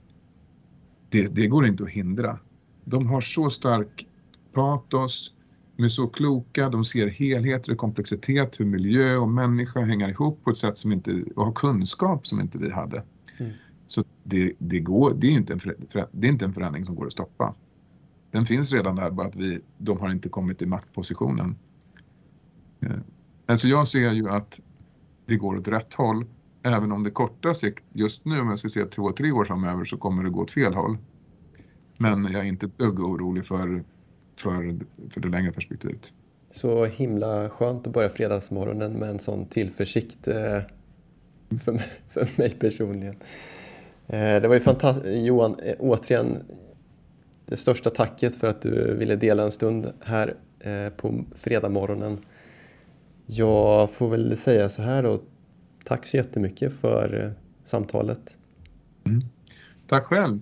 Det, 1.08 1.34
det 1.34 1.46
går 1.46 1.66
inte 1.66 1.84
att 1.84 1.90
hindra. 1.90 2.38
De 2.84 3.06
har 3.06 3.20
så 3.20 3.50
stark 3.50 4.06
patos, 4.53 5.34
de 5.76 5.84
är 5.84 5.88
så 5.88 6.07
kloka, 6.07 6.68
de 6.68 6.84
ser 6.84 7.07
helheter 7.07 7.72
och 7.72 7.78
komplexitet, 7.78 8.61
hur 8.61 8.64
miljö 8.64 9.16
och 9.16 9.28
människa 9.28 9.80
hänger 9.80 10.09
ihop 10.09 10.44
på 10.44 10.51
ett 10.51 10.57
sätt 10.57 10.78
som 10.78 10.92
inte, 10.92 11.24
och 11.36 11.44
har 11.44 11.53
kunskap 11.53 12.26
som 12.26 12.40
inte 12.40 12.59
vi 12.59 12.70
hade. 12.70 13.03
Mm. 13.38 13.53
Så 13.86 14.05
det, 14.22 14.53
det, 14.59 14.80
går, 14.80 15.14
det, 15.14 15.26
är 15.26 15.30
inte 15.30 15.53
en 15.53 15.61
för, 15.61 15.76
det 16.12 16.26
är 16.26 16.30
inte 16.30 16.44
en 16.44 16.53
förändring 16.53 16.84
som 16.84 16.94
går 16.94 17.07
att 17.07 17.12
stoppa. 17.12 17.55
Den 18.30 18.46
finns 18.46 18.72
redan 18.72 18.96
där, 18.96 19.11
bara 19.11 19.26
att 19.26 19.36
vi, 19.36 19.61
de 19.78 19.98
har 19.98 20.11
inte 20.11 20.28
kommit 20.28 20.62
i 20.62 20.66
maktpositionen. 20.66 21.57
Eh, 22.80 22.90
alltså 23.46 23.68
jag 23.68 23.88
ser 23.88 24.12
ju 24.12 24.28
att 24.28 24.61
det 25.26 25.36
går 25.36 25.57
åt 25.57 25.68
rätt 25.68 25.94
håll, 25.94 26.24
även 26.62 26.92
om 26.92 27.03
det 27.03 27.11
korta 27.11 27.55
sikt, 27.55 27.84
just 27.92 28.24
nu 28.24 28.40
om 28.40 28.48
jag 28.48 28.59
ska 28.59 28.68
se 28.68 28.84
två, 28.84 29.12
tre 29.12 29.32
år 29.32 29.44
framöver 29.44 29.84
så 29.84 29.96
kommer 29.96 30.24
det 30.24 30.30
gå 30.30 30.40
åt 30.40 30.51
fel 30.51 30.74
håll. 30.74 30.98
Men 31.98 32.24
jag 32.24 32.40
är 32.40 32.48
inte 32.48 32.66
ett 32.66 32.78
dugg 32.78 33.01
orolig 33.01 33.46
för 33.46 33.84
för, 34.41 34.78
för 35.11 35.20
det 35.20 35.28
längre 35.28 35.53
perspektivet. 35.53 36.12
Så 36.51 36.84
himla 36.84 37.49
skönt 37.49 37.86
att 37.86 37.93
börja 37.93 38.09
fredagsmorgonen 38.09 38.93
med 38.93 39.11
en 39.11 39.18
sån 39.18 39.47
tillförsikt 39.47 40.28
eh, 40.28 40.61
för, 41.64 41.72
mig, 41.72 41.86
för 42.09 42.28
mig 42.36 42.51
personligen. 42.51 43.16
Eh, 44.07 44.41
det 44.41 44.49
var 44.49 44.55
ju 44.55 44.61
fantastiskt. 44.61 45.26
Johan, 45.26 45.61
eh, 45.61 45.74
återigen 45.78 46.38
det 47.47 47.57
största 47.57 47.91
tacket 47.91 48.34
för 48.34 48.49
att 48.49 48.62
du 48.62 48.95
ville 48.95 49.16
dela 49.16 49.43
en 49.43 49.53
stund 49.53 49.93
här 50.01 50.36
på 50.97 51.24
fredagsmorgonen. 51.34 52.18
Jag 53.26 53.91
får 53.91 54.09
väl 54.09 54.36
säga 54.36 54.68
så 54.68 54.82
här 54.82 55.03
då. 55.03 55.20
Tack 55.84 56.07
så 56.07 56.16
jättemycket 56.16 56.72
för 56.72 57.34
samtalet. 57.64 58.36
Mm. 59.07 59.22
Tack 59.86 60.05
själv. 60.05 60.41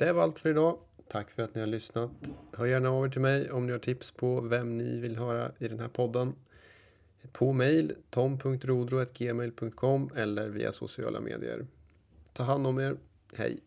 Det 0.00 0.12
var 0.12 0.22
allt 0.22 0.38
för 0.38 0.50
idag. 0.50 0.78
Tack 1.08 1.30
för 1.30 1.42
att 1.42 1.54
ni 1.54 1.60
har 1.60 1.68
lyssnat. 1.68 2.10
Hör 2.52 2.66
gärna 2.66 2.90
av 2.90 3.06
er 3.06 3.08
till 3.08 3.20
mig 3.20 3.50
om 3.50 3.66
ni 3.66 3.72
har 3.72 3.78
tips 3.78 4.10
på 4.10 4.40
vem 4.40 4.78
ni 4.78 4.98
vill 4.98 5.16
höra 5.16 5.52
i 5.58 5.68
den 5.68 5.80
här 5.80 5.88
podden. 5.88 6.34
På 7.32 7.52
mail 7.52 7.92
tom.rodro.gmail.com 8.10 10.10
eller 10.16 10.48
via 10.48 10.72
sociala 10.72 11.20
medier. 11.20 11.66
Ta 12.32 12.42
hand 12.42 12.66
om 12.66 12.78
er. 12.78 12.96
Hej! 13.34 13.60